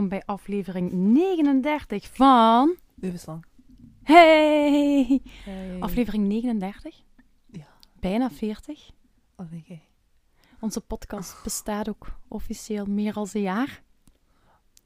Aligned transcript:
welkom 0.00 0.18
bij 0.18 0.34
aflevering 0.34 0.92
39 0.92 2.08
van... 2.12 2.76
Levenslang. 2.94 3.44
Hey! 4.02 5.20
Hey. 5.44 5.76
Aflevering 5.80 6.26
39? 6.26 7.02
Ja. 7.46 7.66
Bijna 8.00 8.30
40. 8.30 8.90
Oh. 9.36 9.46
Onze 10.60 10.80
podcast 10.80 11.42
bestaat 11.42 11.88
ook 11.88 12.12
officieel 12.28 12.84
meer 12.84 13.12
dan 13.12 13.26
een 13.32 13.40
jaar. 13.40 13.82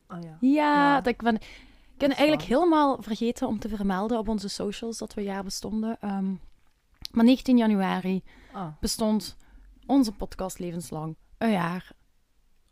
Oh 0.08 0.18
ja. 0.22 0.28
Ja, 0.28 0.38
Ja. 0.40 0.94
dat 1.00 1.06
ik 1.06 1.22
ben... 1.22 1.34
Ik 1.34 2.00
ben 2.00 2.10
is 2.10 2.16
eigenlijk 2.16 2.48
waar. 2.48 2.58
helemaal 2.58 3.02
vergeten 3.02 3.46
om 3.46 3.58
te 3.58 3.68
vermelden 3.68 4.18
op 4.18 4.28
onze 4.28 4.48
socials 4.48 4.98
dat 4.98 5.14
we 5.14 5.20
een 5.20 5.26
jaar 5.26 5.44
bestonden. 5.44 6.00
Ehm, 6.00 6.34
maar 7.12 7.24
19 7.24 7.56
januari 7.56 8.22
Ah, 8.52 8.66
bestond 8.80 9.36
onze 9.86 10.12
podcast 10.12 10.58
levenslang 10.58 11.16
een 11.38 11.50
jaar. 11.50 11.92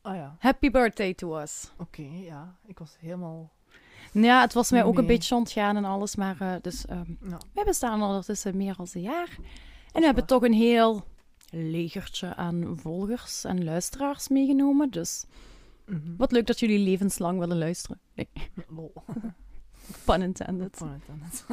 Ah 0.03 0.15
ja. 0.17 0.37
Happy 0.39 0.71
birthday 0.71 1.15
to 1.15 1.39
us. 1.41 1.71
Oké, 1.79 2.03
ja. 2.03 2.57
Ik 2.67 2.79
was 2.79 2.97
helemaal... 3.01 3.53
Ja, 4.13 4.41
het 4.41 4.53
was 4.53 4.71
mij 4.71 4.85
ook 4.85 4.99
een 4.99 5.07
beetje 5.07 5.35
ontgaan 5.35 5.77
en 5.77 5.85
alles, 5.85 6.17
maar 6.17 6.41
eh, 6.41 6.55
dus 6.63 6.87
ehm, 6.87 7.11
Ja. 7.29 7.41
wij 7.55 7.65
bestaan 7.65 8.03
ondertussen 8.03 8.57
meer 8.57 8.75
dan 8.77 8.87
een 8.93 9.01
jaar. 9.01 9.37
En 9.93 10.01
we 10.01 10.05
hebben 10.05 10.27
toch 10.27 10.43
een 10.43 10.53
heel 10.53 11.05
legertje 11.51 12.35
aan 12.37 12.79
volgers 12.79 13.45
en 13.45 13.65
luisteraars 13.65 14.29
meegenomen. 14.29 14.91
Dus 14.91 15.25
Mhm. 15.87 16.17
wat 16.17 16.33
leuk 16.33 16.47
dat 16.47 16.59
jullie 16.61 16.79
levenslang 16.79 17.39
willen 17.39 17.59
luisteren. 17.59 18.01
Nee, 18.15 18.29
Lol. 18.77 18.93
pun 20.05 20.23
intended. 20.23 20.71
Pun 20.79 20.93
intended. 20.93 21.47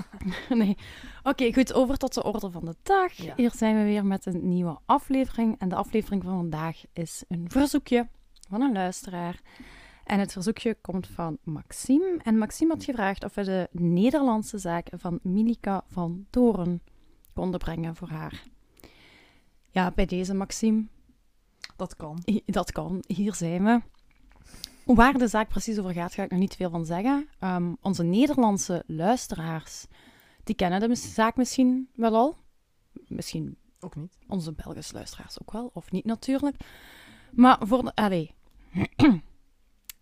Nee. 0.66 0.78
Oké, 1.24 1.54
goed, 1.54 1.74
over 1.74 1.98
tot 1.98 2.14
de 2.14 2.24
orde 2.24 2.52
van 2.52 2.66
de 2.66 2.76
dag. 2.84 3.14
Ja. 3.14 3.34
Hier 3.36 3.52
zijn 3.56 3.78
we 3.78 3.84
weer 3.84 4.06
met 4.06 4.26
een 4.26 4.48
nieuwe 4.50 4.80
aflevering. 4.86 5.56
En 5.60 5.70
de 5.70 5.76
aflevering 5.76 6.24
van 6.24 6.36
vandaag 6.36 6.82
is 6.94 7.24
een 7.28 7.46
verzoekje 7.50 8.08
van 8.50 8.62
een 8.62 8.74
luisteraar. 8.74 9.42
En 10.04 10.20
het 10.20 10.32
verzoekje 10.32 10.78
komt 10.82 11.08
van 11.08 11.38
Maxime. 11.44 12.20
En 12.24 12.38
Maxime 12.38 12.74
had 12.74 12.84
gevraagd 12.84 13.24
of 13.24 13.36
we 13.36 13.44
de 13.44 13.68
Nederlandse 13.72 14.58
zaak 14.58 14.88
van 14.96 15.20
Milika 15.22 15.84
van 15.88 16.26
Toren 16.30 16.82
konden 17.34 17.60
brengen 17.60 17.96
voor 17.96 18.10
haar. 18.10 18.44
Ja, 19.72 19.92
bij 19.92 20.06
deze 20.06 20.34
Maxime, 20.34 20.88
Dat 21.76 21.96
kan. 21.96 22.24
dat 22.46 22.72
kan. 22.72 23.04
Hier 23.08 23.36
zijn 23.36 23.64
we. 23.64 23.82
Waar 24.86 25.18
de 25.18 25.28
zaak 25.28 25.48
precies 25.50 25.80
over 25.80 25.94
gaat, 25.94 26.14
ga 26.14 26.24
ik 26.24 26.32
nog 26.32 26.40
niet 26.40 26.56
veel 26.56 26.70
van 26.70 26.86
zeggen. 26.86 27.28
Ehm, 27.40 27.74
onze 27.82 28.04
Nederlandse 28.04 28.84
luisteraars, 28.88 29.86
die 30.44 30.56
kennen 30.56 30.80
de 30.90 30.96
zaak 30.96 31.36
misschien 31.36 31.90
wel 31.96 32.16
al. 32.16 32.38
Misschien 33.08 33.58
Ook 33.80 33.96
niet. 33.96 34.18
onze 34.28 34.54
Belgische 34.54 34.94
luisteraars 34.94 35.42
ook 35.42 35.52
wel, 35.52 35.70
of 35.74 35.92
niet 35.92 36.06
natuurlijk. 36.06 36.56
Maar 37.32 37.58
voor 37.62 37.84
de... 37.84 37.96
Allee. 37.96 38.34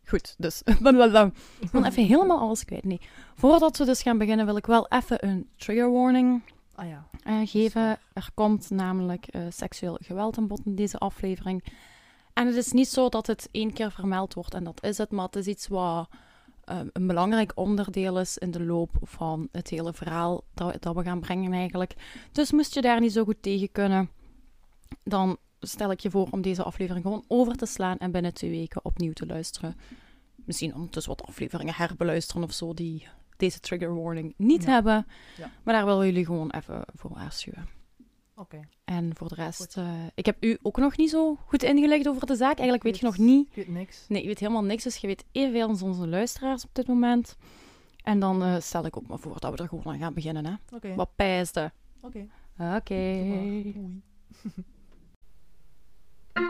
Goed, 0.09 0.35
dus... 0.37 0.61
Ik 1.59 1.71
ben 1.71 1.85
even 1.85 2.05
helemaal 2.05 2.39
alles 2.39 2.65
kwijt. 2.65 2.83
Nee. 2.83 3.01
Voordat 3.35 3.77
we 3.77 3.85
dus 3.85 4.01
gaan 4.01 4.17
beginnen, 4.17 4.45
wil 4.45 4.57
ik 4.57 4.65
wel 4.65 4.87
even 4.87 5.27
een 5.27 5.49
trigger 5.55 5.91
warning 5.91 6.41
Ah 6.77 6.87
ja. 6.87 7.07
eh, 7.23 7.39
geven. 7.43 7.99
Er 8.13 8.29
komt 8.33 8.69
namelijk 8.69 9.27
eh, 9.27 9.41
seksueel 9.49 9.97
geweld 10.01 10.37
aan 10.37 10.47
bod 10.47 10.61
in 10.65 10.75
deze 10.75 10.97
aflevering. 10.97 11.63
En 12.33 12.47
het 12.47 12.55
is 12.55 12.71
niet 12.71 12.87
zo 12.87 13.09
dat 13.09 13.27
het 13.27 13.49
één 13.51 13.73
keer 13.73 13.91
vermeld 13.91 14.33
wordt 14.33 14.53
en 14.53 14.63
dat 14.63 14.83
is 14.83 14.97
het, 14.97 15.11
maar 15.11 15.25
het 15.25 15.35
is 15.35 15.45
iets 15.47 15.67
wat 15.67 16.09
eh, 16.63 16.79
een 16.93 17.07
belangrijk 17.07 17.51
onderdeel 17.55 18.19
is 18.19 18.37
in 18.37 18.51
de 18.51 18.63
loop 18.63 18.89
van 19.01 19.47
het 19.51 19.69
hele 19.69 19.93
verhaal 19.93 20.43
dat, 20.53 20.81
dat 20.81 20.95
we 20.95 21.03
gaan 21.03 21.19
brengen 21.19 21.53
eigenlijk. 21.53 21.93
Dus 22.31 22.51
moest 22.51 22.73
je 22.73 22.81
daar 22.81 22.99
niet 22.99 23.13
zo 23.13 23.23
goed 23.23 23.41
tegen 23.41 23.71
kunnen, 23.71 24.09
dan 25.03 25.37
stel 25.59 25.91
ik 25.91 25.99
je 25.99 26.09
voor 26.09 26.27
om 26.31 26.41
deze 26.41 26.63
aflevering 26.63 27.05
gewoon 27.05 27.23
over 27.27 27.55
te 27.55 27.65
slaan 27.65 27.97
en 27.97 28.11
binnen 28.11 28.33
twee 28.33 28.49
weken 28.49 28.85
opnieuw 28.85 29.13
te 29.13 29.25
luisteren. 29.25 29.75
Misschien 30.35 30.73
ondertussen 30.75 31.15
wat 31.17 31.27
afleveringen 31.27 31.73
herbeluisteren 31.73 32.43
of 32.43 32.51
zo 32.53 32.73
die 32.73 33.07
deze 33.37 33.59
trigger 33.59 34.01
warning 34.01 34.33
niet 34.37 34.63
Ja. 34.63 34.71
hebben. 34.71 35.07
Ja. 35.37 35.51
Maar 35.63 35.73
daar 35.73 35.85
willen 35.85 36.05
jullie 36.05 36.25
gewoon 36.25 36.49
even 36.51 36.83
voor 36.95 37.11
waarschuwen. 37.13 37.67
Oké. 38.35 38.59
En 38.85 39.11
voor 39.15 39.27
de 39.27 39.35
rest, 39.35 39.77
eh, 39.77 39.93
ik 40.15 40.25
heb 40.25 40.43
u 40.43 40.57
ook 40.61 40.77
nog 40.77 40.97
niet 40.97 41.09
zo 41.09 41.35
goed 41.45 41.63
ingelicht 41.63 42.07
over 42.07 42.27
de 42.27 42.35
zaak. 42.35 42.53
Eigenlijk 42.55 42.83
weet 42.83 42.97
je 42.99 43.05
nog 43.05 43.17
niet. 43.17 43.47
Ik 43.49 43.55
weet 43.55 43.67
niks. 43.67 44.05
Nee, 44.07 44.21
je 44.21 44.27
weet 44.27 44.39
helemaal 44.39 44.63
niks, 44.63 44.83
dus 44.83 44.97
je 44.97 45.07
weet 45.07 45.23
evenveel 45.31 45.67
als 45.67 45.81
onze 45.81 46.07
luisteraars 46.07 46.63
op 46.63 46.69
dit 46.73 46.87
moment. 46.87 47.37
En 48.03 48.19
dan 48.19 48.43
eh, 48.43 48.59
stel 48.59 48.85
ik 48.85 48.97
ook 48.97 49.07
maar 49.07 49.19
voor 49.19 49.39
dat 49.39 49.51
we 49.51 49.63
er 49.63 49.67
gewoon 49.69 49.93
aan 49.93 49.99
gaan 49.99 50.13
beginnen. 50.13 50.45
Hè? 50.45 50.53
Oké. 50.75 50.95
Wat 50.95 51.15
pijsde. 51.15 51.71
Oké. 52.01 52.27
Oké. 52.59 52.93
Ons 56.37 56.45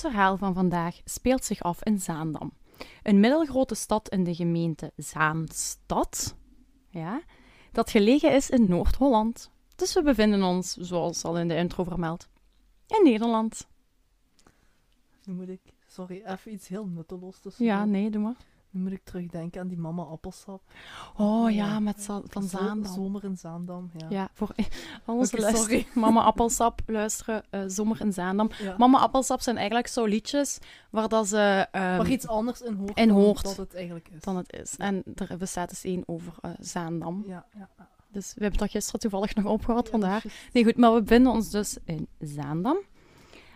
verhaal 0.00 0.36
van 0.36 0.54
vandaag 0.54 1.00
speelt 1.04 1.44
zich 1.44 1.62
af 1.62 1.84
in 1.84 1.98
Zaandam. 1.98 2.52
Een 3.02 3.20
middelgrote 3.20 3.74
stad 3.74 4.08
in 4.08 4.24
de 4.24 4.34
gemeente 4.34 4.92
Zaanstad. 4.96 6.36
Ja, 6.88 7.22
dat 7.72 7.90
gelegen 7.90 8.32
is 8.32 8.50
in 8.50 8.68
Noord-Holland. 8.68 9.50
Dus 9.76 9.94
we 9.94 10.02
bevinden 10.02 10.42
ons, 10.42 10.74
zoals 10.74 11.24
al 11.24 11.38
in 11.38 11.48
de 11.48 11.56
intro 11.56 11.84
vermeld, 11.84 12.28
in 12.86 13.04
Nederland. 13.04 13.68
Nu 15.24 15.34
moet 15.34 15.48
ik... 15.48 15.60
Sorry, 15.86 16.22
even 16.24 16.52
iets 16.52 16.68
heel 16.68 16.86
nutteloos 16.86 17.38
tussen. 17.38 17.64
Ja, 17.64 17.84
nee, 17.84 18.10
doe 18.10 18.22
maar. 18.22 18.36
Nu 18.70 18.80
moet 18.82 18.92
ik 18.92 19.04
terugdenken 19.04 19.60
aan 19.60 19.68
die 19.68 19.78
mama 19.78 20.02
appelsap. 20.02 20.62
Oh 21.16 21.50
Ja. 21.50 21.80
met 21.80 22.02
za- 22.02 22.22
van 22.24 22.42
Zaandam. 22.42 22.92
Zomer 22.94 23.24
in 23.24 23.36
Zaandam, 23.36 23.90
ja. 23.96 24.06
Ja, 24.08 24.28
voor 24.32 24.54
al 25.06 25.16
onze 25.16 25.38
luister- 25.40 25.62
sorry. 25.62 25.86
Mama 26.04 26.22
Appelsap 26.22 26.80
luisteren, 26.86 27.42
eh, 27.50 27.62
Zomer 27.66 28.00
in 28.00 28.12
Zaandam. 28.12 28.50
Ja. 28.62 28.74
Mama 28.78 28.98
Appelsap 28.98 29.40
zijn 29.40 29.56
eigenlijk 29.56 29.86
zo 29.86 30.04
liedjes 30.04 30.58
waar 30.90 31.08
dat 31.08 31.28
ze... 31.28 31.66
ehm, 31.70 31.96
Waar 31.96 32.10
iets 32.10 32.26
anders 32.26 32.60
in 32.60 32.74
hoort 32.74 32.98
in 32.98 33.08
dan 33.08 33.16
hoort. 33.16 33.56
het 33.56 33.74
eigenlijk 33.74 34.08
is. 34.08 34.20
dan 34.22 34.36
het 34.36 34.52
is. 34.52 34.76
En 34.76 35.02
er 35.14 35.36
bestaat 35.36 35.68
dus 35.68 35.84
één 35.84 36.02
over 36.06 36.32
eh, 36.40 36.50
Zaandam. 36.60 37.24
Ja, 37.26 37.46
ja. 37.58 37.68
ja. 37.78 37.88
Dus 38.12 38.34
we 38.34 38.40
hebben 38.42 38.60
dat 38.60 38.70
gisteren 38.70 39.00
toevallig 39.00 39.34
nog 39.34 39.44
opgehad, 39.44 39.90
juist. 40.00 40.26
Nee, 40.52 40.64
goed, 40.64 40.76
maar 40.76 40.94
we 40.94 41.00
bevinden 41.02 41.32
ons 41.32 41.50
dus 41.50 41.76
in 41.84 42.08
Zaandam. 42.18 42.76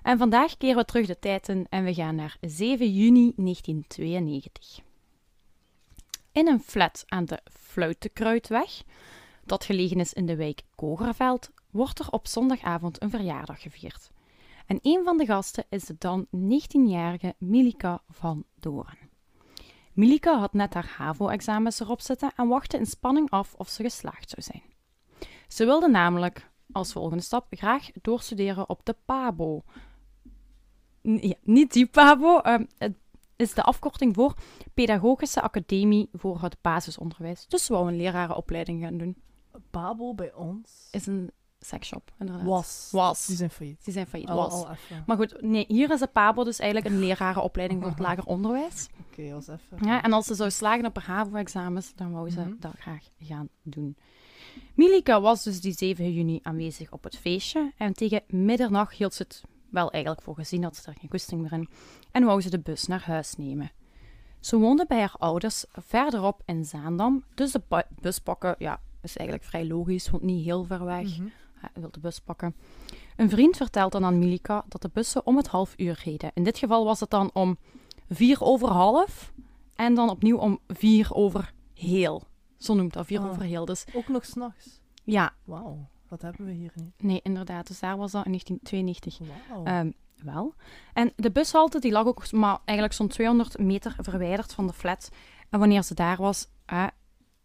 En 0.03 0.19
vandaag 0.19 0.57
keren 0.57 0.77
we 0.77 0.85
terug 0.85 1.07
de 1.07 1.19
tijd 1.19 1.49
in 1.49 1.67
en 1.71 1.85
we 1.85 1.95
gaan 1.95 2.15
naar 2.15 2.37
7 2.41 2.93
juni 2.93 3.33
1992. 3.37 4.79
In 6.34 6.49
een 6.49 6.61
flat 6.61 7.05
aan 7.06 7.25
de 7.25 7.41
Fluitenkruidweg, 7.50 8.83
dat 9.45 9.65
gelegen 9.65 10.00
is 10.00 10.12
in 10.12 10.27
de 10.27 10.37
wijk 10.37 10.62
Kogerveld, 10.75 11.50
wordt 11.71 11.99
er 11.99 12.11
op 12.11 12.27
zondagavond 12.27 13.03
een 13.03 13.11
verjaardag 13.11 13.62
gevierd. 13.62 14.11
En 14.67 14.78
een 14.83 15.05
van 15.05 15.17
de 15.17 15.27
gasten 15.27 15.65
is 15.69 15.84
de 15.84 15.97
dan 15.99 16.27
19-jarige 16.27 17.34
Milika 17.39 18.03
van 18.11 18.45
Doren. 18.61 18.99
Milika 19.93 20.39
had 20.39 20.53
net 20.53 20.75
haar 20.75 20.95
HAVO-examens 20.97 21.81
erop 21.81 22.00
zitten 22.00 22.33
en 22.37 22.49
wachtte 22.49 22.77
in 22.77 22.87
spanning 22.87 23.31
af 23.31 23.55
of 23.55 23.69
ze 23.69 23.83
geslaagd 23.83 24.31
zou 24.31 24.43
zijn. 24.43 24.62
Ze 25.49 25.65
wilde 25.65 25.89
namelijk 25.89 26.51
als 26.72 26.93
volgende 26.93 27.22
stap 27.22 27.47
graag 27.51 27.91
doorstuderen 28.03 28.69
op 28.69 28.81
de 28.84 28.97
PABO. 29.05 29.62
N- 31.09 31.27
ja, 31.27 31.34
niet 31.43 31.72
die 31.72 31.87
PABO, 31.87 32.39
ehm, 32.39 32.65
het 32.78 32.95
is 33.44 33.55
de 33.55 33.62
afkorting 33.62 34.15
voor 34.15 34.34
Pedagogische 34.74 35.41
Academie 35.41 36.09
voor 36.13 36.42
het 36.42 36.57
Basisonderwijs. 36.60 37.47
Dus 37.48 37.65
ze 37.65 37.72
wou 37.72 37.89
een 37.89 37.97
lerarenopleiding 37.97 38.83
gaan 38.83 38.98
doen. 38.98 39.16
Babo 39.71 40.15
bij 40.15 40.33
ons 40.34 40.89
Is 40.91 41.07
een 41.07 41.30
seksshop, 41.59 42.13
inderdaad. 42.19 42.45
was. 42.47 42.89
Was. 42.92 43.27
Die 43.27 43.36
zijn 43.36 43.51
failliet. 43.51 43.84
Die 43.84 43.92
zijn 43.92 44.07
failliet. 44.07 44.28
Al, 44.28 44.36
Was. 44.36 44.53
al 44.53 44.71
even. 44.71 45.03
Maar 45.07 45.16
goed, 45.16 45.42
nee, 45.42 45.65
hier 45.69 45.91
is 45.91 45.98
de 46.01 46.07
PABO 46.07 46.45
dus 46.45 46.59
eigenlijk 46.59 46.95
een 46.95 47.01
lerarenopleiding 47.01 47.80
voor 47.80 47.91
het 47.91 47.98
lager 48.09 48.24
onderwijs. 48.24 48.86
Oké, 49.10 49.30
was 49.33 49.48
even. 49.48 49.78
Ja, 49.86 50.03
en 50.03 50.13
als 50.13 50.27
ze 50.27 50.34
zou 50.34 50.51
slagen 50.51 50.86
op 50.86 50.97
haar 50.98 51.16
HAVO-examens, 51.16 51.92
dan 51.95 52.13
wou 52.13 52.30
ze 52.30 52.41
Mhm. 52.41 52.53
dat 52.59 52.72
graag 52.78 53.04
gaan 53.19 53.48
doen. 53.63 53.97
Milika 54.74 55.21
was 55.21 55.42
dus 55.42 55.60
die 55.60 55.72
7 55.72 56.13
juni 56.13 56.41
aanwezig 56.42 56.92
op 56.92 57.04
het 57.04 57.16
feestje. 57.19 57.72
En 57.77 57.92
tegen 57.92 58.22
middernacht 58.27 58.92
hield 58.97 59.15
ze 59.15 59.22
het 59.22 59.42
wel 59.74 59.91
eigenlijk 59.91 60.24
voor 60.24 60.34
gezien, 60.34 60.62
had 60.62 60.76
ze 60.76 60.88
er 60.91 60.97
geen 61.00 61.10
goesting 61.10 61.41
meer 61.41 61.53
in. 61.53 61.68
En 62.10 62.24
wou 62.24 62.41
ze 62.41 62.50
de 62.50 62.59
bus 62.60 62.86
naar 62.86 63.03
huis 63.04 63.36
nemen. 63.36 63.71
Ze 64.41 64.59
woonde 64.59 64.84
bij 64.88 64.98
haar 65.00 65.15
ouders 65.18 65.65
verderop 65.72 66.42
in 66.44 66.65
Zaandam. 66.65 67.24
Dus 67.34 67.53
de 67.53 67.84
bus 68.00 68.18
pakken, 68.18 68.54
ja, 68.59 68.80
is 69.03 69.16
eigenlijk 69.16 69.48
vrij 69.48 69.66
logisch, 69.66 70.10
want 70.10 70.22
niet 70.22 70.44
heel 70.44 70.65
ver 70.65 70.84
weg. 70.84 71.18
Mhm. 71.18 71.28
Hij 71.54 71.71
wil 71.74 71.91
de 71.91 72.00
bus 72.00 72.18
pakken. 72.18 72.54
Een 73.16 73.30
vriend 73.30 73.56
vertelt 73.56 73.92
dan 73.92 74.04
aan 74.04 74.18
Milika 74.18 74.65
dat 74.68 74.82
de 74.82 74.91
bussen 74.92 75.26
om 75.26 75.36
het 75.36 75.47
half 75.47 75.74
uur 75.76 76.00
reden. 76.04 76.30
In 76.34 76.44
dit 76.44 76.59
geval 76.59 76.84
was 76.84 77.00
het 77.00 77.10
dan 77.10 77.30
om 77.32 77.59
vier 78.09 78.42
over 78.42 78.68
half 78.68 79.32
en 79.74 79.94
dan 79.94 80.10
opnieuw 80.10 80.36
om 80.36 80.59
vier 80.68 81.09
over 81.15 81.53
heel. 81.74 82.22
Zo 82.56 82.74
noemt 82.74 82.92
dat, 82.92 83.06
vier 83.06 83.21
Ah. 83.21 83.26
over 83.30 83.42
heel. 83.42 83.65
Dus 83.65 83.84
Ook 83.94 84.09
nog 84.09 84.24
s'nachts. 84.24 84.80
ja, 85.04 85.32
Wauw, 85.44 85.88
dat 86.21 86.22
hebben 86.22 86.47
we 86.47 86.53
hier 86.53 86.72
niet. 86.75 87.03
nee, 87.03 87.21
inderdaad. 87.22 87.66
Dus 87.66 87.78
daar 87.81 87.97
was 87.97 88.13
dat 88.13 88.25
in 88.25 88.31
1992 88.31 89.19
Wauw. 89.49 89.65
ehm, 89.65 89.91
wel. 90.22 90.55
En 90.93 91.13
de 91.16 91.31
bushalte 91.31 91.78
die 91.81 91.93
lag 91.93 92.07
ook 92.07 92.33
maar 92.33 92.59
eigenlijk 92.65 92.93
zo'n 92.99 93.09
200 93.09 93.59
meter 93.59 93.97
verwijderd 93.99 94.53
van 94.53 94.66
de 94.66 94.72
flat. 94.72 95.09
En 95.51 95.59
wanneer 95.59 95.83
ze 95.83 95.95
daar 95.95 96.16
was, 96.16 96.47
eh, 96.66 96.87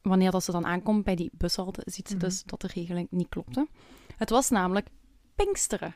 wanneer 0.01 0.31
dat 0.31 0.43
ze 0.43 0.51
dan 0.51 0.65
aankomt 0.65 1.03
bij 1.03 1.15
die 1.15 1.29
bushalte, 1.33 1.81
ziet 1.85 2.07
ze 2.07 2.15
Mhm. 2.15 2.23
dus 2.25 2.43
dat 2.43 2.61
de 2.61 2.69
regeling 2.73 3.07
niet 3.11 3.29
klopte. 3.29 3.67
Het 4.17 4.29
was 4.29 4.49
namelijk 4.49 4.87
Pinksteren 5.35 5.95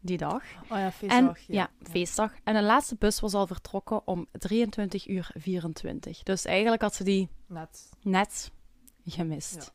die 0.00 0.16
dag. 0.16 0.42
Oh 0.62 0.68
ja, 0.68 0.84
En, 0.84 0.92
feestdag. 0.92 1.38
ja, 1.46 1.70
feestdag. 1.82 2.32
En 2.44 2.54
de 2.54 2.62
laatste 2.62 2.96
bus 2.98 3.20
was 3.20 3.34
al 3.34 3.46
vertrokken 3.46 4.06
om 4.06 4.26
23 4.32 5.08
uur 5.08 5.30
24. 5.34 6.22
Dus 6.22 6.44
eigenlijk 6.44 6.82
had 6.82 6.94
ze 6.94 7.04
die 7.04 7.28
Net. 7.46 7.90
net 8.02 8.50
gemist. 9.06 9.72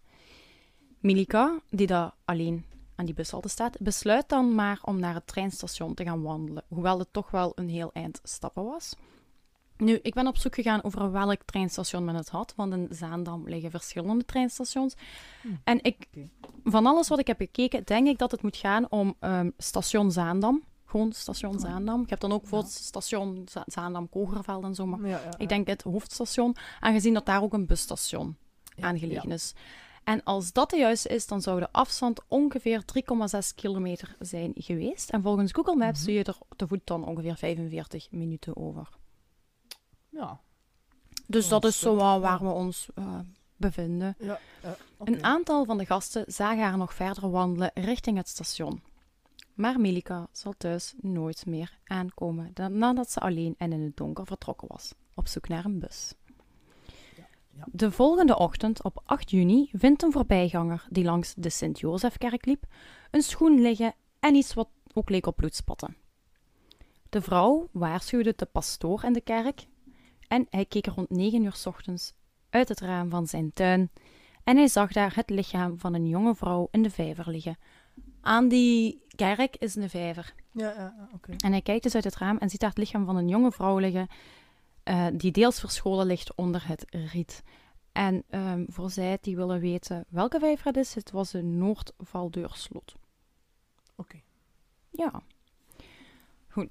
Milika, 0.99 1.59
die 1.69 1.87
daar 1.87 2.11
alleen 2.25 2.65
aan 2.95 3.05
die 3.05 3.13
bushalte 3.13 3.47
staat, 3.49 3.77
besluit 3.79 4.29
dan 4.29 4.55
maar 4.55 4.79
om 4.81 4.99
naar 4.99 5.13
het 5.13 5.27
treinstation 5.27 5.93
te 5.93 6.03
gaan 6.03 6.21
wandelen. 6.21 6.63
Hoewel 6.67 6.99
het 6.99 7.07
toch 7.13 7.31
wel 7.31 7.51
een 7.55 7.69
heel 7.69 7.89
eind 7.93 8.19
stappen 8.23 8.63
was. 8.63 8.95
Nu, 9.77 9.99
ik 10.01 10.13
ben 10.13 10.27
op 10.27 10.37
zoek 10.37 10.55
gegaan 10.55 10.83
over 10.83 11.11
welk 11.11 11.41
treinstation 11.45 12.05
men 12.05 12.15
het 12.15 12.29
had, 12.29 12.53
want 12.55 12.73
in 12.73 12.87
Zaandam 12.91 13.47
liggen 13.49 13.71
verschillende 13.71 14.25
treinstations. 14.25 14.93
Hm. 15.41 15.47
En 15.63 15.79
ik, 15.83 16.07
van 16.63 16.85
alles 16.85 17.07
wat 17.07 17.19
ik 17.19 17.27
heb 17.27 17.37
gekeken, 17.39 17.83
denk 17.85 18.07
ik 18.07 18.17
dat 18.17 18.31
het 18.31 18.41
moet 18.41 18.57
gaan 18.57 18.89
om 18.89 19.15
ehm, 19.19 19.49
station 19.57 20.11
Zaandam. 20.11 20.63
Gewoon 20.85 21.11
station 21.11 21.53
Oh. 21.53 21.59
Zaandam. 21.59 22.01
Ik 22.01 22.09
heb 22.09 22.19
dan 22.19 22.31
ook 22.31 22.47
voor 22.47 22.59
Ja. 22.59 22.65
station 22.67 23.41
Za- 23.49 23.63
Zaandam-Kogerveld 23.65 24.63
en 24.63 24.75
zo, 24.75 24.85
maar 24.85 24.99
Ja, 25.01 25.07
ja, 25.07 25.37
ik 25.37 25.49
denk 25.49 25.67
het 25.67 25.81
hoofdstation, 25.81 26.55
aangezien 26.79 27.13
dat 27.13 27.25
daar 27.25 27.41
ook 27.41 27.53
een 27.53 27.65
busstation 27.65 28.37
aangelegen 28.79 29.31
is. 29.31 29.53
En 30.09 30.23
als 30.23 30.53
dat 30.53 30.69
de 30.69 30.77
juiste 30.77 31.09
is, 31.09 31.27
dan 31.27 31.41
zou 31.41 31.59
de 31.59 31.71
afstand 31.71 32.21
ongeveer 32.27 32.81
3,6 32.81 33.55
kilometer 33.55 34.15
zijn 34.19 34.51
geweest. 34.55 35.09
En 35.09 35.21
volgens 35.21 35.51
Google 35.51 35.75
Maps 35.75 36.03
doe 36.03 36.13
je 36.13 36.23
er 36.23 36.37
te 36.55 36.67
voet 36.67 36.81
dan 36.83 37.05
ongeveer 37.05 37.35
45 37.35 38.11
minuten 38.11 38.55
over. 38.55 38.89
Ja. 40.09 40.39
Dus 41.27 41.47
dat 41.47 41.61
dat 41.61 41.71
is 41.71 41.79
zo 41.79 41.95
waar 41.95 42.39
we 42.39 42.49
ons 42.49 42.87
eh, 42.95 43.19
bevinden. 43.55 44.15
Ja. 44.19 44.39
Een 44.97 45.23
aantal 45.23 45.65
van 45.65 45.77
de 45.77 45.85
gasten 45.85 46.23
zagen 46.27 46.63
haar 46.63 46.77
nog 46.77 46.93
verder 46.93 47.29
wandelen 47.29 47.71
richting 47.73 48.17
het 48.17 48.27
station. 48.27 48.81
Maar 49.53 49.79
Milika 49.79 50.27
zal 50.31 50.53
thuis 50.57 50.93
nooit 51.01 51.45
meer 51.45 51.79
aankomen 51.83 52.53
nadat 52.69 53.11
ze 53.11 53.19
alleen 53.19 53.55
en 53.57 53.71
in 53.71 53.81
het 53.81 53.97
donker 53.97 54.25
vertrokken 54.25 54.67
was, 54.67 54.93
op 55.13 55.27
zoek 55.27 55.47
naar 55.47 55.65
een 55.65 55.79
bus. 55.79 56.13
Ja. 57.59 57.65
De 57.71 57.91
volgende 57.91 58.37
ochtend, 58.37 58.83
op 58.83 59.01
8 59.05 59.31
juni, 59.31 59.69
vindt 59.73 60.03
een 60.03 60.11
voorbijganger 60.11 60.87
die 60.89 61.03
langs 61.03 61.33
de 61.37 61.49
Sint-Jozefkerk 61.49 62.45
liep, 62.45 62.63
een 63.11 63.21
schoen 63.21 63.61
liggen 63.61 63.93
en 64.19 64.35
iets 64.35 64.53
wat 64.53 64.69
ook 64.93 65.09
leek 65.09 65.25
op 65.25 65.35
bloedspatten. 65.35 65.95
De 67.09 67.21
vrouw 67.21 67.69
waarschuwde 67.71 68.33
de 68.35 68.45
pastoor 68.45 69.03
in 69.03 69.13
de 69.13 69.21
kerk 69.21 69.67
en 70.27 70.47
hij 70.49 70.65
keek 70.65 70.85
rond 70.85 71.09
9 71.09 71.43
uur 71.43 71.53
's 71.53 71.65
ochtends 71.65 72.13
uit 72.49 72.69
het 72.69 72.79
raam 72.79 73.09
van 73.09 73.27
zijn 73.27 73.53
tuin 73.53 73.91
en 74.43 74.57
hij 74.57 74.67
zag 74.67 74.91
daar 74.91 75.15
het 75.15 75.29
lichaam 75.29 75.79
van 75.79 75.93
een 75.93 76.07
jonge 76.07 76.35
vrouw 76.35 76.67
in 76.71 76.81
de 76.81 76.89
vijver 76.89 77.29
liggen. 77.29 77.57
Aan 78.21 78.47
die 78.47 79.01
kerk 79.15 79.55
is 79.55 79.75
een 79.75 79.89
vijver. 79.89 80.33
Ja, 80.51 80.69
ja, 80.69 80.93
ja, 80.97 81.09
oké. 81.13 81.33
En 81.37 81.51
hij 81.51 81.61
kijkt 81.61 81.83
dus 81.83 81.95
uit 81.95 82.03
het 82.03 82.15
raam 82.15 82.37
en 82.37 82.49
ziet 82.49 82.59
daar 82.59 82.69
het 82.69 82.77
lichaam 82.77 83.05
van 83.05 83.15
een 83.15 83.27
jonge 83.27 83.51
vrouw 83.51 83.77
liggen, 83.77 84.07
eh, 84.89 85.07
die 85.13 85.31
deels 85.31 85.59
verscholen 85.59 86.05
ligt 86.05 86.35
onder 86.35 86.67
het 86.67 86.85
riet. 86.89 87.43
En 87.91 88.23
ehm, 88.29 88.65
voor 88.67 88.89
zij 88.89 89.17
die 89.21 89.35
willen 89.35 89.59
weten 89.59 90.05
welke 90.07 90.39
vijver 90.39 90.65
het 90.65 90.77
is, 90.77 90.95
het 90.95 91.11
was 91.11 91.31
de 91.31 91.43
Noordvaldeurslot. 91.43 92.95
Oké. 93.95 94.21
Ja. 94.89 95.21
Goed, 96.47 96.69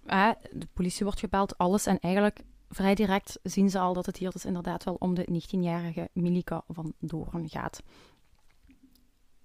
de 0.53 0.69
politie 0.73 1.05
wordt 1.05 1.21
gebeld, 1.21 1.59
alles. 1.59 1.87
En 1.87 1.99
eigenlijk 1.99 2.41
vrij 2.69 2.95
direct 2.95 3.39
zien 3.43 3.71
ze 3.71 3.79
al 3.79 3.93
dat 3.93 4.07
het 4.07 4.17
hier 4.17 4.31
dus 4.31 4.45
inderdaad 4.45 4.85
wel 4.85 4.95
om 4.95 5.15
de 5.15 5.43
19-jarige 5.43 6.09
Milika 6.13 6.63
van 6.69 6.95
Doorn 6.99 7.49
gaat. 7.49 7.83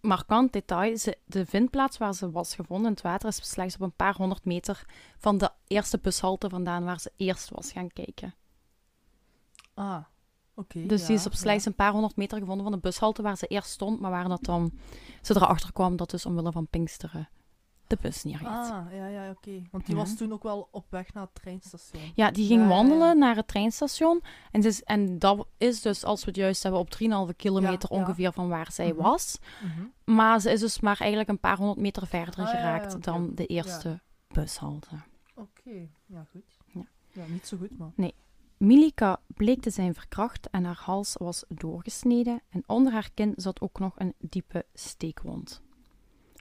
Markant 0.02 0.54
detail, 0.54 0.98
ze, 0.98 1.18
de 1.26 1.46
vindplaats 1.46 1.98
waar 1.98 2.14
ze 2.14 2.32
was 2.32 2.56
gevonden 2.56 2.88
in 2.88 2.94
het 2.94 3.02
water 3.02 3.28
is 3.28 3.50
slechts 3.50 3.76
op 3.76 3.82
een 3.82 3.96
paar 3.96 4.16
honderd 4.16 4.46
meter 4.46 4.86
van 5.18 5.38
de 5.38 5.52
eerste 5.68 6.00
bushalte 6.00 6.50
vandaan 6.50 6.84
waar 6.84 7.00
ze 7.00 7.12
eerst 7.18 7.50
was 7.50 7.72
gaan 7.72 7.94
kijken. 7.94 8.34
Ah, 9.74 10.04
oké. 10.56 10.86
Dus 10.86 11.02
ja, 11.02 11.08
die 11.08 11.16
is 11.16 11.26
op 11.26 11.32
ja. 11.32 11.38
slechts 11.38 11.66
een 11.66 11.76
paar 11.76 11.92
honderd 11.92 12.16
meter 12.16 12.38
gevonden 12.40 12.64
van 12.64 12.74
de 12.74 12.80
bushalte 12.80 13.22
waar 13.22 13.38
ze 13.38 13.48
eerst 13.48 13.70
stond, 13.70 14.00
maar 14.00 14.12
waar 14.12 14.28
dat 14.28 14.44
dan 14.44 14.72
ze 15.22 15.36
erachter 15.36 15.74
kwam 15.74 15.96
dat 15.96 16.10
dus 16.10 16.26
omwille 16.26 16.52
van 16.52 16.68
Pinksteren 16.68 17.30
de 17.88 17.98
bus 18.02 18.24
neerreed. 18.24 18.48
Ah, 18.48 18.86
ja, 18.92 19.08
ja, 19.08 19.30
oké. 19.30 19.62
Want 19.72 19.86
die 19.86 19.96
Ja. 19.96 20.02
was 20.02 20.16
toen 20.16 20.34
ook 20.34 20.44
wel 20.44 20.68
op 20.72 20.86
weg 20.90 21.14
naar 21.14 21.24
het 21.24 21.36
treinstation. 21.36 22.12
Ja, 22.16 22.32
die 22.32 22.48
ging 22.48 22.60
Ja, 22.62 22.68
ja, 22.68 22.72
ja. 22.74 22.78
wandelen 22.78 23.18
naar 23.18 23.36
het 23.36 23.48
treinstation. 23.48 24.22
En, 24.52 24.62
dus, 24.62 24.84
en 24.84 25.20
dat 25.20 25.48
is 25.58 25.82
dus, 25.82 26.04
als 26.04 26.20
we 26.20 26.28
het 26.28 26.36
juist 26.36 26.64
hebben, 26.64 26.82
op 26.82 26.90
3,5 26.90 27.36
kilometer 27.36 27.90
ongeveer 27.90 28.34
van 28.34 28.50
waar 28.50 28.72
zij 28.72 28.92
Mhm. 28.94 29.02
was. 29.02 29.40
Mhm. 29.64 30.16
Maar 30.16 30.40
ze 30.40 30.52
is 30.52 30.60
dus 30.60 30.80
maar 30.80 30.98
eigenlijk 31.00 31.30
een 31.30 31.40
paar 31.40 31.58
honderd 31.58 31.80
meter 31.80 32.08
verder 32.08 32.44
Ah, 32.44 32.50
geraakt 32.50 33.04
dan 33.04 33.32
de 33.36 33.46
eerste 33.46 34.02
bushalte. 34.28 34.96
Oké, 35.36 35.88
ja, 36.06 36.26
goed. 36.32 36.58
Ja. 36.74 36.82
ja, 37.12 37.24
niet 37.28 37.48
zo 37.48 37.58
goed, 37.58 37.78
maar... 37.78 37.92
Milika 38.64 39.20
bleek 39.28 39.62
te 39.62 39.70
zijn 39.70 39.94
verkracht 39.94 40.50
en 40.50 40.64
haar 40.64 40.82
hals 40.84 41.16
was 41.18 41.44
doorgesneden. 41.48 42.42
En 42.50 42.64
onder 42.68 42.94
haar 42.94 43.10
kin 43.14 43.34
zat 43.36 43.62
ook 43.62 43.80
nog 43.80 43.94
een 43.98 44.14
diepe 44.18 44.66
steekwond. 44.74 45.62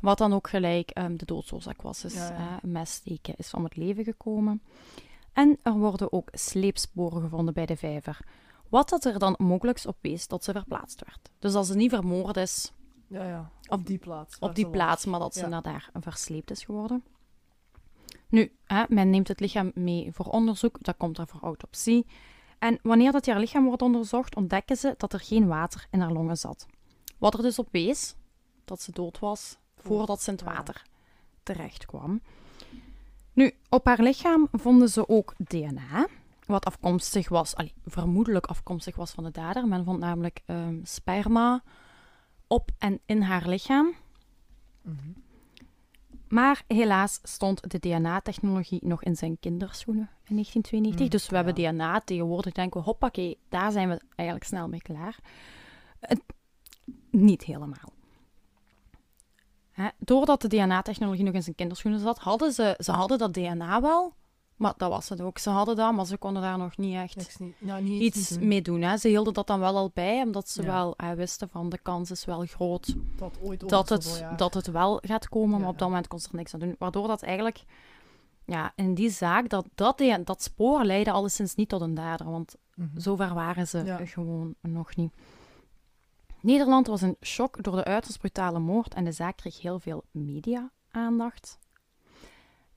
Wat 0.01 0.19
dan 0.19 0.33
ook 0.33 0.49
gelijk 0.49 0.91
ehm, 0.91 1.17
de 1.17 1.25
doodsoorzaak 1.25 1.83
was. 1.83 2.01
Dus 2.01 2.15
Ja, 2.15 2.29
ja. 2.29 2.37
eh, 2.37 2.57
een 2.63 2.73
messteken 2.73 3.35
is 3.37 3.55
om 3.55 3.65
het 3.65 3.77
leven 3.77 4.05
gekomen. 4.05 4.63
En 5.33 5.59
er 5.63 5.73
worden 5.73 6.13
ook 6.13 6.29
sleepsporen 6.33 7.23
gevonden 7.23 7.55
bij 7.55 7.67
de 7.67 7.77
vijver. 7.77 8.21
Wat 8.69 8.89
dat 8.89 9.05
er 9.05 9.19
dan 9.19 9.35
mogelijk 9.39 9.83
op 9.87 9.97
wees 10.01 10.29
dat 10.29 10.45
ze 10.45 10.53
verplaatst 10.53 11.05
werd. 11.05 11.31
Dus 11.39 11.55
als 11.55 11.67
ze 11.67 11.75
niet 11.75 11.91
vermoord 11.91 12.37
is 12.37 12.73
Ja, 13.07 13.25
ja. 13.25 13.51
Op 13.69 13.87
die 13.87 13.99
plaats. 13.99 14.39
op 14.39 14.55
die 14.55 14.71
plaats, 14.71 15.05
was. 15.05 15.13
maar 15.13 15.21
dat 15.21 15.35
ze 15.35 15.47
naar 15.47 15.63
daar 15.63 15.91
versleept 16.01 16.51
is 16.51 16.65
geworden. 16.65 17.05
Nu, 18.33 18.53
hè, 18.65 18.85
men 18.89 19.11
neemt 19.11 19.29
het 19.29 19.41
lichaam 19.41 19.71
mee 19.75 20.13
voor 20.13 20.27
onderzoek, 20.27 20.79
dat 20.81 20.97
komt 20.97 21.19
er 21.19 21.27
voor 21.27 21.41
autopsie. 21.41 22.07
En 22.59 22.79
wanneer 22.83 23.13
dat 23.13 23.27
haar 23.27 23.39
lichaam 23.39 23.65
wordt 23.65 23.83
onderzocht, 23.83 24.37
ontdekken 24.37 24.77
ze 24.77 24.95
dat 24.97 25.13
er 25.13 25.21
geen 25.21 25.47
water 25.47 25.87
in 25.91 26.01
haar 26.01 26.13
longen 26.13 26.37
zat. 26.37 26.67
Wat 27.19 27.35
er 27.35 27.43
dus 27.43 27.59
op 27.59 27.69
wees 27.71 28.15
dat 28.65 28.83
ze 28.83 28.93
dood 28.93 29.19
was 29.19 29.57
voordat 29.77 30.23
ze 30.23 30.31
in 30.31 30.37
het 30.37 30.45
water 30.45 30.83
terecht 31.43 31.87
kwam. 31.87 32.21
Nu, 33.33 33.55
op 33.69 33.87
haar 33.87 34.03
lichaam 34.03 34.49
vonden 34.53 34.89
ze 34.89 35.09
ook 35.09 35.35
DNA, 35.37 36.07
wat 36.47 36.65
afkomstig 36.65 37.29
was, 37.29 37.55
allee, 37.55 37.75
vermoedelijk 37.87 38.47
afkomstig 38.47 38.97
was 38.97 39.11
van 39.11 39.25
de 39.25 39.31
dader. 39.31 39.69
Men 39.69 39.85
vond 39.85 39.99
namelijk 39.99 40.41
ehm, 40.47 40.79
sperma 40.83 41.63
op 42.47 42.71
en 42.79 43.01
in 43.07 43.23
haar 43.23 43.49
lichaam. 43.49 43.95
Mhm. 44.83 45.11
Maar 46.33 46.63
helaas 46.67 47.21
stond 47.23 47.71
de 47.71 47.79
DNA-technologie 47.79 48.81
nog 48.85 49.03
in 49.03 49.17
zijn 49.17 49.37
kinderschoenen 49.41 50.11
in 50.25 50.35
1992. 50.35 50.99
Hmm, 50.99 51.09
dus 51.09 51.29
we 51.29 51.37
hebben. 51.37 51.55
DNA. 51.55 52.01
Tegenwoordig 52.01 52.53
denken 52.53 52.81
we, 52.81 52.87
hoppakee, 52.87 53.39
daar 53.49 53.73
zijn 53.73 53.89
we 53.89 54.01
eigenlijk 54.17 54.49
snel 54.49 54.69
mee 54.69 54.83
klaar. 54.83 55.19
Niet 57.11 57.45
helemaal. 57.45 57.93
Hè, 59.71 59.89
doordat 59.99 60.41
de 60.41 60.49
DNA-technologie 60.49 61.25
nog 61.25 61.35
in 61.35 61.43
zijn 61.43 61.55
kinderschoenen 61.55 62.01
zat, 62.01 62.19
hadden 62.19 62.53
ze, 62.53 62.75
ze 62.79 62.93
hadden 62.93 63.19
dat 63.19 63.35
DNA 63.35 63.81
wel, 63.81 64.15
maar 64.63 64.75
dat 64.77 64.91
was 64.91 65.09
het 65.09 65.21
ook. 65.21 65.39
Ze 65.39 65.51
hadden 65.51 65.77
dat, 65.77 65.93
maar 65.95 66.07
ze 66.07 66.17
konden 66.17 66.43
daar 66.43 66.59
nog 66.59 66.77
niet 66.77 66.95
echt 66.95 67.39
niet, 67.41 67.61
niet 67.81 68.03
iets 68.03 68.39
mee 68.39 68.63
doen. 68.63 68.83
Hè. 68.83 68.97
Ze 68.97 69.09
hielden 69.09 69.33
dat 69.35 69.47
dan 69.47 69.61
wel 69.61 69.77
al 69.77 69.91
bij, 69.95 70.23
omdat 70.23 70.49
ze 70.49 70.63
Ja. 70.63 70.69
wel 70.69 70.97
eh, 70.97 71.11
wisten 71.11 71.49
van 71.49 71.69
de 71.69 71.79
kans 71.79 72.11
is 72.11 72.25
wel 72.25 72.45
groot 72.47 72.95
Dat 73.17 73.39
ooit 73.43 73.69
dat 73.69 73.89
het, 73.89 74.25
dat 74.37 74.55
het 74.55 74.67
wel 74.67 74.99
gaat 75.07 75.29
komen, 75.29 75.61
maar 75.61 75.69
op 75.69 75.79
dat 75.79 75.89
moment 75.89 76.09
kon 76.09 76.19
ze 76.19 76.29
er 76.31 76.37
niks 76.37 76.55
aan 76.55 76.61
doen. 76.61 76.77
Waardoor 76.79 77.07
dat 77.09 77.23
eigenlijk, 77.23 77.65
ja, 78.45 78.73
in 78.77 78.95
die 78.95 79.11
zaak, 79.11 79.49
dat, 79.49 79.67
dat, 79.75 79.99
die- 79.99 80.25
dat 80.25 80.43
spoor 80.43 80.85
leidde 80.85 81.11
alleszins 81.13 81.55
niet 81.55 81.69
tot 81.69 81.81
een 81.81 81.95
dader, 81.95 82.31
want 82.31 82.57
Mhm. 82.75 83.01
zover 83.01 83.35
waren 83.35 83.69
ze 83.69 83.85
Ja. 83.85 84.07
gewoon 84.07 84.55
nog 84.61 84.97
niet. 84.97 85.13
Nederland 86.41 86.87
was 86.87 87.03
in 87.03 87.17
shock 87.21 87.63
door 87.63 87.77
de 87.77 87.85
uiterst 87.85 88.19
brutale 88.19 88.59
moord 88.59 88.95
en 88.95 89.05
de 89.05 89.13
zaak 89.13 89.37
kreeg 89.37 89.61
heel 89.61 89.79
veel 89.79 90.05
media-aandacht. 90.11 91.59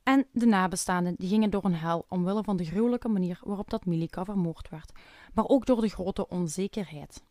En 0.05 0.27
de 0.31 0.45
nabestaanden 0.45 1.15
die 1.17 1.29
gingen 1.29 1.49
door 1.49 1.65
een 1.65 1.75
hel 1.75 2.05
omwille 2.09 2.43
van 2.43 2.57
de 2.57 2.65
gruwelijke 2.65 3.07
manier 3.07 3.39
waarop 3.43 3.69
dat 3.69 3.85
Milika 3.85 4.25
vermoord 4.25 4.69
werd, 4.69 4.91
maar 5.33 5.47
ook 5.47 5.65
door 5.65 5.81
de 5.81 5.89
grote 5.89 6.27
onzekerheid. 6.27 7.23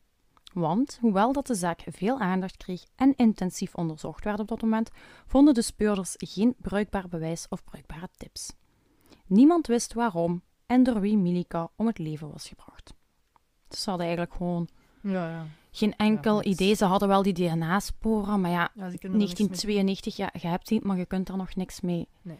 Want, 0.52 0.98
hoewel 1.00 1.32
dat 1.32 1.46
de 1.46 1.54
zaak 1.54 1.84
veel 1.86 2.18
aandacht 2.18 2.56
kreeg 2.56 2.84
en 2.94 3.14
intensief 3.16 3.74
onderzocht 3.74 4.24
werd 4.24 4.40
op 4.40 4.48
dat 4.48 4.62
moment, 4.62 4.90
vonden 5.26 5.54
de 5.54 5.62
speurders 5.62 6.14
geen 6.16 6.54
bruikbaar 6.58 7.08
bewijs 7.08 7.46
of 7.48 7.64
bruikbare 7.64 8.08
tips. 8.16 8.52
Niemand 9.26 9.66
wist 9.66 9.92
waarom 9.92 10.42
en 10.66 10.82
door 10.82 11.00
wie 11.00 11.16
Milika 11.16 11.70
om 11.76 11.86
het 11.86 11.98
leven 11.98 12.30
was 12.30 12.48
gebracht. 12.48 12.94
Dus 13.68 13.82
ze 13.82 13.88
hadden 13.88 14.06
eigenlijk 14.06 14.36
gewoon 14.36 14.68
Ja, 15.00 15.30
ja. 15.30 15.46
geen 15.70 15.96
enkel 15.96 16.44
idee. 16.44 16.74
Ze 16.74 16.84
hadden 16.84 17.08
wel 17.08 17.22
die 17.22 17.32
DNA-sporen, 17.32 18.40
maar 18.40 18.50
ja, 18.50 18.70
ja 18.74 18.90
ze 18.90 18.98
kunnen 18.98 19.20
er 19.20 19.26
niks 19.26 19.38
mee 19.38 19.48
1992, 19.48 20.16
ja, 20.16 20.30
je 20.32 20.46
hebt 20.46 20.68
die, 20.68 20.80
maar 20.84 20.96
je 20.96 21.06
kunt 21.06 21.28
er 21.28 21.36
nog 21.36 21.54
niks 21.54 21.80
mee. 21.80 22.08
Nee. 22.22 22.38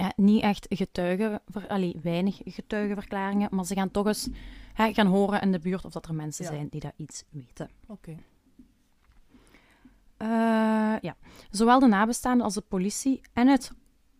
Ja, 0.00 0.12
niet 0.16 0.42
echt 0.42 0.66
getuigen, 0.68 1.42
allee, 1.68 1.96
weinig 2.02 2.40
getuigenverklaringen, 2.44 3.48
maar 3.50 3.64
ze 3.64 3.74
gaan 3.74 3.90
toch 3.90 4.06
eens 4.06 4.28
hè, 4.74 4.92
gaan 4.92 5.06
horen 5.06 5.40
in 5.40 5.52
de 5.52 5.58
buurt 5.58 5.84
of 5.84 5.92
dat 5.92 6.06
er 6.08 6.14
mensen 6.14 6.44
Ja. 6.44 6.50
zijn 6.50 6.68
die 6.70 6.80
dat 6.80 6.92
iets 6.96 7.24
weten. 7.30 7.70
Oké. 7.86 8.16
Eh, 10.16 10.28
ja. 11.00 11.16
Zowel 11.50 11.78
de 11.78 11.86
nabestaanden 11.86 12.44
als 12.44 12.54
de 12.54 12.60
politie 12.68 13.20
en 13.32 13.48
het 13.48 13.72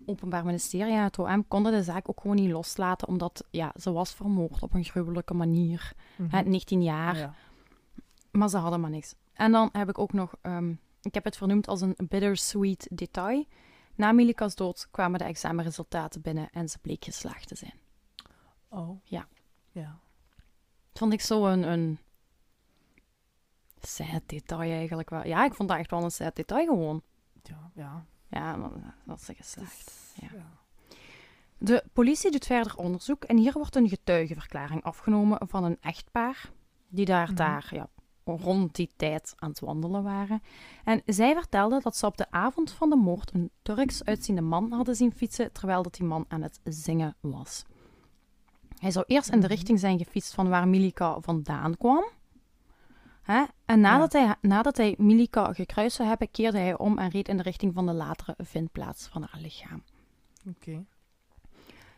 Openbaar 0.07 0.45
Ministerie 0.45 0.95
en 0.95 1.03
het 1.03 1.19
OM 1.19 1.49
konden 1.49 1.73
de 1.73 1.83
zaak 1.83 2.09
ook 2.09 2.21
gewoon 2.21 2.37
niet 2.37 2.51
loslaten, 2.51 3.09
omdat 3.09 3.45
ja, 3.51 3.73
ze 3.81 3.93
was 3.93 4.15
vermoord 4.15 4.63
op 4.63 4.75
een 4.75 4.85
gruwelijke 4.85 5.35
manier. 5.35 5.93
Mhm. 6.17 6.37
Hè, 6.37 6.43
19 6.43 6.83
jaar, 6.83 7.17
Ja. 7.17 7.35
maar 8.31 8.49
ze 8.49 8.57
hadden 8.57 8.81
maar 8.81 8.91
niks. 8.91 9.15
En 9.33 9.53
dan 9.53 9.69
heb 9.73 9.89
ik 9.89 9.99
ook 9.99 10.13
nog, 10.13 10.35
ehm, 10.41 10.71
ik 11.03 11.15
heb 11.15 11.25
het 11.25 11.37
vernoemd 11.37 11.69
als 11.69 11.81
een 11.81 11.95
bittersweet 12.09 12.89
detail. 12.91 13.45
Na 14.01 14.13
Milika's 14.13 14.55
dood 14.55 14.89
kwamen 14.91 15.19
de 15.19 15.25
examenresultaten 15.25 16.21
binnen 16.21 16.51
en 16.51 16.69
ze 16.69 16.79
bleek 16.79 17.05
geslaagd 17.05 17.49
te 17.49 17.55
zijn. 17.55 17.75
Oh. 18.69 19.01
Ja. 19.05 19.27
Ja. 19.73 19.99
Vond 20.93 21.13
ik 21.13 21.21
zo 21.21 21.47
een, 21.47 21.63
een 21.63 21.99
sad 23.81 24.23
detail 24.27 24.71
eigenlijk 24.71 25.11
wel. 25.11 25.27
Ja, 25.27 25.45
ik 25.45 25.55
vond 25.55 25.69
dat 25.69 25.79
echt 25.79 25.91
wel 25.91 26.03
een 26.03 26.11
sad 26.11 26.37
detail 26.37 26.67
gewoon. 26.67 27.03
Ja. 27.43 27.71
Ja. 27.75 28.05
Ja, 28.29 28.71
dat 29.05 29.21
is 29.21 29.27
Het 29.27 29.37
geslaagd. 29.37 29.93
Ja. 30.21 30.29
ja. 30.33 30.47
De 31.59 31.85
politie 31.93 32.31
doet 32.31 32.47
verder 32.47 32.77
onderzoek 32.77 33.25
en 33.25 33.37
hier 33.37 33.53
wordt 33.53 33.77
een 33.77 33.89
getuigenverklaring 33.89 34.83
afgenomen 34.83 35.49
van 35.49 35.65
een 35.65 35.79
echtpaar 35.81 36.51
die 36.89 37.05
daar, 37.05 37.27
Mhm. 37.27 37.35
daar 37.35 37.69
ja, 37.75 37.89
rond 38.37 38.75
die 38.75 38.91
tijd 38.97 39.35
aan 39.37 39.49
het 39.49 39.61
wandelen 39.61 40.03
waren. 40.03 40.43
En 40.85 41.03
zij 41.07 41.35
vertelde 41.35 41.81
dat 41.83 41.97
ze 41.97 42.07
op 42.07 42.17
de 42.17 42.31
avond 42.31 42.71
van 42.71 42.91
de 42.91 42.97
moord 42.97 43.35
een 43.35 43.51
Turks 43.63 44.05
uitziende 44.05 44.41
man 44.41 44.73
hadden 44.73 44.95
zien 44.95 45.13
fietsen 45.13 45.53
terwijl 45.53 45.83
dat 45.83 45.95
die 45.95 46.07
man 46.07 46.25
aan 46.29 46.43
het 46.43 46.61
zingen 46.65 47.17
was. 47.21 47.65
Hij 48.79 48.91
zou 48.91 49.05
eerst 49.09 49.29
in 49.29 49.41
de 49.41 49.47
Mhm. 49.47 49.55
richting 49.55 49.81
zijn 49.81 49.99
gefietst 49.99 50.35
van 50.35 50.49
waar 50.49 50.69
Milika 50.69 51.21
vandaan 51.21 51.77
kwam. 51.77 52.05
Hè? 53.23 53.45
En 53.65 53.81
nadat, 53.81 54.13
hij, 54.13 54.35
nadat 54.41 54.77
hij 54.77 54.95
Milika 54.99 55.53
gekruist 55.53 55.97
zou 55.97 56.09
hebben, 56.09 56.31
keerde 56.31 56.59
hij 56.59 56.79
om 56.79 56.99
en 56.99 57.09
reed 57.11 57.29
in 57.29 57.37
de 57.37 57.43
richting 57.43 57.75
van 57.75 57.87
de 57.87 57.93
latere 57.93 58.35
vindplaats 58.39 59.07
van 59.07 59.23
haar 59.31 59.41
lichaam. 59.41 59.83
Oké. 60.49 60.85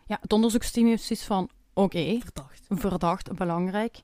Ja, 0.06 0.18
het 0.20 0.32
onderzoeksteam 0.32 0.86
heeft 0.86 1.02
zoiets 1.02 1.24
van, 1.26 1.48
oké, 1.72 2.18
Verdacht. 2.20 2.66
verdacht, 2.68 3.32
belangrijk. 3.34 4.02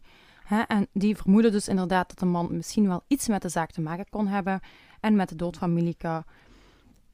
Hè? 0.49 0.61
En 0.61 0.87
die 0.93 1.17
vermoeden 1.17 1.53
dus 1.53 1.69
inderdaad 1.69 2.09
dat 2.09 2.19
de 2.19 2.27
man 2.27 2.57
misschien 2.57 2.89
wel 2.89 3.03
iets 3.07 3.29
met 3.29 3.43
de 3.43 3.49
zaak 3.49 3.71
te 3.71 3.81
maken 3.81 4.07
kon 4.11 4.27
hebben 4.27 4.61
en 5.01 5.17
met 5.17 5.29
de 5.29 5.37
dood 5.37 5.57
van 5.57 5.73
Milika. 5.73 6.25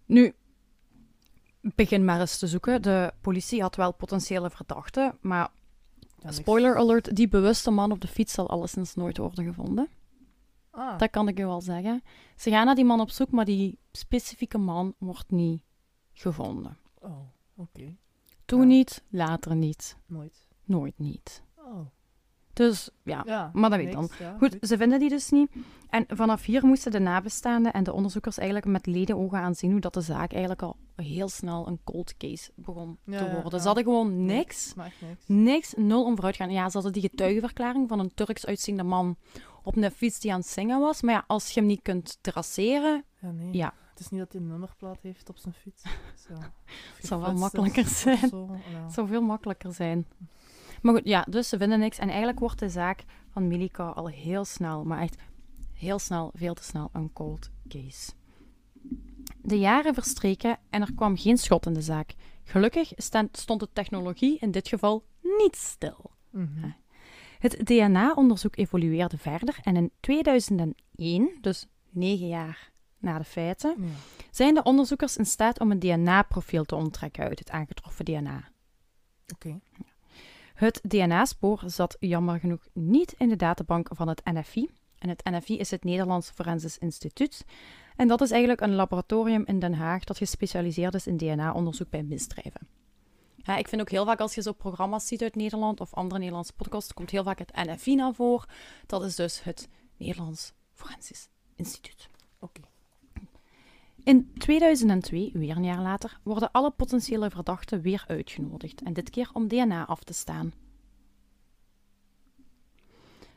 Nu, 0.06 0.34
begin 1.60 2.04
maar 2.04 2.20
eens 2.20 2.38
te 2.38 2.46
zoeken. 2.46 2.82
De 2.82 3.12
politie 3.20 3.60
had 3.62 3.76
wel 3.76 3.92
potentiële 3.94 4.50
verdachten, 4.50 5.18
maar 5.20 5.50
spoiler 6.28 6.76
alert, 6.76 7.16
die 7.16 7.28
bewuste 7.28 7.70
man 7.70 7.92
op 7.92 8.00
de 8.00 8.08
fiets 8.08 8.32
zal 8.32 8.48
alleszins 8.50 8.94
nooit 8.94 9.16
worden 9.18 9.44
gevonden. 9.44 9.88
Ah. 10.70 10.98
Dat 10.98 11.10
kan 11.10 11.28
ik 11.28 11.38
je 11.38 11.46
wel 11.46 11.60
zeggen. 11.60 12.02
Ze 12.36 12.50
gaan 12.50 12.66
naar 12.66 12.74
die 12.74 12.84
man 12.84 13.00
op 13.00 13.10
zoek, 13.10 13.30
maar 13.30 13.44
die 13.44 13.78
specifieke 13.92 14.58
man 14.58 14.94
wordt 14.98 15.30
niet 15.30 15.62
gevonden. 16.12 16.78
Oh. 17.00 17.18
Oké. 17.56 17.96
Toen 18.44 18.60
Ja. 18.60 18.66
niet, 18.66 19.02
later 19.08 19.56
niet, 19.56 19.96
Nooit. 20.06 20.46
nooit 20.64 20.98
niet. 20.98 21.42
Oh. 21.56 21.86
Dus 22.54 22.90
ja, 23.02 23.22
Ja. 23.26 23.50
maar 23.52 23.70
dat 23.70 23.78
weet 23.78 23.88
ik 23.88 24.00
niks, 24.00 24.18
ja, 24.18 24.36
Goed, 24.38 24.56
ze 24.60 24.76
vinden 24.76 24.98
die 24.98 25.08
dus 25.08 25.30
niet. 25.30 25.50
En 25.90 26.04
vanaf 26.08 26.44
hier 26.44 26.66
moesten 26.66 26.92
de 26.92 26.98
nabestaanden 26.98 27.72
en 27.72 27.84
de 27.84 27.92
onderzoekers 27.92 28.36
eigenlijk 28.36 28.68
met 28.68 28.86
ledenogen 28.86 29.38
aanzien 29.38 29.70
hoe 29.70 29.80
dat 29.80 29.94
de 29.94 30.00
zaak 30.00 30.30
eigenlijk 30.32 30.62
al 30.62 30.76
heel 30.96 31.28
snel 31.28 31.66
een 31.68 31.80
cold 31.84 32.16
case 32.16 32.50
begon 32.54 32.98
Ja, 33.04 33.18
te 33.18 33.40
worden. 33.40 33.60
Ze 33.60 33.66
hadden 33.66 33.84
gewoon 33.84 34.24
niks, 34.24 34.74
niks. 34.74 35.26
niks, 35.26 35.74
nul 35.76 36.04
om 36.04 36.14
vooruit 36.14 36.36
gaan. 36.36 36.50
Ja, 36.50 36.66
ze 36.68 36.72
hadden 36.74 36.92
die 36.92 37.02
getuigenverklaring 37.02 37.88
van 37.88 37.98
een 37.98 38.14
Turks 38.14 38.46
uitziende 38.46 38.82
man 38.82 39.16
op 39.62 39.76
een 39.76 39.90
fiets 39.90 40.20
die 40.20 40.32
aan 40.32 40.38
het 40.38 40.48
zingen 40.48 40.80
was. 40.80 41.02
Maar 41.02 41.14
ja, 41.14 41.24
als 41.26 41.50
je 41.50 41.60
hem 41.60 41.68
niet 41.68 41.82
kunt 41.82 42.18
traceren, 42.20 43.04
Ja, 43.20 43.30
nee. 43.30 43.52
Ja. 43.52 43.72
Het 43.90 44.02
is 44.02 44.10
niet 44.10 44.20
dat 44.20 44.32
hij 44.32 44.40
een 44.40 44.46
nummerplaat 44.48 44.98
heeft 45.02 45.28
op 45.28 45.36
zijn 45.38 45.54
fiets. 45.54 45.82
Zo. 46.28 46.34
zou 47.02 47.20
wel 47.20 47.34
makkelijker 47.34 47.84
zijn. 47.86 48.28
zo, 48.28 48.48
ja. 48.72 48.82
het 48.84 48.92
zou 48.92 49.08
veel 49.08 49.22
makkelijker 49.22 49.72
zijn. 49.72 50.06
Maar 50.84 50.94
goed, 50.94 51.04
ja, 51.04 51.26
dus 51.30 51.48
ze 51.48 51.58
vinden 51.58 51.78
niks. 51.78 51.98
En 51.98 52.08
eigenlijk 52.08 52.38
wordt 52.38 52.58
de 52.58 52.68
zaak 52.68 53.04
van 53.30 53.46
Milika 53.48 53.84
al 53.88 54.06
heel 54.06 54.44
snel, 54.44 54.84
maar 54.84 55.00
echt 55.00 55.16
heel 55.72 55.98
snel, 55.98 56.30
veel 56.34 56.54
te 56.54 56.62
snel, 56.62 56.88
een 56.92 57.12
cold 57.12 57.50
case. 57.68 58.12
De 59.42 59.58
jaren 59.58 59.94
verstreken 59.94 60.58
en 60.70 60.80
er 60.80 60.94
kwam 60.94 61.16
geen 61.16 61.38
schot 61.38 61.66
in 61.66 61.74
de 61.74 61.82
zaak. 61.82 62.14
Gelukkig 62.44 62.92
stond 63.32 63.60
de 63.60 63.68
technologie 63.72 64.38
in 64.38 64.50
dit 64.50 64.68
geval 64.68 65.04
niet 65.22 65.56
stil. 65.56 66.10
Mhm. 66.30 66.70
Het 67.38 67.60
DNA-onderzoek 67.66 68.56
evolueerde 68.56 69.18
verder 69.18 69.58
en 69.62 69.76
in 69.76 69.90
2001, 70.00 71.38
dus 71.40 71.66
negen 71.90 72.28
jaar 72.28 72.72
na 72.98 73.18
de 73.18 73.24
feiten, 73.24 73.74
Ja. 73.78 73.86
zijn 74.30 74.54
de 74.54 74.62
onderzoekers 74.62 75.16
in 75.16 75.26
staat 75.26 75.60
om 75.60 75.70
een 75.70 75.78
DNA-profiel 75.78 76.64
te 76.64 76.74
onttrekken 76.74 77.24
uit 77.24 77.38
het 77.38 77.50
aangetroffen 77.50 78.04
DNA. 78.04 78.48
Oké. 79.34 79.60
Het 80.54 80.80
DNA-spoor 80.82 81.62
zat 81.66 81.96
jammer 81.98 82.38
genoeg 82.38 82.66
niet 82.72 83.14
in 83.18 83.28
de 83.28 83.36
databank 83.36 83.88
van 83.92 84.08
het 84.08 84.24
NFI. 84.24 84.68
En 84.98 85.08
het 85.08 85.24
NFI 85.24 85.58
is 85.58 85.70
het 85.70 85.84
Nederlands 85.84 86.30
Forensisch 86.30 86.78
Instituut. 86.78 87.44
En 87.96 88.08
dat 88.08 88.20
is 88.20 88.30
eigenlijk 88.30 88.60
een 88.60 88.74
laboratorium 88.74 89.42
in 89.46 89.58
Den 89.58 89.74
Haag 89.74 90.04
dat 90.04 90.16
gespecialiseerd 90.16 90.94
is 90.94 91.06
in 91.06 91.16
DNA-onderzoek 91.16 91.90
bij 91.90 92.02
misdrijven. 92.02 92.68
Ja, 93.36 93.56
ik 93.56 93.68
vind 93.68 93.80
ook 93.80 93.90
heel 93.90 94.04
vaak 94.04 94.20
als 94.20 94.34
je 94.34 94.42
zo 94.42 94.52
programma's 94.52 95.06
ziet 95.06 95.22
uit 95.22 95.34
Nederland 95.34 95.80
of 95.80 95.94
andere 95.94 96.18
Nederlandse 96.18 96.52
podcasts, 96.52 96.94
komt 96.94 97.10
heel 97.10 97.24
vaak 97.24 97.38
het 97.38 97.54
NFI 97.54 97.94
naar 97.94 98.14
voren. 98.14 98.48
Dat 98.86 99.04
is 99.04 99.14
dus 99.14 99.42
het 99.42 99.68
Nederlands 99.96 100.52
Forensisch 100.72 101.28
Instituut. 101.54 102.08
In 104.04 104.32
2002, 104.38 105.30
weer 105.32 105.56
een 105.56 105.64
jaar 105.64 105.82
later, 105.82 106.18
worden 106.22 106.50
alle 106.52 106.70
potentiële 106.70 107.30
verdachten 107.30 107.80
weer 107.80 108.04
uitgenodigd. 108.06 108.82
En 108.82 108.92
dit 108.92 109.10
keer 109.10 109.30
om 109.32 109.48
DNA 109.48 109.86
af 109.86 110.02
te 110.02 110.12
staan. 110.12 110.52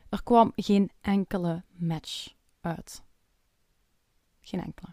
Er 0.09 0.23
kwam 0.23 0.51
geen 0.55 0.91
enkele 1.01 1.63
match 1.75 2.33
uit. 2.61 3.03
Geen 4.41 4.63
enkele. 4.63 4.89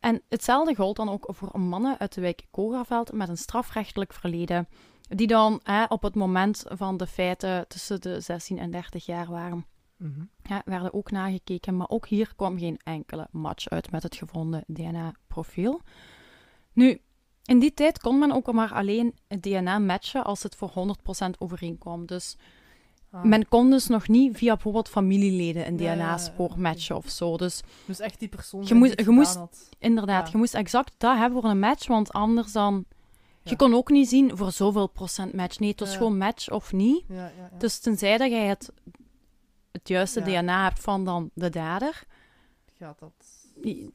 En 0.00 0.22
hetzelfde 0.28 0.74
gold 0.74 0.96
dan 0.96 1.08
ook 1.08 1.26
voor 1.28 1.60
mannen 1.60 1.98
uit 1.98 2.14
de 2.14 2.20
wijk 2.20 2.46
Kogerveld 2.50 3.12
met 3.12 3.28
een 3.28 3.38
strafrechtelijk 3.38 4.12
verleden, 4.12 4.68
die 5.08 5.26
dan 5.26 5.60
op 5.88 6.02
het 6.02 6.14
moment 6.14 6.64
van 6.68 6.96
de 6.96 7.06
feiten 7.06 7.68
tussen 7.68 8.00
de 8.00 8.20
16 8.20 8.58
en 8.58 8.70
30 8.70 9.06
jaar 9.06 9.30
waren. 9.30 9.66
Mhm. 9.96 10.20
Ja, 10.42 10.62
werden 10.64 10.94
ook 10.94 11.10
nagekeken, 11.10 11.76
maar 11.76 11.88
ook 11.88 12.06
hier 12.08 12.32
kwam 12.36 12.58
geen 12.58 12.78
enkele 12.84 13.28
match 13.30 13.68
uit 13.68 13.90
met 13.90 14.02
het 14.02 14.16
gevonden 14.16 14.64
DNA-profiel. 14.66 15.80
Nu, 16.72 17.00
in 17.44 17.58
die 17.58 17.74
tijd 17.74 17.98
kon 18.00 18.18
men 18.18 18.32
ook 18.32 18.52
maar 18.52 18.72
alleen 18.72 19.14
het 19.28 19.42
DNA 19.42 19.78
matchen 19.78 20.24
als 20.24 20.42
het 20.42 20.56
voor 20.56 20.70
100% 20.70 21.38
overeenkwam. 21.38 22.06
Dus 22.06 22.36
Ah. 23.10 23.24
men 23.24 23.48
kon 23.48 23.70
dus 23.70 23.86
nog 23.86 24.08
niet 24.08 24.36
via 24.36 24.52
bijvoorbeeld 24.54 24.88
familieleden 24.88 25.66
een 25.66 25.78
Ja, 25.78 25.84
ja, 25.92 25.98
ja, 25.98 26.06
DNA-spoor 26.14 26.60
matchen 26.60 26.96
of 26.96 27.08
zo. 27.08 27.36
Dus 27.36 27.60
Dus 27.86 28.00
echt 28.00 28.18
die 28.18 28.28
persoon 28.28 28.62
Je 28.66 28.74
moest- 28.74 29.00
je 29.00 29.48
inderdaad, 29.78 30.30
je 30.30 30.36
moest 30.36 30.54
exact 30.54 30.94
dat 30.98 31.16
hebben 31.16 31.40
voor 31.40 31.50
een 31.50 31.58
match, 31.58 31.86
want 31.86 32.12
anders 32.12 32.52
dan... 32.52 32.84
Je 33.42 33.50
Ja. 33.50 33.56
kon 33.56 33.74
ook 33.74 33.90
niet 33.90 34.08
zien 34.08 34.36
voor 34.36 34.52
zoveel 34.52 34.86
procent 34.88 35.32
match. 35.32 35.58
Nee, 35.58 35.70
het 35.70 35.80
was 35.80 35.90
Ja. 35.90 35.96
gewoon 35.96 36.18
match 36.18 36.50
of 36.50 36.72
niet. 36.72 37.04
Ja, 37.08 37.14
ja, 37.14 37.32
ja. 37.50 37.58
Dus 37.58 37.78
tenzij 37.78 38.18
dat 38.18 38.30
jij 38.30 38.46
het, 38.46 38.72
het 39.74 39.88
juiste 39.88 40.20
Ja. 40.30 40.42
DNA 40.42 40.62
hebt 40.64 40.80
van 40.80 41.04
dan 41.04 41.30
de 41.34 41.50
dader, 41.50 42.04
Gaat 42.78 42.98
dat... 42.98 43.12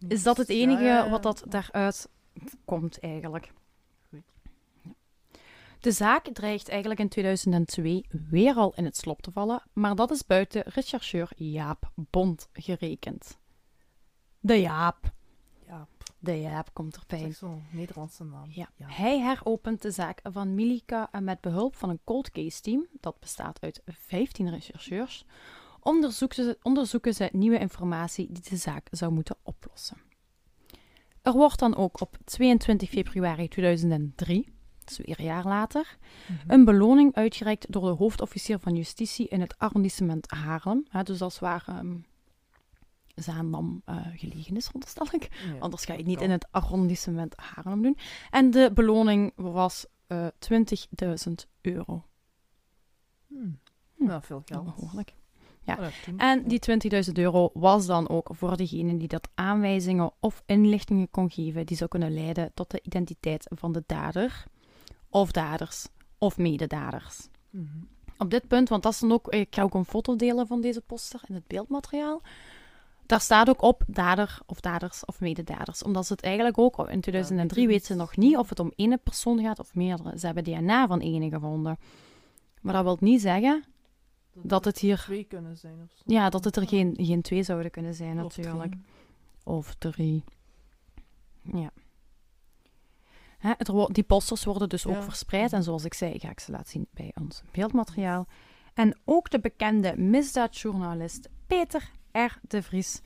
is 0.07 0.24
dat 0.24 0.38
het 0.38 0.48
Ja, 0.48 0.53
enige 0.53 0.83
ja, 0.83 1.03
ja. 1.03 1.09
wat 1.09 1.24
dat 1.24 1.43
daaruit 1.48 2.09
komt 2.65 3.00
eigenlijk. 3.00 3.53
Goed. 4.09 4.24
De 5.79 5.91
zaak 5.91 6.27
dreigt 6.33 6.69
eigenlijk 6.69 7.00
in 7.00 7.09
2002 7.09 8.05
weer 8.29 8.55
al 8.55 8.74
in 8.75 8.86
het 8.86 8.98
slop 8.98 9.21
te 9.21 9.31
vallen, 9.31 9.63
maar 9.74 9.95
dat 9.95 10.12
is 10.12 10.25
buiten 10.25 10.62
rechercheur 10.65 11.31
Jaap 11.36 11.91
Bond 11.95 12.50
gerekend. 12.53 13.38
De 14.39 14.62
Jaap. 14.62 15.12
Ja, 15.67 15.88
De 16.19 16.41
Jaap 16.41 16.69
komt 16.74 16.95
erbij. 16.98 17.21
is 17.21 17.38
zo'n 17.38 17.63
Nederlandse 17.71 18.24
naam. 18.24 18.50
Ja. 18.50 18.69
Ja. 18.75 18.88
Hij 18.89 19.19
heropent 19.19 19.81
de 19.81 19.91
zaak 19.91 20.19
van 20.24 20.55
Milika 20.55 21.07
en 21.12 21.24
met 21.24 21.41
behulp 21.41 21.75
van 21.75 21.89
een 21.89 22.00
cold 22.03 22.31
case 22.31 22.62
team, 22.62 22.88
dat 23.00 23.19
bestaat 23.19 23.62
uit 23.62 23.81
15 23.86 24.50
rechercheurs, 24.50 25.25
onderzoeken 25.89 26.43
ze, 26.43 26.58
onderzoeken 26.62 27.13
ze 27.13 27.29
nieuwe 27.31 27.60
informatie 27.60 28.27
die 28.31 28.43
de 28.50 28.55
zaak 28.55 28.88
zou 28.91 29.12
moeten 29.12 29.36
oplossen. 29.43 29.98
Er 31.22 31.34
wordt 31.34 31.60
dan 31.60 31.75
ook 31.75 32.01
op 32.01 32.17
22 32.25 32.89
februari 32.89 33.48
2003, 33.48 34.53
dus 34.86 34.98
weer 34.98 35.19
een 35.19 35.25
jaar 35.25 35.43
later, 35.46 35.98
Mhm. 36.27 36.51
een 36.51 36.65
beloning 36.65 37.15
uitgereikt 37.15 37.72
door 37.72 37.81
de 37.81 37.96
hoofdofficier 37.98 38.60
van 38.60 38.75
justitie 38.75 39.27
in 39.27 39.41
het 39.41 39.58
arrondissement 39.58 40.31
Haarlem. 40.31 40.86
Hè, 40.89 41.03
dus 41.03 41.17
dat 41.17 41.31
is 41.31 41.39
waar 41.39 41.84
Zaandam 43.15 43.81
eh, 43.86 43.96
gelegen 44.15 44.55
is, 44.55 44.65
veronderstel 44.65 45.08
ik. 45.12 45.29
Ja, 45.46 45.60
Anders 45.60 45.86
ga 45.86 45.91
je 45.93 45.98
het 46.00 46.08
niet 46.08 46.22
in 46.22 46.29
het 46.29 46.48
arrondissement 46.51 47.34
Haarlem 47.38 47.81
doen. 47.81 47.98
En 48.29 48.51
de 48.51 48.72
beloning 48.74 49.31
was 49.36 49.86
eh 50.08 50.27
20.000 50.39 51.48
euro. 51.62 52.05
Hmm. 53.27 53.60
Hm. 53.96 54.05
Ja, 54.08 54.22
veel 54.22 54.41
geld. 54.46 54.75
Behoorlijk. 54.75 55.13
Ja. 55.77 55.88
Oh. 55.88 56.13
En 56.17 56.43
die 56.47 56.59
20.000 57.05 57.11
euro 57.13 57.49
was 57.53 57.85
dan 57.85 58.09
ook 58.09 58.29
voor 58.31 58.57
degene 58.57 58.97
die 58.97 59.07
dat 59.07 59.29
aanwijzingen 59.35 60.11
of 60.19 60.43
inlichtingen 60.45 61.09
kon 61.11 61.31
geven, 61.31 61.65
die 61.65 61.77
zou 61.77 61.89
kunnen 61.89 62.13
leiden 62.13 62.51
tot 62.53 62.71
de 62.71 62.79
identiteit 62.83 63.47
van 63.49 63.71
de 63.71 63.83
dader, 63.85 64.43
of 65.09 65.31
daders, 65.31 65.88
of 66.17 66.38
mededaders. 66.38 67.27
Mhm. 67.49 67.65
Op 68.17 68.29
dit 68.29 68.47
punt, 68.47 68.69
want 68.69 68.83
dat 68.83 68.93
is 68.93 68.99
dan 68.99 69.11
ook, 69.11 69.27
ik 69.33 69.55
ga 69.55 69.61
ook 69.61 69.73
een 69.73 69.85
foto 69.85 70.15
delen 70.15 70.47
van 70.47 70.61
deze 70.61 70.81
poster 70.81 71.21
in 71.27 71.35
het 71.35 71.47
beeldmateriaal. 71.47 72.21
Daar 73.05 73.21
staat 73.21 73.49
ook 73.49 73.61
op 73.61 73.83
dader 73.88 74.39
of 74.45 74.59
daders 74.59 75.05
of 75.05 75.19
mededaders. 75.19 75.83
Omdat 75.83 76.05
ze 76.05 76.13
het 76.13 76.21
eigenlijk 76.21 76.57
ook, 76.57 76.89
in 76.89 77.01
2003 77.01 77.67
weet 77.67 77.73
weten 77.73 77.88
ze 77.88 78.01
nog 78.01 78.17
niet 78.17 78.38
of 78.38 78.49
het 78.49 78.59
om 78.59 78.71
één 78.75 78.99
persoon 79.03 79.41
gaat 79.41 79.59
of 79.59 79.75
meerdere. 79.75 80.19
Ze 80.19 80.25
hebben 80.25 80.43
DNA 80.43 80.88
van 80.88 80.99
ene 80.99 81.29
gevonden. 81.29 81.77
Maar 82.61 82.73
dat 82.73 82.83
wil 82.83 82.97
niet 82.99 83.21
zeggen 83.21 83.63
dat 84.33 84.65
het 84.65 84.79
hier, 84.79 84.98
twee 84.98 85.24
kunnen 85.24 85.57
zijn 85.57 85.81
of 85.83 85.91
zo. 85.95 86.03
ja, 86.05 86.29
dat 86.29 86.43
het 86.43 86.55
er 86.55 86.67
geen, 86.67 86.93
geen 86.98 87.21
twee 87.21 87.43
zouden 87.43 87.71
kunnen 87.71 87.93
zijn 87.93 88.24
Of 88.24 88.38
natuurlijk. 88.38 88.71
drie. 88.71 88.83
Of 89.43 89.75
drie. 89.75 90.24
Ja. 91.43 91.71
Hè, 93.38 93.53
het 93.57 93.71
die 93.95 94.03
posters 94.03 94.43
worden 94.43 94.69
dus 94.69 94.86
ook 94.88 95.03
verspreid. 95.03 95.53
En 95.53 95.63
zoals 95.63 95.83
ik 95.83 95.93
zei, 95.93 96.19
ga 96.19 96.29
ik 96.29 96.39
ze 96.39 96.51
laten 96.51 96.69
zien 96.69 96.88
bij 96.91 97.12
ons 97.21 97.41
beeldmateriaal. 97.51 98.27
En 98.74 98.98
ook 99.05 99.29
de 99.29 99.39
bekende 99.39 99.98
misdaadjournalist 99.98 101.29
Peter 101.48 101.91
R. 102.12 102.39
de 102.41 102.63
Vries 102.63 103.01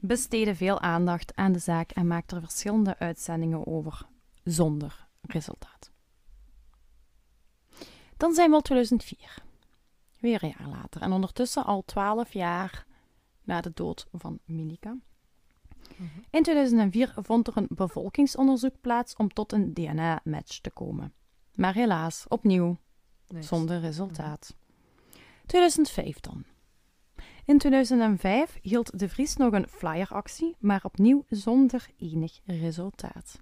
besteedde 0.00 0.54
veel 0.54 0.80
aandacht 0.80 1.34
aan 1.34 1.52
de 1.52 1.58
zaak 1.58 1.90
en 1.90 2.06
maakte 2.06 2.34
er 2.34 2.40
verschillende 2.40 2.98
uitzendingen 2.98 3.66
over, 3.66 4.06
zonder 4.44 5.06
resultaat. 5.20 5.90
Dan 8.16 8.34
zijn 8.34 8.48
we 8.50 8.54
al 8.54 8.62
2004. 8.62 9.42
Weer 10.24 10.42
een 10.42 10.54
jaar 10.58 10.68
later. 10.68 11.00
En 11.02 11.12
ondertussen 11.12 11.64
al 11.64 11.82
12 11.84 12.32
jaar 12.32 12.86
na 13.42 13.60
de 13.60 13.70
dood 13.74 14.06
van 14.12 14.38
Milika. 14.44 14.96
Mhm. 15.96 16.08
In 16.30 16.42
2004 16.42 17.12
vond 17.16 17.46
er 17.46 17.56
een 17.56 17.66
bevolkingsonderzoek 17.70 18.80
plaats 18.80 19.16
om 19.16 19.28
tot 19.32 19.52
een 19.52 19.74
DNA-match 19.74 20.58
te 20.60 20.70
komen. 20.70 21.12
Maar 21.54 21.74
helaas, 21.74 22.24
opnieuw, 22.28 22.76
zonder 23.38 23.80
resultaat. 23.80 24.56
2005 25.46 26.20
dan. 26.20 26.44
In 27.44 27.58
2005 27.58 28.58
hield 28.62 28.98
de 28.98 29.08
Vries 29.08 29.36
nog 29.36 29.52
een 29.52 29.68
flyeractie, 29.68 30.56
maar 30.58 30.84
opnieuw 30.84 31.24
zonder 31.28 31.86
enig 31.96 32.40
resultaat. 32.44 33.40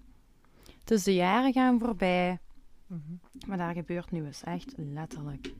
Dus 0.85 1.03
de 1.03 1.15
jaren 1.15 1.53
gaan 1.53 1.79
voorbij, 1.79 2.39
Mhm. 2.87 3.01
maar 3.47 3.59
daar 3.59 3.75
gebeurt 3.75 4.11
nu 4.11 4.25
eens 4.25 4.43
echt 4.43 4.73
letterlijk 4.77 5.55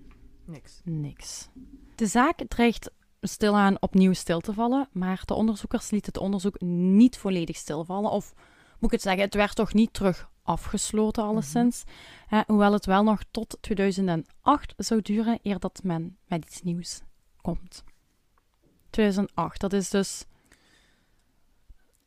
Niks. 0.45 0.81
niks. 0.85 1.49
De 1.95 2.07
zaak 2.07 2.39
dreigt 2.49 2.91
stilaan 3.21 3.77
opnieuw 3.81 4.13
stil 4.13 4.41
te 4.41 4.53
vallen, 4.53 4.89
maar 4.93 5.23
de 5.25 5.35
onderzoekers 5.35 5.91
lieten 5.91 6.13
het 6.13 6.23
onderzoek 6.23 6.61
niet 6.61 7.19
volledig 7.19 7.57
stilvallen. 7.57 8.11
Of 8.11 8.33
moet 8.79 8.85
ik 8.85 8.91
het 8.91 9.03
zeggen, 9.03 9.23
het 9.23 9.35
werd 9.35 9.55
toch 9.55 9.73
niet 9.75 9.93
terug 9.93 10.31
afgesloten, 10.43 11.23
alleszins. 11.25 11.85
Hè, 12.27 12.41
hoewel 12.47 12.73
het 12.73 12.87
wel 12.87 13.03
nog 13.03 13.21
tot 13.31 13.59
2008 13.61 14.75
zou 14.77 15.03
duren 15.03 15.39
eer 15.43 15.59
dat 15.59 15.81
men 15.83 16.17
met 16.27 16.45
iets 16.45 16.63
nieuws 16.63 17.01
komt. 17.41 17.85
2008, 18.91 19.61
dat 19.61 19.73
is 19.73 19.91
dus 19.91 20.25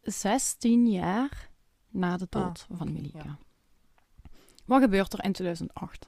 16 0.02 0.88
jaar 0.88 1.50
na 1.90 2.18
de 2.18 2.28
dood 2.30 2.68
Ah, 2.72 2.78
van 2.78 2.94
Milika. 2.94 3.24
ja. 3.24 3.38
Wat 4.66 4.82
gebeurt 4.82 5.14
er 5.14 5.24
in 5.24 5.32
2008? 5.32 6.08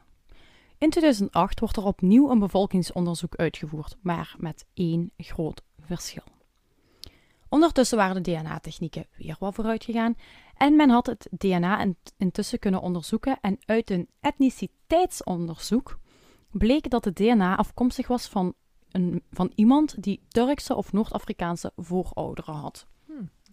In 0.78 0.90
2008 0.90 1.60
wordt 1.60 1.78
er 1.78 1.86
opnieuw 1.86 2.30
een 2.32 2.40
bevolkingsonderzoek 2.40 3.36
uitgevoerd, 3.36 3.96
maar 4.02 4.36
met 4.38 4.66
één 4.74 5.12
groot 5.18 5.62
verschil. 5.80 6.24
Ondertussen 7.50 7.98
waren 7.98 8.24
de 8.24 8.32
DNA-technieken 8.32 9.06
weer 9.18 9.36
wat 9.40 9.56
vooruit 9.56 9.84
gegaan 9.84 10.16
en 10.54 10.76
men 10.76 10.90
had 10.90 11.06
het 11.06 11.28
DNA 11.32 11.82
in- 11.82 11.98
intussen 12.18 12.60
kunnen 12.60 12.82
onderzoeken 12.82 13.38
en 13.42 13.58
uit 13.66 13.90
een 13.90 14.08
etniciteitsonderzoek 14.20 16.00
bleek 16.52 16.90
dat 16.90 17.06
het 17.06 17.16
DNA 17.16 17.56
afkomstig 17.56 18.08
was 18.08 18.28
van, 18.28 18.54
een, 18.92 19.24
van 19.32 19.52
iemand 19.56 20.04
die 20.04 20.22
Turkse 20.28 20.76
of 20.76 20.94
Noord-Afrikaanse 20.94 21.72
voorouderen 21.76 22.54
had. 22.56 22.88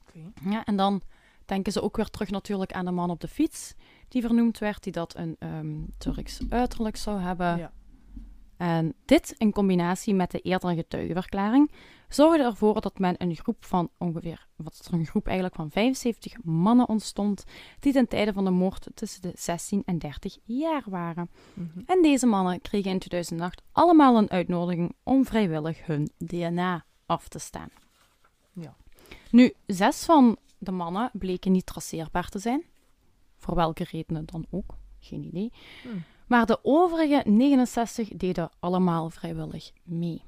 Oké. 0.01 0.51
Ja, 0.51 0.65
en 0.65 0.77
dan 0.77 1.03
denken 1.45 1.73
ze 1.73 1.83
ook 1.83 1.97
weer 1.97 2.11
terug 2.11 2.31
natuurlijk 2.31 2.73
aan 2.73 2.85
de 2.85 2.91
man 2.91 3.11
op 3.11 3.21
de 3.21 3.29
fiets, 3.29 3.75
die 4.15 4.23
vernoemd 4.23 4.59
werd, 4.59 4.83
die 4.83 4.93
dat 4.93 5.17
een 5.17 5.37
ehm, 5.39 5.77
Turks 5.99 6.41
uiterlijk 6.49 6.97
zou 6.97 7.21
hebben. 7.21 7.59
Ja. 7.59 7.73
En 8.57 8.95
dit 9.05 9.35
in 9.39 9.53
combinatie 9.53 10.15
met 10.15 10.31
de 10.31 10.41
eerdere 10.41 10.75
getuigenverklaring 10.75 11.71
zorgde 12.09 12.43
ervoor 12.43 12.81
dat 12.81 12.99
men 12.99 13.15
een 13.19 13.37
groep 13.37 13.65
van 13.65 13.91
ongeveer, 13.99 14.47
wat 14.57 14.73
is 14.73 14.87
er 14.87 14.93
een 14.93 15.07
groep 15.07 15.27
eigenlijk 15.27 15.57
van 15.57 15.71
75 15.71 16.37
mannen 16.43 16.89
ontstond, 16.89 17.45
die 17.81 17.93
ten 17.93 18.09
tijde 18.09 18.33
van 18.33 18.45
de 18.45 18.51
moord 18.51 18.87
tussen 18.95 19.23
de 19.23 19.33
16 19.35 19.83
en 19.85 19.99
30 19.99 20.39
jaar 20.45 20.83
waren. 20.87 21.31
Mhm. 21.55 21.81
En 21.87 22.03
deze 22.03 22.27
mannen 22.27 22.61
kregen 22.61 22.91
in 22.91 22.99
2008 22.99 23.63
allemaal 23.73 24.17
een 24.17 24.31
uitnodiging 24.31 24.95
om 25.03 25.25
vrijwillig 25.25 25.87
hun 25.87 26.11
DNA 26.17 26.85
af 27.07 27.29
te 27.29 27.39
staan. 27.39 27.69
Ja. 28.53 28.77
Nu, 29.31 29.53
zes 29.67 30.05
van 30.05 30.37
de 30.59 30.73
mannen 30.73 31.11
bleken 31.13 31.53
niet 31.53 31.67
traceerbaar 31.67 32.29
te 32.29 32.39
zijn. 32.39 32.65
Voor 33.45 33.55
welke 33.55 33.87
redenen 33.91 34.27
dan 34.27 34.47
ook, 34.51 34.77
geen 34.99 35.25
idee. 35.25 35.53
Hmm. 35.83 36.03
Maar 36.27 36.47
de 36.47 36.59
overige 36.63 37.23
69 37.25 38.09
deden 38.09 38.51
allemaal 38.59 39.11
vrijwillig 39.11 39.73
mee. 39.83 40.23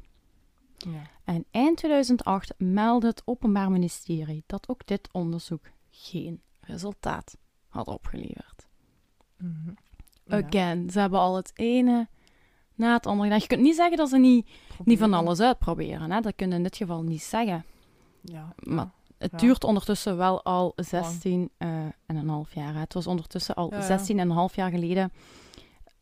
Ja. 0.77 1.03
En 1.25 1.45
eind 1.51 1.77
2008 1.77 2.55
meldde 2.59 3.07
het 3.07 3.23
Openbaar 3.25 3.71
Ministerie 3.71 4.45
dat 4.47 4.69
ook 4.69 4.87
dit 4.87 5.09
onderzoek 5.13 5.71
geen 5.91 6.41
resultaat 6.61 7.37
had 7.69 7.87
opgeleverd. 7.87 8.69
Mhm. 9.37 9.71
Ja. 10.25 10.37
Again, 10.47 10.91
ze 10.91 11.01
hebben 11.01 11.21
al 11.21 11.37
het 11.37 11.51
ene 11.55 12.09
na 12.75 12.93
het 12.93 13.07
andere 13.07 13.25
gedaan. 13.25 13.41
Je 13.41 13.47
kunt 13.47 13.61
niet 13.61 13.77
zeggen 13.77 13.97
dat 13.97 14.09
ze 14.09 14.19
niet, 14.19 14.49
niet 14.85 14.99
van 14.99 15.15
alles 15.15 15.41
uitproberen. 15.41 16.11
Hè? 16.11 16.21
Dat 16.21 16.35
kun 16.37 16.49
je 16.49 16.55
in 16.55 16.63
dit 16.63 16.77
geval 16.77 17.03
niet 17.03 17.23
zeggen. 17.23 17.65
Ja. 18.21 18.55
Maar 18.57 18.91
Het 19.33 19.41
Ja. 19.41 19.47
duurt 19.47 19.65
ondertussen 19.65 20.17
wel 20.17 20.45
al 20.45 20.73
16 20.77 21.51
eh, 21.59 21.69
en 22.07 22.17
een 22.17 22.29
half 22.29 22.55
jaar. 22.55 22.75
hè. 22.75 22.81
Het 22.81 22.95
was 22.95 23.07
ondertussen 23.07 23.55
al 23.55 23.71
Ja, 23.71 23.77
ja. 23.77 23.83
16 23.83 24.19
en 24.19 24.29
een 24.31 24.37
half 24.37 24.55
jaar 24.57 24.71
geleden 24.71 25.13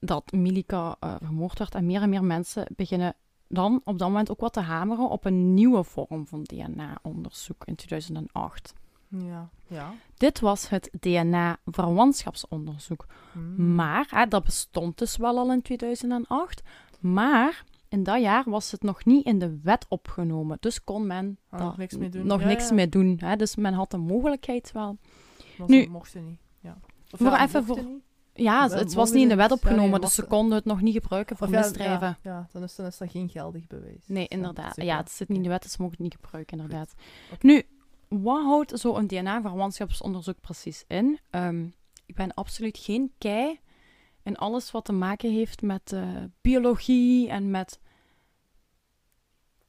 dat 0.01 0.33
Milika 0.33 0.97
eh, 1.01 1.15
vermoord 1.23 1.59
werd. 1.59 1.75
En 1.75 1.87
meer 1.87 2.03
en 2.03 2.09
meer 2.09 2.25
mensen 2.25 2.67
beginnen 2.77 3.15
dan 3.49 3.81
op 3.85 3.99
dat 3.99 4.09
moment 4.09 4.31
ook 4.31 4.41
wat 4.41 4.53
te 4.53 4.61
hameren 4.61 5.09
op 5.09 5.25
een 5.25 5.55
nieuwe 5.55 5.85
vorm 5.85 6.27
van 6.27 6.43
DNA-onderzoek 6.43 7.65
in 7.65 7.75
2008. 7.75 8.73
Ja. 9.09 9.49
Ja. 9.67 9.93
Dit 10.15 10.41
was 10.41 10.69
het 10.69 10.91
DNA-verwantschapsonderzoek. 11.01 13.07
Mhm. 13.33 13.75
Maar, 13.75 14.07
hè, 14.11 14.27
dat 14.27 14.45
bestond 14.45 14.99
dus 14.99 15.17
wel 15.17 15.39
al 15.39 15.53
in 15.53 15.63
2008, 15.63 16.63
maar 17.01 17.65
in 17.95 18.03
dat 18.03 18.21
jaar 18.21 18.45
was 18.51 18.71
het 18.71 18.83
nog 18.83 19.05
niet 19.05 19.25
in 19.27 19.39
de 19.39 19.59
wet 19.63 19.87
opgenomen. 19.89 20.57
Dus 20.61 20.85
kon 20.85 21.07
men 21.07 21.39
Ah, 21.51 21.59
daar 21.59 21.69
nog 21.69 21.77
niks 21.77 21.97
mee 21.97 22.09
doen. 22.09 22.27
nog 22.27 22.41
Ja, 22.41 22.47
niks 22.47 22.69
ja. 22.69 22.75
mee 22.75 22.89
doen. 22.89 23.17
Hè? 23.21 23.37
Dus 23.37 23.57
men 23.57 23.73
had 23.73 23.91
de 23.91 23.97
mogelijkheid 23.97 24.73
wel. 24.73 24.99
Maar 25.59 25.69
Nu- 25.69 25.83
ze 25.83 25.89
mochten 25.91 26.25
niet. 26.25 26.41
Ja. 26.61 26.79
Of 27.11 27.19
Voor 27.19 27.31
ja, 27.31 27.43
even 27.45 27.65
voor- 27.65 27.77
niet. 27.85 28.03
Ja, 28.37 28.69
het 28.69 28.95
was 28.95 29.11
niet 29.13 29.23
in 29.23 29.29
de 29.29 29.35
wet 29.35 29.49
nee, 29.49 29.59
opgenomen, 29.59 30.01
dus 30.01 30.15
ze 30.15 30.25
konden 30.27 30.57
het 30.57 30.65
nog 30.65 30.81
niet 30.81 30.95
gebruiken 30.95 31.37
voor 31.37 31.51
misdrijven. 31.51 32.19
Ja, 32.23 32.49
dan, 32.53 32.63
is, 32.63 32.75
dan 32.75 32.87
is 32.87 32.99
dat 32.99 33.11
geen 33.11 33.29
geldig 33.29 33.67
bewijs. 33.67 34.05
Nee, 34.07 34.23
Ja, 34.23 34.37
inderdaad. 34.37 34.77
Ja, 34.83 34.97
het 34.97 35.11
zit 35.11 35.29
niet 35.29 35.37
in 35.37 35.43
de 35.43 35.49
wet, 35.49 35.63
dus 35.63 35.71
ze 35.73 35.77
mogen 35.83 35.97
het 35.97 36.05
niet 36.05 36.15
gebruiken, 36.21 36.59
inderdaad. 36.59 36.95
Nu, 37.41 37.63
wat 38.09 38.43
houdt 38.45 38.81
zo'n 38.81 39.07
DNA-verwantschapsonderzoek 39.07 40.41
precies 40.41 40.85
in? 40.89 41.19
Ehm, 41.31 41.65
ik 42.07 42.15
ben 42.15 42.35
absoluut 42.35 42.79
geen 42.79 43.13
kei 43.19 43.61
in 44.23 44.37
alles 44.37 44.71
wat 44.71 44.85
te 44.85 44.93
maken 44.93 45.33
heeft 45.33 45.63
met 45.63 45.93
eh, 45.93 46.09
biologie 46.41 47.29
en 47.29 47.51
met 47.51 47.81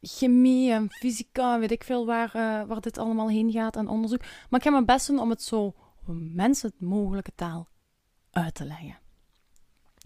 chemie 0.08 0.72
en 0.72 0.90
fysica, 0.92 1.60
weet 1.60 1.72
ik 1.72 1.84
veel 1.84 2.06
waar, 2.06 2.36
eh, 2.36 2.68
waar 2.68 2.82
dit 2.82 2.98
allemaal 2.98 3.30
heen 3.30 3.52
gaat 3.52 3.76
en 3.76 3.88
onderzoek. 3.88 4.22
Maar 4.22 4.60
ik 4.60 4.66
ga 4.66 4.72
mijn 4.72 4.86
best 4.86 5.08
doen 5.08 5.20
om 5.20 5.30
het 5.30 5.44
zo 5.44 5.74
menselijk 6.34 6.76
mogelijke 6.80 7.32
taal 7.36 7.68
uit 8.32 8.54
te 8.54 8.66
leggen. 8.66 8.98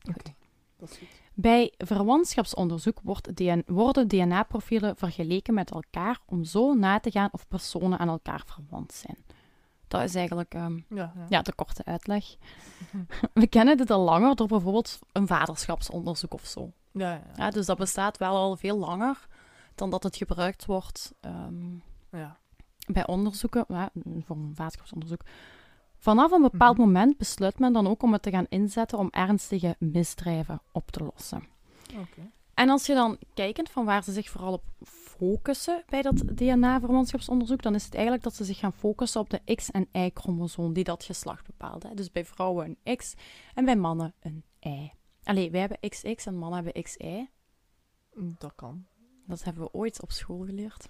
Oké, 0.09 0.33
dat 0.77 0.89
is 0.89 0.97
goed. 0.97 1.07
Bij 1.33 1.73
verwantschapsonderzoek 1.77 2.99
wordt 3.03 3.35
DN 3.35 3.63
worden 3.65 4.07
DNA-profielen 4.07 4.95
vergeleken 4.95 5.53
met 5.53 5.71
elkaar 5.71 6.19
om 6.25 6.43
zo 6.43 6.73
na 6.73 6.99
te 6.99 7.11
gaan 7.11 7.29
of 7.31 7.47
personen 7.47 7.99
aan 7.99 8.07
elkaar 8.07 8.43
verwant 8.45 8.93
zijn. 8.93 9.17
Dat 9.87 10.01
is 10.01 10.15
eigenlijk 10.15 10.53
ehm, 10.53 10.75
Ja, 10.89 11.13
ja. 11.15 11.25
ja, 11.29 11.41
de 11.41 11.53
korte 11.53 11.85
uitleg. 11.85 12.35
We 13.33 13.47
kennen 13.47 13.77
dit 13.77 13.89
al 13.89 14.01
langer 14.01 14.35
door 14.35 14.47
bijvoorbeeld 14.47 14.99
een 15.11 15.27
vaderschapsonderzoek 15.27 16.33
of 16.33 16.45
zo. 16.45 16.71
Ja. 16.91 17.21
Ja, 17.35 17.49
dus 17.49 17.65
dat 17.65 17.77
bestaat 17.77 18.17
wel 18.17 18.35
al 18.35 18.55
veel 18.55 18.77
langer 18.77 19.27
dan 19.79 19.89
dat 19.89 20.03
het 20.03 20.15
gebruikt 20.15 20.65
wordt 20.65 21.13
ehm, 21.19 21.75
ja. 22.11 22.37
bij 22.87 23.07
onderzoeken, 23.07 23.65
ja, 23.67 23.89
voor 24.25 24.35
een 24.35 24.55
vaderschapsonderzoek, 24.55 25.21
vanaf 25.97 26.31
een 26.31 26.41
bepaald 26.41 26.77
Mhm. 26.77 26.85
moment 26.85 27.17
besluit 27.17 27.59
men 27.59 27.73
dan 27.73 27.87
ook 27.87 28.03
om 28.03 28.13
het 28.13 28.21
te 28.21 28.29
gaan 28.31 28.45
inzetten 28.49 28.97
om 28.97 29.07
ernstige 29.11 29.75
misdrijven 29.79 30.61
op 30.71 30.91
te 30.91 31.03
lossen. 31.03 31.43
En 32.53 32.69
als 32.69 32.85
je 32.85 32.93
dan 32.93 33.17
kijkt 33.33 33.69
van 33.69 33.85
waar 33.85 34.03
ze 34.03 34.11
zich 34.11 34.29
vooral 34.29 34.53
op 34.53 34.63
focussen 34.83 35.83
bij 35.87 36.01
dat 36.01 36.17
DNA-verwantschapsonderzoek, 36.37 37.61
dan 37.61 37.75
is 37.75 37.83
het 37.85 37.93
eigenlijk 37.93 38.23
dat 38.23 38.35
ze 38.35 38.43
zich 38.43 38.57
gaan 38.57 38.73
focussen 38.73 39.21
op 39.21 39.29
de 39.29 39.55
X- 39.55 39.71
en 39.71 39.87
Y-chromosoom 39.91 40.73
die 40.73 40.83
dat 40.83 41.03
geslacht 41.03 41.45
bepaalt. 41.45 41.83
Hè. 41.83 41.93
Dus 41.93 42.11
bij 42.11 42.25
vrouwen 42.25 42.77
een 42.83 42.95
X 42.97 43.13
en 43.53 43.65
bij 43.65 43.75
mannen 43.75 44.13
een 44.19 44.43
Y. 44.59 44.91
Allee, 45.23 45.51
wij 45.51 45.59
hebben 45.59 45.89
XX 45.89 46.25
en 46.25 46.35
mannen 46.37 46.63
hebben 46.63 46.83
XY. 46.83 47.27
Mm, 48.13 48.35
Dat 48.37 48.51
kan. 48.55 48.85
Dat 49.29 49.43
hebben 49.43 49.63
we 49.63 49.73
ooit 49.73 50.01
op 50.01 50.11
school 50.11 50.45
geleerd. 50.45 50.89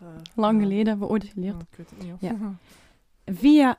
Eh, 0.00 0.06
Lang 0.34 0.60
geleden 0.62 0.86
hebben 0.86 1.06
we 1.06 1.12
ooit 1.12 1.24
geleerd. 1.24 1.62
Ik 1.62 1.76
weet 1.76 1.90
het 1.90 2.02
niet. 2.02 2.12
Of. 2.12 2.20
Ja. 2.20 2.36
Via 3.40 3.78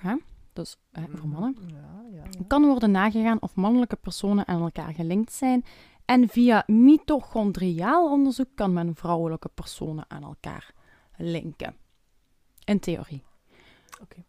hè, 0.00 0.14
dus 0.52 0.76
hè, 0.92 1.04
voor 1.14 1.28
mannen, 1.28 1.56
Ja, 1.66 2.02
ja, 2.12 2.22
ja. 2.30 2.44
kan 2.46 2.64
worden 2.64 2.90
nagegaan 2.90 3.42
of 3.42 3.54
mannelijke 3.54 3.96
personen 3.96 4.46
aan 4.48 4.62
elkaar 4.62 4.94
gelinkt 4.94 5.32
zijn. 5.32 5.64
En 6.04 6.28
via 6.28 6.62
mitochondriaal 6.66 8.10
onderzoek 8.10 8.48
kan 8.54 8.72
men 8.72 8.94
vrouwelijke 8.94 9.48
personen 9.54 10.04
aan 10.08 10.22
elkaar 10.22 10.72
linken. 11.16 11.76
In 12.64 12.80
theorie. 12.80 13.22
Oké. 14.02 14.24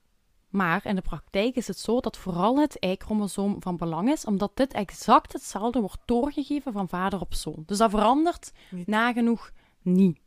Maar 0.50 0.86
in 0.86 0.96
de 0.96 1.02
praktijk 1.02 1.56
is 1.56 1.68
het 1.68 1.80
zo 1.80 2.00
dat 2.00 2.18
vooral 2.18 2.60
het 2.60 2.78
Y-chromosoom 2.80 3.62
van 3.62 3.78
belang 3.78 4.10
is, 4.12 4.26
omdat 4.26 4.52
dit 4.54 4.74
exact 4.74 5.34
hetzelfde 5.34 5.80
wordt 5.80 6.02
doorgegeven 6.06 6.72
van 6.72 6.90
vader 6.90 7.20
op 7.20 7.34
zoon. 7.34 7.64
Dus 7.66 7.78
dat 7.78 7.90
verandert 7.90 8.52
Niet. 8.70 8.88
nagenoeg 8.88 9.52
niet. 9.82 10.20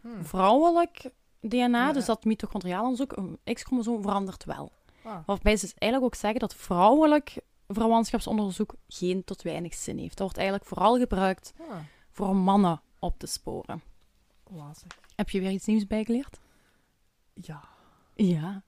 Hmm. 0.00 0.24
Vrouwelijk 0.24 1.10
DNA, 1.40 1.86
Ja, 1.86 1.92
dus 1.92 2.04
dat 2.04 2.24
mitochondriaal 2.24 2.82
onderzoek, 2.82 3.16
een 3.16 3.54
X-chromosoom 3.54 4.02
verandert 4.02 4.44
wel. 4.44 4.72
Ah, 5.02 5.18
Waarbij 5.26 5.56
ze 5.56 5.64
dus 5.64 5.74
eigenlijk 5.74 6.12
ook 6.12 6.20
zeggen 6.20 6.40
dat 6.40 6.54
vrouwelijk 6.54 7.40
verwantschapsonderzoek 7.68 8.74
geen 8.88 9.24
tot 9.24 9.42
weinig 9.42 9.74
zin 9.74 9.98
heeft. 9.98 10.10
Dat 10.10 10.18
wordt 10.18 10.36
eigenlijk 10.36 10.66
vooral 10.68 10.98
gebruikt 10.98 11.52
ah. 11.70 11.76
voor 12.10 12.36
mannen 12.36 12.80
op 12.98 13.18
te 13.18 13.26
sporen. 13.26 13.82
Wazig. 14.50 14.98
Heb 15.16 15.30
je 15.30 15.40
weer 15.40 15.50
iets 15.50 15.66
nieuws 15.66 15.86
bijgeleerd? 15.86 16.40
Ja. 17.34 17.62
Ja. 18.14 18.62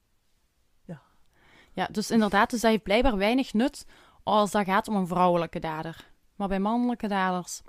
Ja, 1.73 1.89
dus 1.91 2.11
inderdaad, 2.11 2.51
dus 2.51 2.61
dat 2.61 2.71
heeft 2.71 2.83
blijkbaar 2.83 3.17
weinig 3.17 3.53
nut 3.53 3.87
als 4.23 4.51
dat 4.51 4.65
gaat 4.65 4.89
om 4.89 4.95
een 4.97 5.07
vrouwelijke 5.07 5.59
dader. 5.59 6.09
Maar 6.35 6.49
bij 6.49 6.61
mannelijke 6.61 7.09
daders 7.09 7.63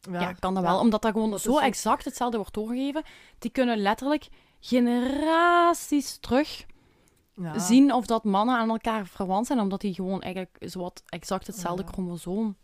ja, 0.00 0.32
kan 0.32 0.54
dat 0.54 0.62
wel, 0.62 0.78
omdat 0.78 1.02
dat 1.02 1.12
gewoon 1.12 1.30
dat 1.30 1.40
zo 1.40 1.58
exact 1.58 2.04
hetzelfde 2.04 2.36
wordt 2.36 2.54
doorgegeven. 2.54 3.02
Die 3.38 3.50
kunnen 3.50 3.78
letterlijk 3.78 4.28
generaties 4.60 6.16
terug 6.18 6.66
Ja. 7.34 7.58
zien 7.58 7.92
of 7.92 8.06
dat 8.06 8.24
mannen 8.24 8.56
aan 8.56 8.68
elkaar 8.70 9.06
verwant 9.06 9.46
zijn, 9.46 9.60
omdat 9.60 9.80
die 9.80 9.94
gewoon 9.94 10.20
eigenlijk 10.22 10.56
zowat 10.60 11.02
exact 11.06 11.46
hetzelfde 11.46 11.84
chromosoom 11.86 12.56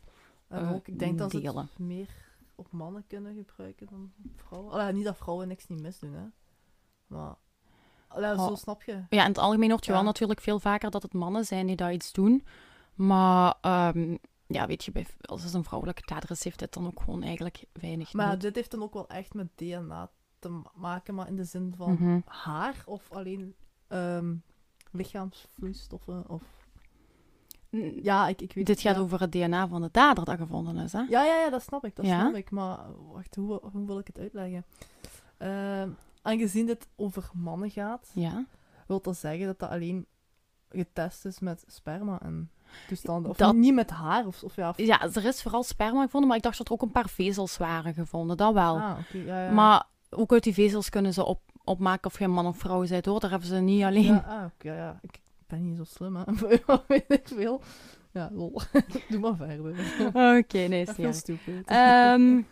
En 0.48 0.62
eh, 0.66 0.72
ook, 0.72 0.88
ik 0.88 0.98
denk 0.98 1.18
dat 1.18 1.30
ze 1.30 1.40
delen. 1.40 1.68
het 1.70 1.78
meer 1.78 2.08
op 2.54 2.72
mannen 2.72 3.04
kunnen 3.06 3.34
gebruiken 3.34 3.86
dan 3.90 4.12
op 4.24 4.40
vrouwen. 4.46 4.72
Allee, 4.72 4.92
niet 4.92 5.04
dat 5.04 5.16
vrouwen 5.16 5.48
niks 5.48 5.66
niet 5.66 5.80
misdoen, 5.80 6.12
hè. 6.12 6.24
Maar... 7.06 7.34
Zo 8.14 8.34
Oh. 8.34 8.56
snap 8.56 8.82
je. 8.82 8.92
Ja, 9.08 9.22
in 9.22 9.28
het 9.28 9.38
algemeen 9.38 9.70
hoort 9.70 9.84
je 9.84 9.90
Ja. 9.90 9.96
wel 9.96 10.06
natuurlijk 10.06 10.40
veel 10.40 10.60
vaker 10.60 10.90
dat 10.90 11.02
het 11.02 11.12
mannen 11.12 11.44
zijn 11.44 11.66
die 11.66 11.76
dat 11.76 11.90
iets 11.92 12.12
doen. 12.12 12.44
Maar 12.94 13.54
ehm, 13.60 14.16
ja, 14.46 14.66
weet 14.66 14.84
je, 14.84 14.92
als 15.20 15.42
het 15.42 15.54
een 15.54 15.64
vrouwelijke 15.64 16.02
dader 16.06 16.30
is, 16.30 16.44
heeft 16.44 16.58
dit 16.58 16.72
dan 16.72 16.86
ook 16.86 17.00
gewoon 17.00 17.22
eigenlijk 17.22 17.64
weinig 17.72 18.12
Maar 18.12 18.38
dit 18.38 18.54
heeft 18.54 18.70
dan 18.70 18.82
ook 18.82 18.94
wel 18.94 19.08
echt 19.08 19.34
met 19.34 19.48
DNA 19.56 20.10
te 20.38 20.48
ma- 20.48 20.70
maken, 20.74 21.14
maar 21.14 21.28
in 21.28 21.36
de 21.36 21.44
zin 21.44 21.74
van 21.76 21.92
Mhm. 21.92 22.20
haar 22.24 22.82
of 22.86 23.10
alleen 23.12 23.54
ehm, 23.88 24.34
lichaamsvloeistoffen 24.90 26.28
of... 26.28 26.42
Ja, 28.02 28.28
ik, 28.28 28.40
ik 28.42 28.52
weet 28.52 28.66
Dit 28.66 28.80
gaat 28.80 28.94
ja. 28.96 29.00
over 29.00 29.20
het 29.20 29.32
DNA 29.32 29.68
van 29.68 29.80
de 29.82 29.88
dader 29.92 30.24
dat 30.24 30.36
gevonden 30.38 30.76
is, 30.76 30.92
hè? 30.92 30.98
Ja, 30.98 31.24
ja, 31.24 31.36
ja, 31.40 31.50
dat 31.50 31.62
snap 31.62 31.84
ik, 31.84 31.96
dat 31.96 32.06
Ja? 32.06 32.20
snap 32.20 32.34
ik. 32.34 32.50
Maar 32.50 32.78
wacht, 33.12 33.34
hoe, 33.34 33.60
hoe 33.72 33.86
wil 33.86 33.98
ik 33.98 34.06
het 34.06 34.18
uitleggen? 34.18 34.64
Ehm, 35.36 35.90
aangezien 36.22 36.66
dit 36.66 36.88
over 36.96 37.30
mannen 37.34 37.70
gaat, 37.70 38.10
Ja. 38.14 38.44
wil 38.86 39.00
dat 39.00 39.16
zeggen 39.16 39.46
dat 39.46 39.58
dat 39.58 39.70
alleen 39.70 40.06
getest 40.70 41.24
is 41.24 41.38
met 41.38 41.64
sperma 41.66 42.20
en 42.22 42.50
toestanden. 42.88 43.30
Of 43.30 43.36
Dat- 43.36 43.54
niet 43.54 43.74
met 43.74 43.90
haar, 43.90 44.26
of, 44.26 44.42
of 44.42 44.56
ja... 44.56 44.68
Of... 44.68 44.78
Ja, 44.78 45.02
er 45.02 45.24
is 45.24 45.42
vooral 45.42 45.62
sperma 45.62 46.02
gevonden, 46.02 46.28
maar 46.28 46.36
ik 46.38 46.42
dacht 46.42 46.58
dat 46.58 46.66
er 46.66 46.72
ook 46.72 46.82
een 46.82 46.90
paar 46.92 47.08
vezels 47.08 47.56
waren 47.56 47.94
gevonden, 47.94 48.36
dat 48.36 48.52
wel. 48.54 48.76
Ah, 48.78 48.98
oké, 49.00 49.18
ja, 49.18 49.44
ja. 49.44 49.50
Maar 49.52 49.84
ook 50.10 50.32
uit 50.32 50.42
die 50.42 50.54
vezels 50.54 50.88
kunnen 50.88 51.12
ze 51.12 51.24
op, 51.24 51.40
opmaken 51.64 52.10
of 52.10 52.18
je 52.18 52.28
man 52.28 52.46
of 52.46 52.56
vrouw 52.58 52.86
bent, 52.88 53.06
hoor. 53.06 53.20
Daar 53.20 53.30
hebben 53.30 53.48
ze 53.48 53.56
niet 53.56 53.82
alleen... 53.82 54.02
Ja, 54.04 54.24
ah, 54.28 54.44
oké, 54.44 54.74
ja. 54.74 54.98
Ik 55.02 55.20
ben 55.46 55.68
niet 55.68 55.76
zo 55.76 55.84
slim, 55.84 56.16
hè. 56.16 56.22
Weet 56.88 57.04
ik 57.08 57.28
veel. 57.28 57.62
Ja, 58.12 58.28
lol. 58.32 58.60
Doe 59.10 59.20
maar 59.20 59.36
verder. 59.36 59.70
Oké, 60.38 60.58
nee, 60.58 60.80
is 60.80 60.86
niet 60.88 60.96
heel 60.96 61.12
stupid. 61.12 61.66
Ehm, 61.66 62.42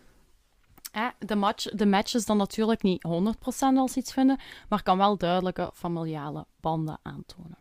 eh, 0.91 1.07
de, 1.19 1.37
match, 1.37 1.65
de 1.65 1.87
match 1.87 2.15
is 2.15 2.27
dan 2.27 2.37
natuurlijk 2.37 2.83
niet 2.83 3.07
100% 3.09 3.77
als 3.77 3.97
iets 3.97 4.13
vinden, 4.13 4.39
maar 4.69 4.83
kan 4.83 4.99
wel 4.99 5.17
duidelijke 5.17 5.71
familiale 5.75 6.47
banden 6.61 6.99
aantonen. 7.03 7.59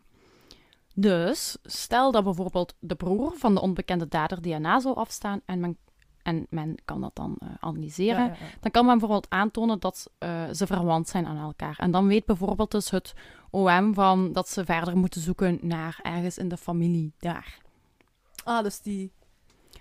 Dus 0.94 1.58
stel 1.64 2.12
dat 2.12 2.24
bijvoorbeeld 2.24 2.76
de 2.80 2.96
broer 2.96 3.34
van 3.36 3.54
de 3.54 3.62
onbekende 3.62 4.08
dader 4.08 4.42
DNA 4.42 4.80
zou 4.80 4.96
afstaan 4.96 5.42
en 5.46 5.60
men, 5.60 5.78
en 6.22 6.48
men 6.50 6.76
kan 6.86 7.02
dat 7.02 7.16
dan 7.16 7.36
eh, 7.40 7.48
analyseren, 7.60 8.24
Ja, 8.24 8.26
ja, 8.26 8.32
ja. 8.40 8.48
dan 8.60 8.72
kan 8.72 8.86
men 8.86 8.98
bijvoorbeeld 8.98 9.30
aantonen 9.30 9.80
dat 9.80 10.10
eh, 10.18 10.44
ze 10.52 10.68
verwant 10.68 11.08
zijn 11.08 11.26
aan 11.26 11.38
elkaar. 11.38 11.76
En 11.78 11.92
dan 11.92 12.08
weet 12.08 12.26
bijvoorbeeld 12.26 12.72
dus 12.72 12.90
het 12.90 13.14
OM 13.50 13.94
van 13.94 14.34
dat 14.34 14.50
ze 14.50 14.66
verder 14.66 14.98
moeten 14.98 15.22
zoeken 15.22 15.60
naar 15.62 16.00
ergens 16.04 16.38
in 16.38 16.48
de 16.48 16.58
familie 16.58 17.14
daar. 17.20 17.58
Ah, 18.44 18.64
dus 18.64 18.82
die... 18.82 19.12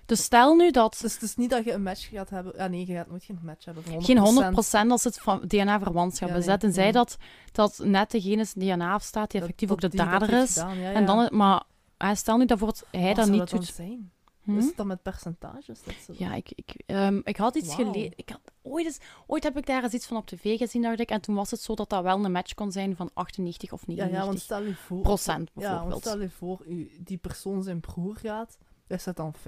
Dus 0.09 0.23
stel 0.23 0.55
nu 0.57 0.71
dat 0.71 0.99
Dus 1.01 1.13
het 1.13 1.23
is 1.23 1.37
niet 1.37 1.51
dat 1.51 1.65
je 1.65 1.73
een 1.73 1.83
match 1.83 2.09
gaat 2.09 2.31
hebben... 2.31 2.53
Ja, 2.57 2.67
nee, 2.67 2.87
je 2.87 2.95
gaat 2.95 3.09
nooit 3.09 3.25
geen 3.25 3.39
match 3.43 3.65
hebben 3.65 3.83
van 3.83 3.93
100%. 3.93 3.97
Geen 4.05 4.87
100% 4.87 4.91
als 4.91 5.05
het 5.05 5.19
van 5.21 5.41
DNA-verwantschap 5.47 6.29
Ja, 6.29 6.35
is. 6.35 6.47
nee, 6.47 6.57
nee. 6.73 6.93
dat, 6.93 7.17
dat 7.53 7.79
net 7.85 8.11
degene 8.11 8.45
zijn 8.45 8.65
DNA 8.65 8.93
afstaat 8.93 9.31
die 9.31 9.41
Dat- 9.41 9.49
effectief 9.49 9.69
dat 9.69 9.85
ook 9.85 9.91
de 9.91 9.97
dat 9.97 10.07
dader 10.07 10.43
is. 10.43 10.53
gedaan, 10.53 10.79
ja, 10.79 10.93
En 10.93 11.01
ja. 11.01 11.07
dan, 11.07 11.29
maar 11.37 11.63
eh, 11.97 12.15
stel 12.15 12.37
nu 12.37 12.45
dat 12.45 12.59
wordt 12.59 12.85
hij 12.91 13.03
Wat 13.07 13.17
dat 13.17 13.29
niet 13.29 13.51
dan 13.51 13.59
doet. 13.59 13.69
zijn? 13.75 14.11
Hm? 14.43 14.59
Is 14.59 14.65
het 14.65 14.77
dan 14.77 14.87
met 14.87 15.03
percentages? 15.03 15.83
Dat 15.85 15.95
ze... 16.05 16.15
Ja, 16.17 16.35
ik, 16.35 16.53
ik, 16.55 16.83
ehm, 16.87 17.21
ik 17.25 17.37
had 17.37 17.57
iets 17.57 17.77
Wauw. 17.77 17.93
gelezen. 17.93 18.13
Ik 18.17 18.29
had, 18.29 18.41
ooit, 18.63 18.85
eens, 18.87 18.99
ooit 19.27 19.43
heb 19.43 19.57
ik 19.57 19.67
daar 19.67 19.83
eens 19.83 19.93
iets 19.93 20.07
van 20.07 20.17
op 20.17 20.27
tv 20.27 20.59
gezien, 20.59 20.83
dacht 20.83 21.01
ik. 21.01 21.11
En 21.11 21.21
toen 21.21 21.35
was 21.35 21.51
het 21.51 21.61
zo 21.61 21.75
dat 21.75 21.89
dat 21.91 22.03
wel 22.03 22.25
een 22.25 22.33
match 22.33 22.55
kon 22.55 22.73
zijn 22.73 22.97
van 22.97 23.11
98 23.15 23.73
of 23.73 23.81
ja, 23.81 23.87
99 23.87 24.21
ja, 24.21 24.27
want 24.27 24.41
stel 24.41 24.63
je 24.63 24.75
voor... 24.75 25.01
procent 25.01 25.51
Ja, 25.55 25.61
want 25.63 25.71
bijvoorbeeld. 25.73 26.01
stel 26.01 26.21
je 26.21 26.31
voor, 26.31 26.63
u, 26.67 26.91
die 27.05 27.17
persoon 27.19 27.63
zijn 27.63 27.81
broer 27.81 28.17
gaat. 28.17 28.59
Is 28.89 29.05
dat 29.05 29.17
dan 29.17 29.35
50%? 29.35 29.41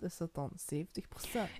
Is 0.00 0.16
dat 0.16 0.34
dan 0.34 0.50
70%? 0.74 0.80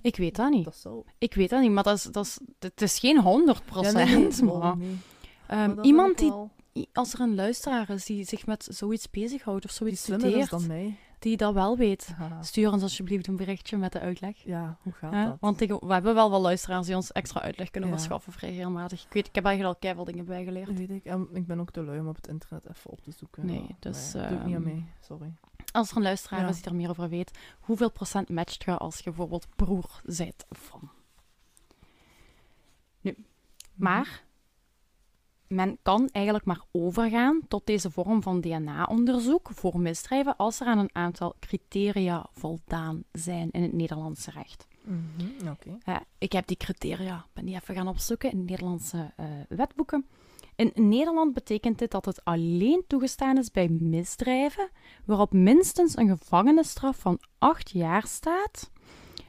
Ik 0.02 0.16
weet 0.16 0.36
dat 0.36 0.50
niet. 0.50 0.64
Dat 0.64 0.76
zou... 0.76 1.02
Ik 1.18 1.34
weet 1.34 1.50
dat 1.50 1.60
niet, 1.60 1.70
maar 1.70 1.82
dat 1.82 1.96
is, 1.96 2.02
dat 2.02 2.24
is, 2.26 2.38
het 2.58 2.82
is 2.82 2.98
geen 2.98 3.20
100 3.20 3.62
Ja, 3.80 3.90
nee, 3.92 4.04
nee, 4.04 4.28
maar, 4.42 4.52
wow, 4.54 4.76
nee. 4.76 4.96
ehm, 5.46 5.58
Maar 5.66 5.74
dat 5.76 5.84
iemand 5.84 6.18
die, 6.18 6.28
wel- 6.30 6.50
als 6.92 7.12
er 7.14 7.20
een 7.20 7.34
luisteraar 7.34 7.90
is 7.90 8.04
die 8.04 8.24
zich 8.24 8.46
met 8.46 8.66
zoiets 8.70 9.10
bezighoudt 9.10 9.64
of 9.64 9.70
die 9.70 9.78
zoiets 9.78 10.08
is 10.08 10.14
studeert, 10.14 10.50
dan 10.50 10.66
mij. 10.66 10.96
die 11.18 11.36
dat 11.36 11.54
wel 11.54 11.76
weet, 11.76 12.14
stuur 12.40 12.72
ons 12.72 12.82
alsjeblieft 12.82 13.26
een 13.26 13.36
berichtje 13.36 13.76
met 13.76 13.92
de 13.92 14.00
uitleg. 14.00 14.36
Ja, 14.44 14.76
hoe 14.82 14.92
gaat 14.92 15.12
dat? 15.12 15.36
Want 15.40 15.60
ik- 15.60 15.70
we 15.80 15.92
hebben 15.92 16.14
wel 16.14 16.30
wat 16.30 16.40
luisteraars 16.40 16.86
die 16.86 16.96
ons 16.96 17.12
extra 17.12 17.40
uitleg 17.40 17.70
kunnen 17.70 17.90
verschaffen, 17.90 18.32
vrij 18.32 18.50
regelmatig. 18.54 19.04
Ik, 19.04 19.12
weet, 19.12 19.26
ik 19.26 19.34
heb 19.34 19.44
eigenlijk 19.44 19.74
al 19.74 19.80
keihard 19.80 20.06
dingen 20.08 20.24
bijgeleerd. 20.24 20.78
Weet 20.78 20.90
ik. 20.90 21.04
En 21.04 21.28
ik 21.32 21.46
ben 21.46 21.60
ook 21.60 21.70
te 21.70 21.82
lui 21.82 21.98
om 22.00 22.08
op 22.08 22.16
het 22.16 22.26
internet 22.28 22.68
even 22.68 22.90
op 22.90 23.00
te 23.00 23.10
zoeken. 23.10 23.46
Nee, 23.46 23.76
dus, 23.78 24.12
doe 24.12 24.22
ik 24.22 24.30
niet 24.30 24.40
aan 24.40 24.52
ehm, 24.52 24.62
mee. 24.62 24.84
Sorry. 25.00 25.32
Als 25.74 25.90
er 25.90 25.96
een 25.96 26.02
luisteraar 26.02 26.40
Ja. 26.40 26.48
is 26.48 26.56
die 26.56 26.64
er 26.64 26.74
meer 26.74 26.90
over 26.90 27.08
weet, 27.08 27.38
hoeveel 27.60 27.90
procent 27.90 28.28
matcht 28.28 28.64
je 28.64 28.76
als 28.76 28.96
je 28.96 29.02
bijvoorbeeld 29.04 29.46
broer 29.56 30.00
bent 30.04 30.44
van? 30.50 30.90
Maar 33.74 34.24
men 35.46 35.78
kan 35.82 36.08
eigenlijk 36.12 36.44
maar 36.44 36.60
overgaan 36.70 37.40
tot 37.48 37.66
deze 37.66 37.90
vorm 37.90 38.22
van 38.22 38.40
DNA-onderzoek 38.40 39.50
voor 39.52 39.80
misdrijven 39.80 40.36
als 40.36 40.60
er 40.60 40.66
aan 40.66 40.78
een 40.78 40.90
aantal 40.94 41.34
criteria 41.40 42.26
voldaan 42.32 43.04
zijn 43.12 43.50
in 43.50 43.62
het 43.62 43.72
Nederlandse 43.72 44.30
recht. 44.30 44.66
Mhm. 44.82 45.44
Ja, 45.84 46.04
ik 46.18 46.32
heb 46.32 46.46
die 46.46 46.56
criteria, 46.56 47.26
ben 47.32 47.44
die 47.44 47.54
even 47.54 47.74
gaan 47.74 47.88
opzoeken 47.88 48.30
in 48.30 48.44
Nederlandse 48.44 49.12
eh, 49.16 49.26
wetboeken. 49.48 50.06
In 50.56 50.72
Nederland 50.74 51.34
betekent 51.34 51.78
dit 51.78 51.90
dat 51.90 52.04
het 52.04 52.24
alleen 52.24 52.84
toegestaan 52.86 53.38
is 53.38 53.50
bij 53.50 53.68
misdrijven 53.68 54.68
waarop 55.04 55.32
minstens 55.32 55.96
een 55.96 56.08
gevangenisstraf 56.08 56.98
van 56.98 57.18
acht 57.38 57.70
jaar 57.70 58.06
staat. 58.06 58.70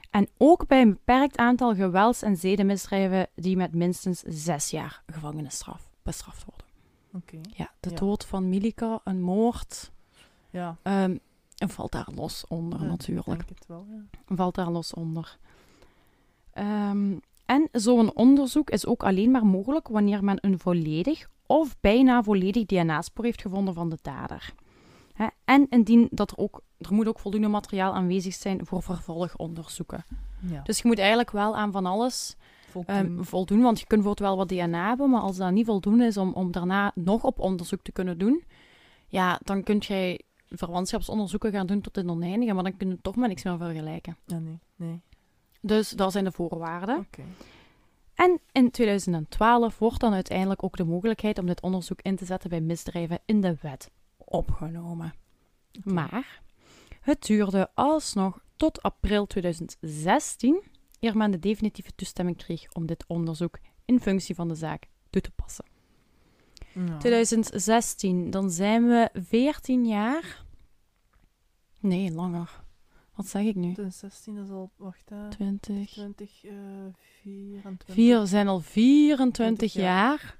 En 0.09 0.27
ook 0.37 0.67
bij 0.67 0.81
een 0.81 0.89
beperkt 0.93 1.37
aantal 1.37 1.75
gewelds- 1.75 2.21
en 2.21 2.37
zedenmisdrijven 2.37 3.27
die 3.35 3.57
met 3.57 3.73
minstens 3.73 4.19
zes 4.27 4.69
jaar 4.69 5.03
gevangenisstraf 5.07 5.89
bestraft 6.03 6.45
worden. 6.45 6.65
Oké. 7.13 7.49
Ja, 7.55 7.71
de 7.79 7.89
Ja. 7.89 7.95
dood 7.95 8.25
van 8.25 8.49
Milika, 8.49 9.01
een 9.03 9.21
moord, 9.21 9.91
Ja. 10.49 10.77
ehm, 10.81 11.17
en 11.57 11.69
valt 11.69 11.91
daar 11.91 12.07
los 12.15 12.45
onder 12.47 12.81
ja, 12.81 12.85
natuurlijk 12.87 13.27
Ik 13.27 13.33
denk 13.33 13.49
het 13.49 13.67
wel, 13.67 13.85
ja. 13.89 14.35
valt 14.35 14.55
daar 14.55 14.69
los 14.71 14.93
onder. 14.93 15.37
Ehm, 16.51 17.17
En 17.45 17.67
zo'n 17.71 18.15
onderzoek 18.15 18.69
is 18.69 18.85
ook 18.85 19.03
alleen 19.03 19.31
maar 19.31 19.45
mogelijk 19.45 19.87
wanneer 19.87 20.23
men 20.23 20.37
een 20.41 20.59
volledig 20.59 21.27
of 21.45 21.75
bijna 21.79 22.23
volledig 22.23 22.65
DNA-spoor 22.65 23.25
heeft 23.25 23.41
gevonden 23.41 23.73
van 23.73 23.89
de 23.89 23.97
dader. 24.01 24.53
En 25.45 25.67
indien 25.69 26.07
dat 26.11 26.31
er 26.31 26.37
ook, 26.37 26.61
er 26.77 26.93
moet 26.93 27.07
ook 27.07 27.19
voldoende 27.19 27.47
materiaal 27.47 27.93
aanwezig 27.93 28.33
zijn 28.33 28.65
voor 28.65 28.83
vervolgonderzoeken. 28.83 30.05
Ja. 30.39 30.61
Dus 30.61 30.77
je 30.77 30.87
moet 30.87 30.99
eigenlijk 30.99 31.31
wel 31.31 31.55
aan 31.55 31.71
van 31.71 31.85
alles 31.85 32.35
Voldoen. 32.69 32.95
ehm, 32.95 33.23
voldoen, 33.23 33.61
want 33.61 33.79
je 33.79 33.85
kunt 33.85 34.01
bijvoorbeeld 34.03 34.29
wel 34.29 34.37
wat 34.37 34.49
DNA 34.49 34.87
hebben, 34.87 35.09
maar 35.09 35.21
als 35.21 35.37
dat 35.37 35.51
niet 35.51 35.65
voldoende 35.65 36.05
is 36.05 36.17
om, 36.17 36.33
om 36.33 36.51
daarna 36.51 36.91
nog 36.95 37.23
op 37.23 37.39
onderzoek 37.39 37.81
te 37.81 37.91
kunnen 37.91 38.17
doen, 38.17 38.43
ja, 39.07 39.39
dan 39.43 39.63
kun 39.63 39.77
jij 39.77 40.21
verwantschapsonderzoeken 40.49 41.51
gaan 41.51 41.67
doen 41.67 41.81
tot 41.81 41.97
in 41.97 42.09
oneindige, 42.09 42.53
maar 42.53 42.63
dan 42.63 42.77
kun 42.77 42.89
je 42.89 42.97
toch 43.01 43.15
maar 43.15 43.27
niks 43.27 43.43
meer 43.43 43.57
vergelijken. 43.57 44.17
Ja, 44.25 44.39
nee. 44.39 44.59
Nee. 44.75 45.01
Dus 45.65 45.89
dat 45.89 46.11
zijn 46.11 46.23
de 46.23 46.31
voorwaarden. 46.31 47.07
En 48.13 48.39
in 48.51 48.71
2012 48.71 49.79
wordt 49.79 49.99
dan 49.99 50.13
uiteindelijk 50.13 50.63
ook 50.63 50.77
de 50.77 50.83
mogelijkheid 50.83 51.39
om 51.39 51.45
dit 51.45 51.61
onderzoek 51.61 52.01
in 52.01 52.15
te 52.15 52.25
zetten 52.25 52.49
bij 52.49 52.61
misdrijven 52.61 53.19
in 53.25 53.41
de 53.41 53.57
wet 53.61 53.91
opgenomen. 54.17 55.13
Maar 55.83 56.41
het 57.01 57.21
duurde 57.21 57.69
alsnog 57.73 58.39
tot 58.55 58.81
april 58.81 59.25
2016 59.25 60.63
eer 60.99 61.17
men 61.17 61.31
de 61.31 61.39
definitieve 61.39 61.95
toestemming 61.95 62.37
kreeg 62.37 62.71
om 62.71 62.85
dit 62.85 63.03
onderzoek 63.07 63.59
in 63.85 63.99
functie 63.99 64.35
van 64.35 64.47
de 64.47 64.55
zaak 64.55 64.87
toe 65.09 65.21
te 65.21 65.31
passen. 65.31 65.65
Ja. 66.73 66.97
2016, 66.97 68.29
dan 68.29 68.51
zijn 68.51 68.87
we 68.87 69.09
14 69.13 69.85
jaar. 69.85 70.45
Nee, 71.79 72.11
langer. 72.11 72.63
Wat 73.15 73.27
zeg 73.27 73.43
ik 73.43 73.55
nu? 73.55 73.73
2016 73.73 74.37
is 74.37 74.49
al, 74.49 74.71
wacht 74.75 75.09
hè. 75.09 75.29
20. 75.29 75.89
20, 75.91 76.43
eh 76.43 76.51
24. 77.21 77.93
Vier 77.93 78.25
zijn 78.25 78.47
al 78.47 78.59
24 78.59 79.33
20 79.33 79.73
jaar. 79.73 80.37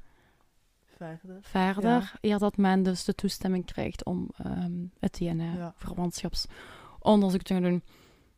Verder. 0.98 1.38
verder, 1.42 2.14
eer 2.22 2.38
dat 2.40 2.58
men 2.58 2.84
dus 2.84 3.04
de 3.04 3.16
toestemming 3.16 3.66
krijgt 3.66 4.06
om 4.06 4.30
ehm, 4.38 4.72
het 5.00 5.18
Ja. 5.20 5.34
DNA-verwantschapsonderzoek 5.34 7.42
te 7.42 7.54
gaan 7.54 7.64
doen. 7.64 7.84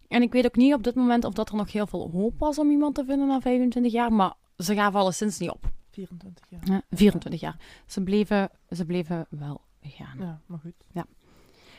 En 0.08 0.22
ik 0.22 0.32
weet 0.32 0.46
ook 0.46 0.56
niet 0.56 0.74
op 0.74 0.84
dit 0.84 0.96
moment 0.96 1.24
of 1.24 1.34
dat 1.34 1.50
er 1.50 1.56
nog 1.56 1.72
heel 1.72 1.88
veel 1.88 2.10
hoop 2.12 2.40
was 2.40 2.60
om 2.60 2.70
iemand 2.70 2.96
te 2.96 3.06
vinden 3.06 3.28
na 3.28 3.42
25 3.42 3.92
jaar, 3.92 4.14
maar 4.14 4.34
ze 4.58 4.76
gaven 4.76 5.00
alleszins 5.00 5.40
niet 5.40 5.50
op. 5.50 5.72
24 5.90 6.46
jaar. 6.50 6.62
Hè, 6.64 6.78
24 6.90 7.42
jaar. 7.42 7.60
Ze 7.86 8.04
bleven, 8.04 8.50
ze 8.70 8.86
bleven 8.86 9.26
wel 9.30 9.62
gaan. 9.82 10.18
Ja, 10.20 10.42
maar 10.46 10.60
goed. 10.60 10.86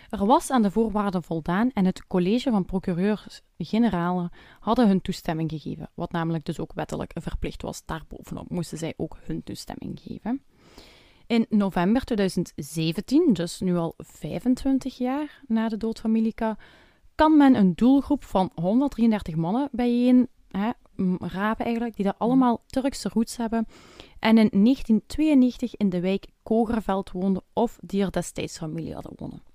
Er 0.08 0.26
was 0.26 0.50
aan 0.50 0.62
de 0.62 0.70
voorwaarden 0.70 1.22
voldaan 1.22 1.70
en 1.72 1.84
het 1.84 2.06
college 2.06 2.50
van 2.50 2.64
procureurs-generaal 2.64 4.28
hadden 4.60 4.88
hun 4.88 5.00
toestemming 5.00 5.50
gegeven, 5.50 5.90
wat 5.94 6.12
namelijk 6.12 6.44
dus 6.44 6.58
ook 6.58 6.72
wettelijk 6.74 7.12
verplicht 7.14 7.62
was. 7.62 7.84
Daarbovenop 7.84 8.50
moesten 8.50 8.78
zij 8.78 8.94
ook 8.96 9.16
hun 9.20 9.42
toestemming 9.42 10.00
geven. 10.02 10.42
In 11.26 11.46
november 11.48 12.04
2017, 12.04 13.32
dus 13.32 13.60
nu 13.60 13.76
al 13.76 13.94
25 13.96 14.98
jaar 14.98 15.42
na 15.46 15.68
de 15.68 15.76
dood 15.76 16.00
van 16.00 16.12
Milika, 16.12 16.56
kan 17.14 17.36
men 17.36 17.54
een 17.54 17.72
doelgroep 17.74 18.24
van 18.24 18.50
133 18.54 19.34
mannen 19.34 19.68
bijeen 19.72 20.28
hè, 20.50 20.70
rapen 21.18 21.64
eigenlijk, 21.64 21.96
die 21.96 22.04
daar 22.04 22.14
allemaal 22.18 22.62
Turkse 22.66 23.08
roots 23.08 23.36
hebben 23.36 23.66
en 24.18 24.38
in 24.38 24.64
1992 24.64 25.76
in 25.76 25.88
de 25.88 26.00
wijk 26.00 26.26
Kogerveld 26.42 27.10
woonden 27.10 27.42
of 27.52 27.78
die 27.80 28.02
er 28.02 28.12
destijds 28.12 28.58
familie 28.58 28.94
hadden 28.94 29.12
wonen. 29.16 29.47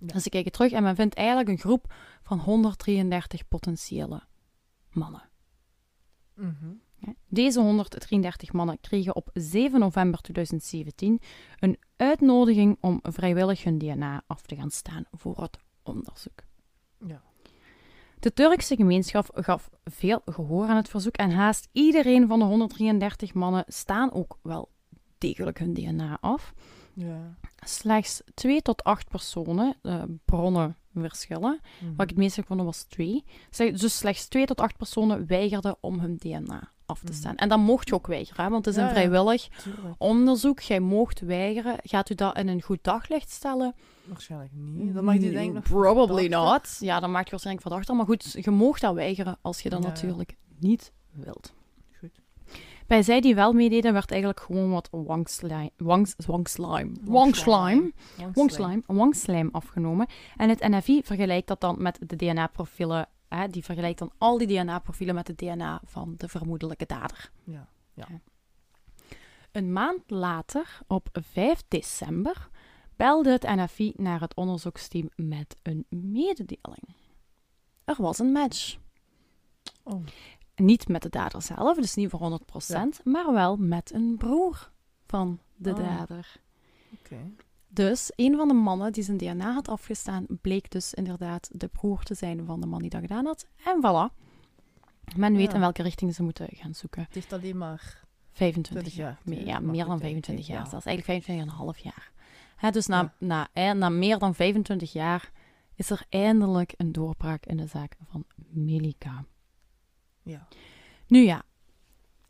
Ja. 0.00 0.12
Dus 0.12 0.22
ze 0.22 0.28
kijken 0.28 0.52
terug 0.52 0.72
en 0.72 0.82
men 0.82 0.94
vindt 0.96 1.14
eigenlijk 1.14 1.48
een 1.48 1.58
groep 1.58 1.94
van 2.22 2.38
133 2.38 3.48
potentiële 3.48 4.22
mannen. 4.90 5.28
Mhm. 6.34 6.72
Deze 7.28 7.60
133 7.60 8.52
mannen 8.52 8.80
kregen 8.80 9.16
op 9.16 9.30
7 9.32 9.80
november 9.80 10.20
2017 10.20 11.20
een 11.58 11.78
uitnodiging 11.96 12.76
om 12.80 12.98
vrijwillig 13.02 13.64
hun 13.64 13.78
DNA 13.78 14.22
af 14.26 14.42
te 14.42 14.56
gaan 14.56 14.70
staan 14.70 15.04
voor 15.12 15.42
het 15.42 15.58
onderzoek. 15.82 16.42
Ja. 17.06 17.22
De 18.18 18.32
Turkse 18.32 18.76
gemeenschap 18.76 19.28
gaf 19.34 19.70
veel 19.84 20.22
gehoor 20.24 20.66
aan 20.66 20.76
het 20.76 20.88
verzoek 20.88 21.16
en 21.16 21.30
haast 21.30 21.68
iedereen 21.72 22.28
van 22.28 22.38
de 22.38 22.44
133 22.44 23.34
mannen 23.34 23.64
staan 23.66 24.12
ook 24.12 24.38
wel 24.42 24.70
degelijk 25.18 25.58
hun 25.58 25.74
DNA 25.74 26.18
af. 26.20 26.54
Ja. 26.92 27.34
Slechts 27.64 28.22
2 28.34 28.62
tot 28.62 28.84
8 28.84 29.08
personen, 29.08 29.76
eh, 29.82 30.02
bronnen 30.24 30.76
verschillen, 30.94 31.60
Mhm. 31.80 31.90
wat 31.90 32.02
ik 32.02 32.08
het 32.08 32.16
meest 32.18 32.38
vond 32.46 32.62
was 32.62 32.82
2. 32.82 33.24
Dus 33.56 33.98
slechts 33.98 34.28
2 34.28 34.46
tot 34.46 34.60
8 34.60 34.76
personen 34.76 35.26
weigerden 35.26 35.76
om 35.80 35.98
hun 36.00 36.16
DNA 36.16 36.70
af 36.86 36.98
te 36.98 37.04
Mhm. 37.04 37.14
staan. 37.14 37.36
En 37.36 37.48
dan 37.48 37.60
mocht 37.60 37.88
je 37.88 37.94
ook 37.94 38.06
weigeren, 38.06 38.44
hè, 38.44 38.50
want 38.50 38.64
het 38.64 38.74
is 38.74 38.80
Ja, 38.80 38.86
een 38.86 38.94
vrijwillig 38.94 39.48
onderzoek. 39.98 40.60
Jij 40.60 40.80
mocht 40.80 41.20
weigeren. 41.20 41.76
Gaat 41.82 42.10
u 42.10 42.14
dat 42.14 42.36
in 42.38 42.48
een 42.48 42.62
goed 42.62 42.78
daglicht 42.82 43.30
stellen? 43.30 43.74
Waarschijnlijk 44.04 44.52
niet. 44.54 44.94
Dan 44.94 45.04
mag 45.04 45.14
je 45.14 45.20
denk 45.20 45.48
ik 45.48 45.52
nog 45.54 45.62
Probably 45.62 46.26
not. 46.26 46.76
Ja, 46.80 47.00
dan 47.00 47.10
maak 47.10 47.24
je 47.24 47.30
waarschijnlijk 47.30 47.66
verdachter. 47.66 47.96
Maar 47.96 48.06
goed, 48.06 48.32
je 48.44 48.50
mocht 48.50 48.80
dat 48.80 48.94
weigeren 48.94 49.38
als 49.42 49.60
je 49.60 49.68
dat 49.70 49.82
ja. 49.82 49.88
natuurlijk 49.88 50.36
niet 50.58 50.92
wilt. 51.12 51.52
Bij 52.90 53.02
zij 53.02 53.20
die 53.20 53.34
wel 53.34 53.52
meededen, 53.52 53.92
werd 53.92 54.10
eigenlijk 54.10 54.40
gewoon 54.40 54.70
wat 54.70 54.88
wangslijm, 54.90 55.70
wangs, 55.76 56.14
wangslijm, 56.26 56.94
Wangslijm. 57.00 57.12
wangslijm, 57.12 57.92
Wangslijm. 58.16 58.32
wangslijm, 58.34 58.82
wangslijm 58.86 59.48
afgenomen. 59.52 60.06
En 60.36 60.48
het 60.48 60.60
NFI 60.60 61.02
vergelijkt 61.02 61.48
dat 61.48 61.60
dan 61.60 61.82
met 61.82 61.98
de 62.06 62.16
DNA-profielen. 62.16 63.08
Die 63.50 63.64
vergelijkt 63.64 63.98
dan 63.98 64.12
al 64.18 64.38
die 64.38 64.46
DNA-profielen 64.46 65.14
met 65.14 65.26
de 65.26 65.34
DNA 65.34 65.80
van 65.84 66.14
de 66.16 66.28
vermoedelijke 66.28 66.86
dader. 66.86 67.30
Ja. 67.44 67.68
Een 69.52 69.72
maand 69.72 70.02
later, 70.06 70.78
op 70.86 71.08
5 71.12 71.62
december, 71.68 72.48
belde 72.96 73.30
het 73.30 73.42
NFI 73.42 73.92
naar 73.96 74.20
het 74.20 74.34
onderzoeksteam 74.34 75.08
met 75.16 75.56
een 75.62 75.86
mededeling. 75.88 76.94
Er 77.84 77.96
was 77.98 78.18
een 78.18 78.32
match. 78.32 78.76
Oh. 79.82 80.04
Niet 80.60 80.88
met 80.88 81.02
de 81.02 81.08
dader 81.08 81.42
zelf, 81.42 81.76
dus 81.76 81.94
niet 81.94 82.10
voor 82.10 82.20
100%, 82.20 83.02
maar 83.04 83.32
wel 83.32 83.56
met 83.56 83.92
een 83.94 84.14
broer 84.18 84.70
van 85.06 85.38
de 85.56 85.70
Oh. 85.70 85.76
dader. 85.76 86.36
Oké. 86.98 87.16
Dus 87.68 88.12
een 88.16 88.36
van 88.36 88.48
de 88.48 88.54
mannen 88.54 88.92
die 88.92 89.02
zijn 89.02 89.16
DNA 89.16 89.52
had 89.52 89.68
afgestaan, 89.68 90.26
bleek 90.40 90.70
dus 90.70 90.94
inderdaad 90.94 91.48
de 91.52 91.68
broer 91.68 92.02
te 92.02 92.14
zijn 92.14 92.44
van 92.44 92.60
de 92.60 92.66
man 92.66 92.80
die 92.80 92.90
dat 92.90 93.00
gedaan 93.00 93.26
had. 93.26 93.46
En 93.64 93.78
voilà. 93.82 94.14
Men 95.16 95.36
weet 95.36 95.48
Ja. 95.48 95.54
in 95.54 95.60
welke 95.60 95.82
richting 95.82 96.14
ze 96.14 96.22
moeten 96.22 96.48
gaan 96.50 96.74
zoeken. 96.74 97.02
Het 97.02 97.14
heeft 97.14 97.32
alleen 97.32 97.58
maar 97.58 98.00
25 98.32 98.70
20 98.92 98.94
jaar. 98.94 99.18
Meer, 99.24 99.46
ja, 99.46 99.58
meer 99.60 99.84
dan 99.84 99.94
hè. 99.94 100.00
25 100.00 100.46
jaar 100.46 100.62
Ja. 100.62 100.68
zelfs. 100.68 100.84
Eigenlijk 100.86 101.24
25,5 101.24 101.78
jaar. 101.78 102.12
Hè, 102.56 102.70
dus 102.70 102.86
na, 102.86 103.12
Ja. 103.18 103.48
na, 103.58 103.72
na 103.72 103.88
meer 103.88 104.18
dan 104.18 104.34
25 104.34 104.92
jaar 104.92 105.30
is 105.74 105.90
er 105.90 106.04
eindelijk 106.08 106.74
een 106.76 106.92
doorbraak 106.92 107.46
in 107.46 107.56
de 107.56 107.66
zaak 107.66 107.96
van 108.10 108.24
Melika. 108.48 109.24
Ja. 110.22 110.48
Nu 111.06 111.18
ja, 111.18 111.42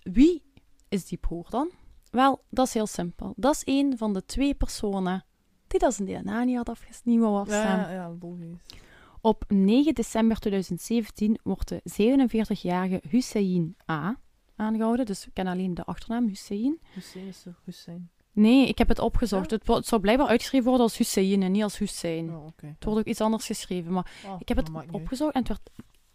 wie 0.03 0.43
is 0.89 1.07
die 1.07 1.19
broer 1.19 1.47
dan? 1.51 1.71
Wel, 2.11 2.45
dat 2.49 2.67
is 2.67 2.75
heel 2.75 2.87
simpel. 2.87 3.33
Dat 3.37 3.55
is 3.55 3.63
een 3.65 3.99
van 3.99 4.13
de 4.13 4.25
twee 4.25 4.55
personen 4.55 5.25
die 5.67 5.79
dat 5.79 5.95
zijn 5.95 6.09
DNA 6.23 6.45
niet 6.45 6.57
had 6.57 6.69
afgestaan. 6.69 7.13
Niet 7.13 7.21
wou 7.21 7.39
afstaan. 7.39 7.79
Ja, 7.79 7.91
ja, 7.93 8.17
logisch. 8.21 8.57
Op 9.21 9.45
9 9.49 9.95
december 9.95 10.39
2017 10.39 11.39
wordt 11.43 11.69
de 11.69 11.83
47-jarige 11.85 13.03
Hussein 13.09 13.77
A. 13.91 14.19
aangehouden. 14.57 15.07
Dus 15.07 15.27
ik 15.27 15.35
ken 15.35 15.47
alleen 15.47 15.75
de 15.75 15.85
achternaam 15.85 16.29
Hussein. 16.29 16.79
Hussein 16.95 17.27
is 17.27 17.43
toch 17.43 17.63
Hussein? 17.65 18.11
Nee, 18.33 18.69
ik 18.69 18.79
heb 18.79 18.89
het 18.89 18.99
opgezocht. 18.99 19.51
Het, 19.51 19.67
het 19.67 19.87
zou 19.87 20.01
blijkbaar 20.01 20.27
uitgeschreven 20.27 20.67
worden 20.67 20.87
als 20.87 20.97
Hussein 20.97 21.43
en 21.43 21.53
niet 21.53 21.63
als 21.63 21.79
Hussein. 21.79 22.31
Oh, 22.31 22.47
oké. 22.47 22.67
Het 22.67 22.85
wordt 22.85 23.01
ook 23.01 23.07
iets 23.07 23.21
anders 23.21 23.47
geschreven, 23.47 23.93
maar 23.93 24.13
Oh, 24.27 24.37
ik 24.39 24.49
heb 24.49 24.57
het 24.57 24.71
opgezocht 24.91 25.35
en 25.35 25.41
het 25.41 25.49
werd 25.49 25.71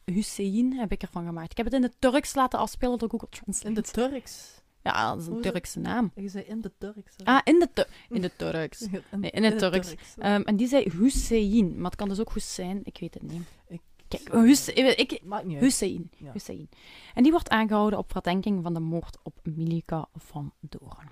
Hussein 0.06 0.74
heb 0.74 0.92
ik 0.92 1.02
ervan 1.02 1.26
gemaakt. 1.26 1.52
Ik 1.52 1.58
heb 1.58 1.66
het 1.66 1.76
in 1.76 1.84
het 1.84 1.96
Turks 2.00 2.36
laten 2.36 2.60
afspelen 2.60 2.98
door 2.98 3.10
Google 3.10 3.30
Translate. 3.30 3.68
In 3.68 3.74
de 3.74 3.82
Turks. 3.82 4.62
Ja, 4.84 5.10
dat 5.12 5.22
is 5.22 5.26
een 5.26 5.32
Hoe 5.32 5.40
is 5.40 5.46
het? 5.46 5.54
Turkse 5.54 5.80
naam. 5.80 6.12
Je 6.16 6.30
zei 6.30 6.44
in 6.44 6.62
de 6.62 6.72
Turks. 6.78 7.14
hè? 7.18 7.24
Ah, 7.26 7.40
in 7.44 7.60
de, 7.60 7.70
Tu- 7.74 7.86
in 8.10 8.22
de 8.22 8.32
Turks. 8.36 8.82
In, 9.12 9.20
Nee, 9.20 9.32
in 9.32 9.44
het 9.44 9.60
Turks. 9.60 9.96
Ehm, 10.18 10.42
en 10.42 10.56
die 10.56 10.68
zei 10.68 10.90
Hussein, 10.98 11.76
maar 11.76 11.86
het 11.86 11.96
kan 11.96 12.10
dus 12.10 12.20
ook 12.20 12.34
Hussein, 12.34 12.80
ik 12.84 12.98
weet 13.00 13.14
het 13.14 13.24
niet. 13.24 13.42
Ik- 13.68 13.82
Kijk, 14.08 14.32
Hussein, 14.32 14.98
ik, 15.00 15.22
Maakt 15.24 15.44
niet 15.46 15.54
uit. 15.56 15.64
Hussein, 15.64 16.10
Ja. 16.18 16.32
Hussein. 16.32 16.70
En 17.14 17.24
die 17.24 17.32
wordt 17.32 17.50
aangehouden 17.50 18.00
op 18.00 18.12
verdenking 18.12 18.64
van 18.64 18.74
de 18.74 18.80
moord 18.80 19.18
op 19.24 19.40
Milika 19.44 20.08
van 20.14 20.54
Doorn. 20.60 21.10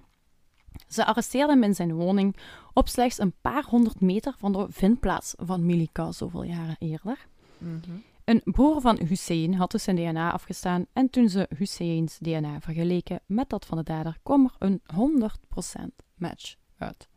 Ze 0.87 1.05
arresteerden 1.05 1.49
hem 1.55 1.63
in 1.63 1.75
zijn 1.75 1.93
woning 1.93 2.35
op 2.73 2.87
slechts 2.87 3.17
een 3.19 3.33
paar 3.41 3.63
honderd 3.63 4.01
meter 4.01 4.35
van 4.37 4.51
de 4.51 4.65
vindplaats 4.69 5.33
van 5.37 5.65
Milika 5.65 6.11
zoveel 6.11 6.43
jaren 6.43 6.75
eerder. 6.79 7.27
Mhm. 7.57 7.79
Een 8.25 8.41
broer 8.43 8.81
van 8.81 8.99
Hussein 9.07 9.53
had 9.53 9.71
dus 9.71 9.83
zijn 9.83 9.95
DNA 9.95 10.31
afgestaan 10.31 10.85
en 10.93 11.09
toen 11.09 11.29
ze 11.29 11.49
Husseins 11.57 12.17
DNA 12.17 12.59
vergeleken 12.61 13.19
met 13.25 13.49
dat 13.49 13.65
van 13.65 13.77
de 13.77 13.83
dader, 13.83 14.19
kwam 14.23 14.45
er 14.45 14.55
een 14.67 14.81
100% 15.81 15.85
match 16.15 16.55
uit. 16.77 17.07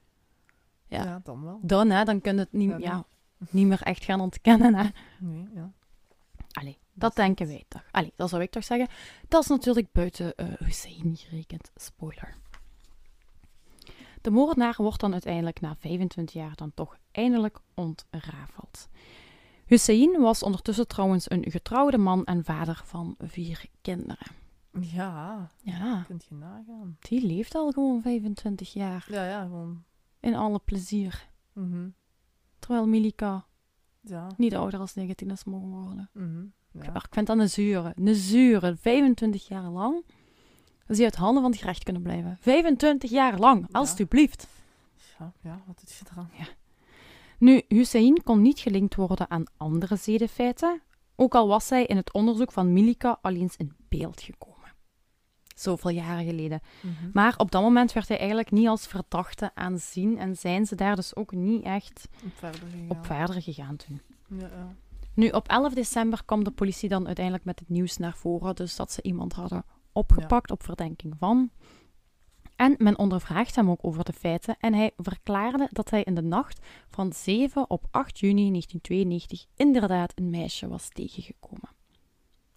Ja. 0.87 1.05
Ja. 1.05 1.21
dan 1.25 1.45
wel. 1.45 1.59
Dan, 1.63 1.91
hè, 1.91 2.05
dan 2.05 2.21
kun 2.21 2.35
je 2.35 2.41
het 2.41 2.53
niet, 2.53 2.75
Ja, 2.79 3.05
niet 3.51 3.67
meer 3.67 3.83
echt 3.83 4.05
gaan 4.05 4.21
ontkennen. 4.21 4.75
Hè. 4.75 4.89
Nee, 5.19 5.49
ja. 5.55 5.73
Allee, 6.51 6.79
Dat 6.93 7.17
denken 7.17 7.47
wij 7.47 7.65
toch. 7.69 7.85
Allee, 7.91 8.13
dat 8.17 8.29
zou 8.29 8.43
ik 8.43 8.51
toch 8.51 8.65
zeggen. 8.65 8.89
Dat 9.29 9.43
is 9.43 9.49
natuurlijk 9.49 9.93
buiten 9.93 10.33
uh, 10.37 10.47
Hussein 10.59 11.17
gerekend. 11.17 11.71
Spoiler. 11.75 12.37
De 14.21 14.31
moordenaar 14.31 14.75
wordt 14.77 15.01
dan 15.01 15.13
uiteindelijk 15.13 15.61
na 15.61 15.77
25 15.79 16.35
jaar 16.35 16.55
dan 16.55 16.75
toch 16.75 16.97
eindelijk 17.11 17.59
ontrafeld. 17.75 18.89
Hussein 19.67 20.21
was 20.21 20.43
ondertussen 20.43 20.87
trouwens 20.89 21.31
een 21.31 21.45
getrouwde 21.51 21.99
man 21.99 22.25
en 22.25 22.45
vader 22.45 22.81
van 22.85 23.15
vier 23.19 23.65
kinderen. 23.81 24.27
Ja, 24.81 25.51
Ja, 25.63 26.03
kunt 26.07 26.25
je 26.29 26.35
nagaan. 26.35 26.97
die 27.01 27.27
leeft 27.27 27.55
al 27.55 27.71
gewoon 27.73 28.03
25 28.03 28.73
jaar. 28.73 29.07
Ja, 29.11 29.25
ja, 29.29 29.43
gewoon. 29.43 29.85
In 30.21 30.35
alle 30.35 30.59
plezier. 30.65 31.29
mhm, 31.53 31.89
Terwijl 32.59 32.87
Milika 32.87 33.45
Ja. 34.01 34.27
niet 34.37 34.55
ouder 34.55 34.81
als 34.81 34.95
19 34.95 35.31
is 35.31 35.45
mogen 35.45 35.69
worden. 35.69 36.11
mhm, 36.13 36.45
ja. 36.85 36.95
Ik 36.95 37.07
vind 37.11 37.27
dat 37.27 37.39
een 37.39 37.49
zure. 37.51 37.93
Een 37.97 38.15
zure. 38.15 38.77
25 38.77 39.49
jaar 39.49 39.69
lang. 39.71 40.05
Dat 40.87 40.97
ze 40.97 41.03
uit 41.05 41.17
handen 41.17 41.43
van 41.43 41.51
het 41.51 41.61
gerecht 41.61 41.83
kunnen 41.83 42.03
blijven. 42.03 42.37
25 42.41 43.11
jaar 43.11 43.39
lang, 43.39 43.61
Ja. 43.61 43.79
alstublieft. 43.79 44.47
Ja, 45.19 45.33
ja, 45.41 45.63
wat 45.67 45.79
doet 45.81 45.93
je 45.93 46.05
eraan? 46.13 46.31
Nu, 47.39 47.63
Hussein 47.69 48.23
kon 48.23 48.43
niet 48.43 48.59
gelinkt 48.59 48.95
worden 48.95 49.31
aan 49.31 49.45
andere 49.57 49.97
zedenfeiten, 49.97 50.83
ook 51.17 51.35
al 51.35 51.49
was 51.49 51.69
hij 51.69 51.85
in 51.85 51.97
het 51.97 52.13
onderzoek 52.13 52.53
van 52.53 52.73
Milika 52.73 53.19
al 53.23 53.33
eens 53.33 53.57
in 53.57 53.73
beeld 53.89 54.21
gekomen. 54.23 54.55
Zoveel 55.55 55.91
jaren 55.91 56.25
geleden. 56.25 56.61
Mhm. 56.81 57.11
Maar 57.13 57.35
op 57.37 57.51
dat 57.51 57.63
moment 57.63 57.93
werd 57.93 58.09
hij 58.09 58.19
eigenlijk 58.19 58.51
niet 58.51 58.69
als 58.69 58.87
verdachte 58.87 59.51
aanzien 59.55 60.19
en 60.19 60.37
zijn 60.37 60.67
ze 60.67 60.75
daar 60.75 60.97
dus 60.97 61.17
ook 61.17 61.33
niet 61.33 61.65
echt 61.65 62.09
Op 62.25 62.31
verder 62.35 62.61
gegaan. 62.61 62.91
op 62.91 63.07
verder 63.07 63.43
gegaan 63.43 63.77
toen. 63.77 64.01
Ja, 64.29 64.47
ja. 64.47 64.75
Nu, 65.15 65.29
op 65.29 65.49
11 65.49 65.75
december 65.75 66.25
kwam 66.25 66.45
de 66.45 66.51
politie 66.51 66.89
dan 66.89 67.07
uiteindelijk 67.07 67.45
met 67.45 67.59
het 67.59 67.69
nieuws 67.69 67.97
naar 67.97 68.17
voren, 68.17 68.55
dus 68.55 68.77
dat 68.77 68.93
ze 68.93 69.03
iemand 69.03 69.33
hadden 69.33 69.65
opgepakt 69.93 70.51
op 70.51 70.63
verdenking 70.63 71.15
van. 71.19 71.51
En 72.57 72.75
men 72.79 72.99
ondervraagt 72.99 73.55
hem 73.57 73.71
ook 73.71 73.79
over 73.85 74.05
de 74.05 74.13
feiten 74.13 74.57
en 74.61 74.75
hij 74.75 74.91
verklaarde 74.97 75.69
dat 75.73 75.91
hij 75.91 76.03
in 76.03 76.15
de 76.15 76.23
nacht 76.23 76.67
van 76.89 77.13
7 77.13 77.71
op 77.71 77.85
8 77.91 78.19
juni 78.19 78.51
1992 78.51 79.47
inderdaad 79.57 80.13
een 80.15 80.31
meisje 80.31 80.69
was 80.69 80.89
tegengekomen. 80.89 81.69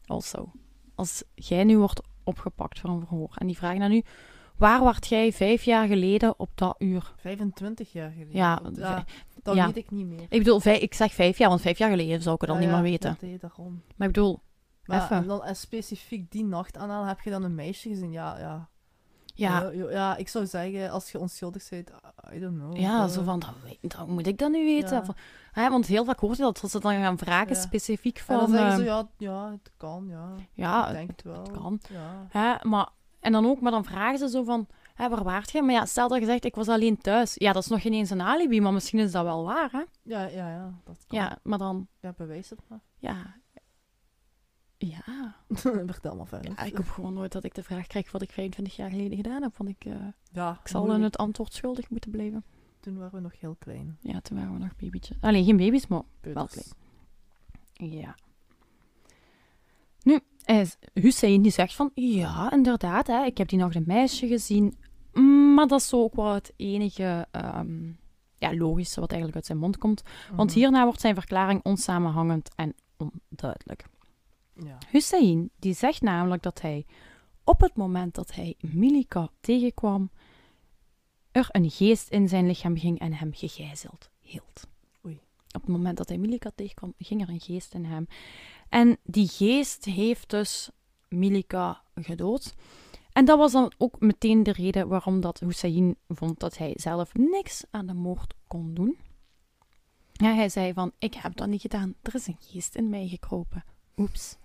Also, 0.05 0.51
als 0.95 1.23
jij 1.35 1.63
nu 1.63 1.77
wordt 1.77 2.01
opgepakt 2.23 2.79
voor 2.79 2.89
een 2.89 2.99
verhoor 2.99 3.35
en 3.37 3.47
die 3.47 3.57
vragen 3.57 3.81
aan 3.81 3.91
u, 3.91 4.03
waar 4.57 4.83
was 4.83 4.97
jij 5.01 5.33
vijf 5.33 5.63
jaar 5.63 5.87
geleden 5.87 6.39
op 6.39 6.49
dat 6.55 6.75
uur? 6.79 7.13
25 7.17 7.91
jaar 7.91 8.11
geleden. 8.11 8.35
Ja, 8.35 8.61
dat 9.43 9.55
ja. 9.55 9.65
weet 9.65 9.77
ik 9.77 9.91
niet 9.91 10.05
meer. 10.05 10.25
Ik 10.29 10.37
bedoel, 10.43 10.61
ik 10.65 10.93
zeg 10.93 11.13
vijf 11.13 11.37
jaar, 11.37 11.49
want 11.49 11.61
vijf 11.61 11.77
jaar 11.77 11.89
geleden 11.89 12.21
zou 12.21 12.35
ik 12.35 12.41
het 12.41 12.49
al 12.49 12.55
Ja, 12.55 12.61
niet 12.61 12.71
meer 12.71 12.81
weten. 12.81 13.17
deed 13.19 13.41
daarom. 13.41 13.81
Maar 13.95 14.07
ik 14.07 14.13
bedoel, 14.13 14.39
Maar 14.83 15.03
Even. 15.03 15.15
en 15.17 15.27
dan 15.27 15.43
en 15.43 15.55
specifiek 15.55 16.31
die 16.31 16.43
nacht 16.45 16.77
aanhalen, 16.77 17.07
heb 17.07 17.19
je 17.19 17.29
dan 17.29 17.43
een 17.43 17.55
meisje 17.55 17.89
gezien? 17.89 18.11
Ja, 18.11 18.37
ja. 18.39 18.69
Ja, 19.39 19.69
Ja, 19.89 20.15
ik 20.15 20.27
zou 20.27 20.45
zeggen, 20.45 20.89
als 20.91 21.11
je 21.11 21.19
onschuldig 21.19 21.69
bent, 21.69 21.89
I 22.33 22.39
don't 22.39 22.57
know. 22.57 22.77
Ja, 22.77 23.03
Eh, 23.03 23.09
zo 23.09 23.23
van, 23.23 23.39
dat, 23.39 23.49
dat 23.81 24.07
moet 24.07 24.27
ik 24.27 24.37
dan 24.37 24.51
nu 24.51 24.65
weten? 24.65 24.95
Ja. 24.97 25.05
Van- 25.05 25.15
hè, 25.51 25.69
want 25.69 25.85
heel 25.85 26.05
vaak 26.05 26.19
hoort 26.19 26.37
je 26.37 26.43
dat, 26.43 26.59
dat 26.61 26.71
ze 26.71 26.79
dan 26.79 26.93
gaan 26.93 27.17
vragen 27.17 27.55
Ja. 27.55 27.61
specifiek 27.61 28.17
En 28.17 28.23
van... 28.23 28.37
dan 28.39 28.49
zeggen 28.49 28.71
ze, 28.75 28.79
eh, 28.81 28.85
ja, 28.87 29.07
ja, 29.17 29.51
het 29.51 29.71
kan, 29.77 30.05
ja. 30.07 30.29
ja, 30.53 30.87
ik 30.87 30.93
denk 30.93 31.09
het 31.09 31.23
wel. 31.23 31.41
kan. 31.61 31.79
Ja. 31.89 32.25
Hè, 32.29 32.69
maar, 32.69 32.89
en 33.19 33.31
dan 33.31 33.45
ook, 33.45 33.61
maar 33.61 33.71
dan 33.71 33.85
vragen 33.85 34.17
ze 34.19 34.29
zo 34.29 34.43
van, 34.43 34.67
hè, 34.93 35.09
waar 35.09 35.23
waart 35.23 35.51
je? 35.51 35.61
Maar 35.61 35.73
ja, 35.73 35.85
stel 35.85 36.07
dat 36.07 36.19
je 36.19 36.25
zegt, 36.25 36.45
ik 36.45 36.55
was 36.55 36.67
alleen 36.67 36.97
thuis. 36.97 37.33
Ja, 37.35 37.53
dat 37.53 37.63
is 37.63 37.69
nog 37.69 37.81
geen 37.81 37.93
eens 37.93 38.09
een 38.09 38.21
alibi, 38.21 38.61
maar 38.61 38.73
misschien 38.73 38.99
is 38.99 39.11
dat 39.11 39.23
wel 39.23 39.43
waar, 39.43 39.69
hè? 39.71 39.83
Ja, 40.03 40.21
ja, 40.21 40.49
ja, 40.49 40.73
dat 40.83 41.03
kan. 41.07 41.19
Ja, 41.19 41.37
maar 41.43 41.57
dan, 41.57 41.87
Ja, 41.99 42.13
bewijs 42.17 42.49
het 42.49 42.59
maar. 42.67 42.79
ja... 42.97 43.15
Ja, 44.81 45.35
Vertel 45.85 46.15
maar 46.15 46.27
verder. 46.27 46.51
ja, 46.57 46.63
ik 46.63 46.75
hoop 46.75 46.87
gewoon 46.87 47.13
nooit 47.13 47.31
dat 47.31 47.43
ik 47.43 47.53
de 47.55 47.63
vraag 47.63 47.87
krijg 47.87 48.11
wat 48.11 48.21
ik 48.21 48.31
25 48.31 48.75
jaar 48.75 48.89
geleden 48.89 49.17
gedaan 49.17 49.41
heb. 49.41 49.57
Want 49.57 49.69
ik, 49.69 49.85
eh, 49.85 49.93
Ja, 50.31 50.59
ik 50.61 50.67
zal 50.67 50.81
moeilijk. 50.81 51.03
het 51.03 51.17
antwoord 51.17 51.53
schuldig 51.53 51.89
moeten 51.89 52.11
blijven. 52.11 52.43
Toen 52.79 52.97
waren 52.97 53.13
we 53.13 53.19
nog 53.19 53.39
heel 53.39 53.55
klein. 53.59 53.97
Ja, 54.01 54.19
toen 54.21 54.37
waren 54.37 54.53
we 54.53 54.59
nog 54.59 54.75
babytjes. 54.75 55.17
Alleen 55.21 55.45
geen 55.45 55.57
baby's, 55.57 55.87
maar 55.87 56.01
wel 56.21 56.47
klein. 56.47 56.67
Ja. 57.73 58.15
Nu, 60.03 60.19
eh, 60.43 60.67
Hussein 60.93 61.41
die 61.41 61.51
zegt 61.51 61.75
van, 61.75 61.91
ja, 61.93 62.51
inderdaad, 62.51 63.07
hè, 63.07 63.23
ik 63.25 63.37
heb 63.37 63.47
die 63.47 63.59
nog 63.59 63.73
een 63.75 63.83
meisje 63.87 64.27
gezien, 64.27 64.77
maar 65.55 65.67
dat 65.67 65.79
is 65.79 65.87
zo 65.87 66.01
ook 66.03 66.15
wel 66.15 66.33
het 66.33 66.53
enige 66.55 67.27
ehm, 67.31 67.91
ja, 68.37 68.55
logische 68.55 68.99
wat 68.99 69.09
eigenlijk 69.09 69.35
uit 69.35 69.45
zijn 69.45 69.57
mond 69.59 69.77
komt. 69.77 70.01
Want 70.35 70.49
Mhm. 70.49 70.59
hierna 70.59 70.83
wordt 70.83 71.01
zijn 71.01 71.15
verklaring 71.15 71.63
onsamenhangend 71.63 72.49
en 72.55 72.73
onduidelijk. 72.97 73.85
Ja. 74.63 74.77
Hussein 74.89 75.49
die 75.59 75.73
zegt 75.73 76.01
namelijk 76.01 76.43
dat 76.43 76.61
hij 76.61 76.85
op 77.43 77.59
het 77.59 77.75
moment 77.75 78.15
dat 78.15 78.33
hij 78.33 78.55
Milika 78.59 79.29
tegenkwam, 79.39 80.11
er 81.31 81.47
een 81.51 81.69
geest 81.69 82.09
in 82.09 82.27
zijn 82.27 82.47
lichaam 82.47 82.77
ging 82.77 82.99
en 82.99 83.13
hem 83.13 83.33
gegijzeld 83.33 84.09
hield. 84.19 84.67
Oei. 85.05 85.19
Op 85.55 85.61
het 85.61 85.69
moment 85.69 85.97
dat 85.97 86.09
hij 86.09 86.17
Milika 86.17 86.51
tegenkwam, 86.55 86.93
ging 86.97 87.21
er 87.21 87.29
een 87.29 87.39
geest 87.39 87.73
in 87.73 87.85
hem. 87.85 88.07
En 88.69 88.97
die 89.03 89.27
geest 89.27 89.85
heeft 89.85 90.29
dus 90.29 90.69
Milika 91.07 91.81
gedood. 91.95 92.55
En 93.11 93.25
dat 93.25 93.37
was 93.37 93.51
dan 93.51 93.71
ook 93.77 93.99
meteen 93.99 94.43
de 94.43 94.51
reden 94.51 94.87
waarom 94.87 95.21
dat 95.21 95.39
Hussein 95.39 95.95
vond 96.07 96.39
dat 96.39 96.57
hij 96.57 96.73
zelf 96.75 97.13
niks 97.13 97.63
aan 97.71 97.85
de 97.85 97.93
moord 97.93 98.33
kon 98.47 98.73
doen. 98.73 98.97
Ja, 100.11 100.33
hij 100.33 100.49
zei 100.49 100.73
van, 100.73 100.91
ik 100.99 101.13
heb 101.13 101.35
dat 101.35 101.47
niet 101.47 101.61
gedaan. 101.61 101.95
Er 102.01 102.15
is 102.15 102.27
een 102.27 102.37
geest 102.39 102.75
in 102.75 102.89
mij 102.89 103.07
gekropen. 103.07 103.63
Oeps. 103.97 104.37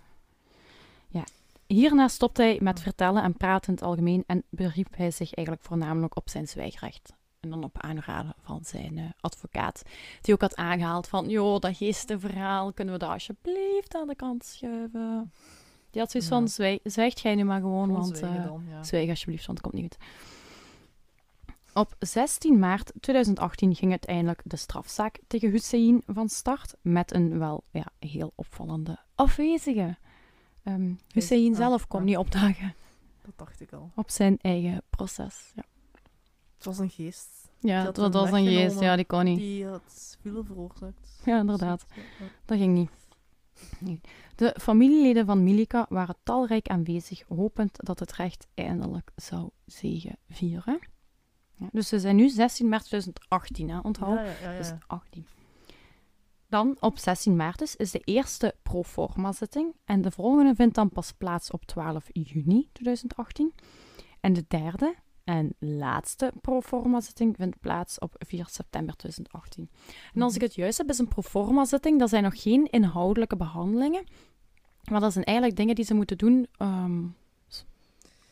Hierna 1.67 2.07
stopte 2.07 2.41
hij 2.41 2.59
met 2.61 2.79
vertellen 2.81 3.23
en 3.23 3.37
praten 3.37 3.67
in 3.69 3.73
het 3.73 3.83
algemeen 3.83 4.23
en 4.27 4.43
beriep 4.49 4.95
hij 4.95 5.11
zich 5.11 5.33
eigenlijk 5.33 5.67
voornamelijk 5.67 6.15
op 6.15 6.29
zijn 6.29 6.47
zwijgrecht. 6.47 7.13
En 7.39 7.49
dan 7.49 7.63
op 7.63 7.77
aanraden 7.81 8.33
van 8.41 8.59
zijn 8.63 8.97
eh, 8.97 9.03
advocaat, 9.19 9.81
die 10.21 10.33
ook 10.33 10.41
had 10.41 10.55
aangehaald 10.55 11.07
van, 11.07 11.29
joh, 11.29 11.59
dat 11.59 11.77
geestenverhaal, 11.77 12.73
kunnen 12.73 12.93
we 12.93 12.99
dat 12.99 13.09
alsjeblieft 13.09 13.95
aan 13.95 14.07
de 14.07 14.15
kant 14.15 14.45
schuiven? 14.45 15.31
Die 15.91 16.01
had 16.01 16.11
zoiets 16.11 16.29
Ja. 16.29 16.35
van, 16.37 16.47
zwijg, 16.47 16.79
zwijgt 16.83 17.19
jij 17.19 17.35
nu 17.35 17.43
maar 17.43 17.59
gewoon, 17.59 17.91
want... 17.91 18.21
eh, 18.21 18.43
dan, 18.43 18.63
ja. 18.69 18.83
Zwijg 18.83 19.09
alsjeblieft, 19.09 19.45
want 19.45 19.57
het 19.57 19.67
komt 19.71 19.81
niet 19.81 19.93
goed. 19.93 20.03
Op 21.73 21.95
16 21.99 22.59
maart 22.59 22.91
2018 22.99 23.75
ging 23.75 23.91
uiteindelijk 23.91 24.41
de 24.43 24.55
strafzaak 24.55 25.19
tegen 25.27 25.49
Hussein 25.51 26.01
van 26.07 26.29
start 26.29 26.73
met 26.81 27.13
een 27.13 27.39
wel 27.39 27.63
ja, 27.71 27.85
heel 27.99 28.31
opvallende 28.35 28.97
afwezige. 29.15 29.97
Ehm 30.65 30.93
Hussein 31.11 31.55
zelf 31.55 31.87
kon 31.87 31.99
ah. 31.99 32.05
niet 32.05 32.17
opdagen 32.17 32.75
Dat 33.21 33.33
dacht 33.35 33.61
ik 33.61 33.73
al. 33.73 33.91
op 33.95 34.09
zijn 34.09 34.37
eigen 34.41 34.81
proces. 34.89 35.51
Ja, 35.55 35.63
Het 36.55 36.65
was 36.65 36.79
een 36.79 36.89
geest. 36.89 37.49
ja 37.59 37.91
dat, 37.91 38.13
was 38.13 38.31
een 38.31 38.45
geest. 38.45 38.79
Ja, 38.79 38.95
die 38.95 39.05
kon 39.05 39.23
niet. 39.23 39.37
Die 39.37 39.65
had 39.65 40.17
file 40.21 40.43
veroorzaakt. 40.43 41.21
Ja, 41.25 41.39
inderdaad. 41.39 41.85
Dat 42.45 42.57
ging 42.57 42.73
niet. 42.73 42.89
Nee. 43.79 44.01
De 44.35 44.55
familieleden 44.61 45.25
van 45.25 45.43
Milika 45.43 45.85
waren 45.89 46.15
talrijk 46.23 46.67
aanwezig, 46.67 47.23
hopend 47.27 47.85
dat 47.85 47.99
het 47.99 48.13
recht 48.13 48.47
eindelijk 48.53 49.11
zou 49.15 49.49
zegevieren. 49.65 50.79
Ja, 51.57 51.69
dus 51.71 51.87
ze 51.87 51.99
zijn 51.99 52.15
nu 52.15 52.29
16 52.29 52.69
maart 52.69 52.85
2018, 52.85 53.69
hè, 53.69 53.79
onthoud. 53.79 54.17
Ja, 54.17 54.23
ja, 54.23 54.31
ja, 54.41 54.51
ja. 54.51 54.57
Dus 54.57 54.71
18. 54.87 55.25
Dan 56.55 56.77
op 56.79 56.97
16 56.97 57.35
maart 57.35 57.59
dus 57.59 57.75
is 57.75 57.91
de 57.91 57.99
eerste 57.99 58.55
proforma-zitting 58.63 59.75
en 59.85 60.01
de 60.01 60.11
volgende 60.11 60.55
vindt 60.55 60.75
dan 60.75 60.89
pas 60.89 61.11
plaats 61.11 61.51
op 61.51 61.65
12 61.65 62.07
juni 62.11 62.69
2018. 62.71 63.53
En 64.19 64.33
de 64.33 64.45
derde 64.47 64.95
en 65.23 65.55
laatste 65.59 66.33
proforma-zitting 66.41 67.35
vindt 67.35 67.59
plaats 67.59 67.99
op 67.99 68.15
4 68.17 68.47
september 68.49 68.95
2018. 68.95 69.69
En 70.13 70.21
als 70.21 70.35
ik 70.35 70.41
het 70.41 70.55
juist 70.55 70.77
heb, 70.77 70.89
is 70.89 70.97
een 70.97 71.07
proforma-zitting, 71.07 71.99
dat 71.99 72.09
zijn 72.09 72.23
nog 72.23 72.41
geen 72.41 72.65
inhoudelijke 72.65 73.35
behandelingen, 73.35 74.03
maar 74.89 74.99
dat 74.99 75.13
zijn 75.13 75.25
eigenlijk 75.25 75.57
dingen 75.57 75.75
die 75.75 75.85
ze 75.85 75.93
moeten 75.93 76.17
doen, 76.17 76.47
ehm, 76.57 77.03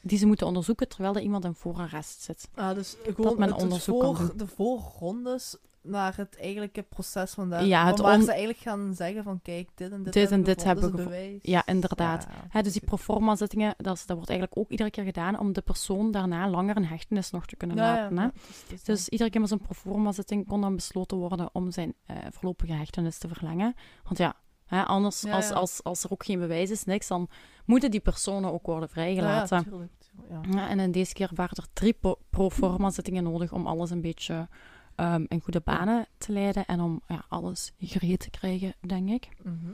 die 0.01 0.17
ze 0.17 0.25
moeten 0.25 0.47
onderzoeken 0.47 0.87
terwijl 0.87 1.15
er 1.15 1.21
iemand 1.21 1.45
in 1.45 1.55
voorarrest 1.55 2.21
zit. 2.21 2.49
Ah, 2.55 2.75
dus 2.75 2.95
gewoon 3.03 3.39
men 3.39 3.51
het, 3.51 3.61
onderzoek 3.61 3.99
kan 3.99 4.15
voor, 4.15 4.27
doen. 4.27 4.37
de 4.37 4.47
voorrondes 4.47 5.57
naar 5.83 6.13
het 6.17 6.37
eigenlijke 6.39 6.81
proces 6.83 7.31
van 7.31 7.49
daar. 7.49 7.65
Ja, 7.65 7.85
het 7.85 7.99
waar 7.99 8.15
on- 8.17 8.23
ze 8.23 8.29
eigenlijk 8.29 8.59
gaan 8.59 8.93
zeggen 8.95 9.23
van 9.23 9.41
kijk, 9.41 9.69
dit 9.75 9.91
en 9.91 10.03
dit, 10.03 10.13
Dit 10.13 10.31
en 10.31 10.43
dit 10.43 10.63
hebben 10.63 10.83
we 10.91 10.97
een 10.97 11.03
bewijs. 11.03 11.39
Ja, 11.41 11.65
inderdaad. 11.65 12.27
Ja, 12.53 12.61
dus 12.61 12.71
die 12.73 12.81
oké. 12.81 12.89
proforma-zittingen, 12.95 13.73
dat, 13.77 13.95
is- 13.95 14.05
dat 14.05 14.15
wordt 14.15 14.31
eigenlijk 14.31 14.59
ook 14.59 14.69
iedere 14.71 14.89
keer 14.89 15.03
gedaan 15.03 15.39
om 15.39 15.53
de 15.53 15.61
persoon 15.61 16.11
daarna 16.11 16.49
langer 16.49 16.75
in 16.75 16.83
hechtenis 16.83 17.31
nog 17.31 17.45
te 17.45 17.55
kunnen 17.55 17.77
Ja, 17.77 17.83
laten. 17.83 18.15
Ja, 18.15 18.31
is- 18.49 18.73
is 18.73 18.83
Dus 18.83 19.09
iedere 19.09 19.29
keer 19.29 19.39
met 19.41 19.49
zo'n 19.49 19.59
proforma-zitting 19.61 20.47
kon 20.47 20.61
dan 20.61 20.75
besloten 20.75 21.17
worden 21.17 21.49
om 21.53 21.71
zijn 21.71 21.93
eh, 22.05 22.17
voorlopige 22.31 22.73
hechtenis 22.73 23.17
te 23.17 23.27
verlengen. 23.27 23.73
Want 24.03 24.17
ja, 24.17 24.35
hè, 24.65 24.83
anders, 24.83 25.21
Ja, 25.21 25.31
als, 25.35 25.47
ja. 25.47 25.53
Als, 25.53 25.83
als 25.83 26.03
er 26.03 26.11
ook 26.11 26.25
geen 26.25 26.39
bewijs 26.39 26.69
is, 26.69 26.83
niks, 26.83 27.07
dan 27.07 27.27
moeten 27.65 27.91
die 27.91 27.99
personen 27.99 28.51
ook 28.53 28.65
worden 28.65 28.87
ja, 28.87 28.93
vrijgelaten. 28.93 29.63
tuurlijk, 29.63 29.91
tuurlijk, 29.99 30.45
ja. 30.53 30.59
Ja, 30.59 30.69
en 30.69 30.79
in 30.79 30.91
deze 30.91 31.13
keer 31.13 31.29
waren 31.35 31.57
er 31.57 31.67
drie 31.73 31.93
pro- 31.93 32.19
proforma-zittingen 32.29 33.23
nodig 33.23 33.51
om 33.51 33.67
alles 33.67 33.89
een 33.89 34.01
beetje 34.01 34.47
ehm, 34.95 35.25
in 35.27 35.39
goede 35.41 35.61
banen 35.63 36.07
te 36.17 36.31
leiden 36.31 36.65
en 36.65 36.79
om 36.81 37.01
ja, 37.07 37.25
alles 37.29 37.71
gereed 37.79 38.19
te 38.19 38.29
krijgen, 38.29 38.73
denk 38.79 39.09
ik. 39.09 39.29
Mhm. 39.43 39.71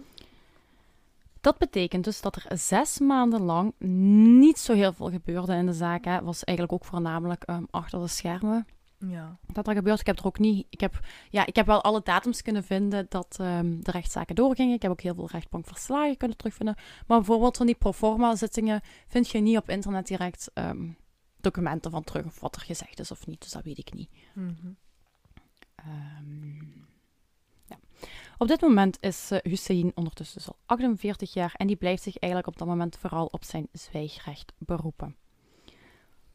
Dat 1.42 1.58
betekent 1.58 2.04
dus 2.04 2.22
dat 2.22 2.36
er 2.36 2.58
zes 2.58 3.00
maanden 3.00 3.42
lang 3.42 3.74
niet 4.40 4.58
zo 4.58 4.74
heel 4.74 4.94
veel 4.94 5.10
gebeurde 5.12 5.54
in 5.54 5.66
de 5.66 5.74
zaak. 5.74 6.06
Hè. 6.06 6.22
was 6.22 6.44
eigenlijk 6.44 6.82
ook 6.82 6.90
voornamelijk 6.90 7.44
ehm, 7.44 7.64
achter 7.70 8.00
de 8.00 8.08
schermen 8.08 8.66
Ja. 8.98 9.38
dat 9.54 9.68
er 9.68 9.74
gebeurt. 9.74 10.00
Ik 10.00 10.06
heb 10.06 10.20
er 10.20 10.26
ook 10.26 10.40
niet... 10.40 10.66
Ik 10.70 10.80
heb, 10.80 11.00
ja, 11.30 11.46
ik 11.46 11.56
heb 11.56 11.66
wel 11.66 11.84
alle 11.84 12.02
datums 12.04 12.42
kunnen 12.42 12.64
vinden 12.64 13.06
dat 13.10 13.38
ehm, 13.40 13.80
de 13.82 13.92
rechtszaken 13.92 14.36
doorgingen. 14.36 14.76
Ik 14.76 14.82
heb 14.82 14.92
ook 14.92 15.02
heel 15.02 15.16
veel 15.16 15.30
rechtbankverslagen 15.32 16.18
kunnen 16.18 16.38
terugvinden. 16.38 16.76
Maar 17.08 17.18
bijvoorbeeld 17.18 17.58
van 17.58 17.66
die 17.66 17.76
proforma-zittingen 17.76 18.82
vind 19.08 19.30
je 19.30 19.40
niet 19.40 19.58
op 19.58 19.70
internet 19.70 20.08
direct 20.08 20.52
ehm, 20.54 20.88
documenten 21.42 21.92
van 21.92 22.04
terug 22.04 22.26
of 22.26 22.40
wat 22.40 22.56
er 22.56 22.62
gezegd 22.62 23.00
is 23.00 23.12
of 23.12 23.28
niet. 23.28 23.42
Dus 23.42 23.52
dat 23.52 23.64
weet 23.64 23.78
ik 23.78 23.94
niet. 23.94 24.10
Mhm. 24.34 24.68
Ehm, 25.86 26.56
ja. 27.66 27.80
Op 28.38 28.48
dit 28.48 28.62
moment 28.62 28.98
is 29.02 29.32
eh, 29.32 29.40
Hussein 29.44 29.92
ondertussen 29.96 30.38
dus 30.38 30.48
al 30.48 30.58
48 30.66 31.34
jaar 31.34 31.54
en 31.58 31.68
die 31.68 31.76
blijft 31.76 32.04
zich 32.04 32.18
eigenlijk 32.18 32.52
op 32.54 32.60
dat 32.60 32.68
moment 32.68 32.98
vooral 32.98 33.26
op 33.26 33.44
zijn 33.44 33.68
zwijgrecht 33.72 34.54
beroepen. 34.58 35.16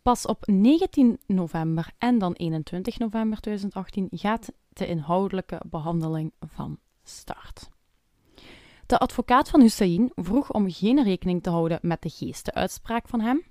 Pas 0.02 0.26
op 0.26 0.46
19 0.46 1.18
november 1.26 1.90
en 1.98 2.18
dan 2.18 2.32
21 2.32 2.98
november 2.98 3.40
2018 3.40 4.08
gaat 4.10 4.52
de 4.68 4.86
inhoudelijke 4.86 5.60
behandeling 5.66 6.32
van 6.40 6.78
start. 7.02 7.68
De 8.86 8.98
advocaat 8.98 9.48
van 9.48 9.60
Hussein 9.60 10.12
vroeg 10.14 10.52
om 10.52 10.70
geen 10.70 11.02
rekening 11.02 11.42
te 11.42 11.50
houden 11.50 11.78
met 11.82 12.02
de 12.02 12.08
geestenuitspraak 12.08 13.08
van 13.08 13.20
hem. 13.20 13.42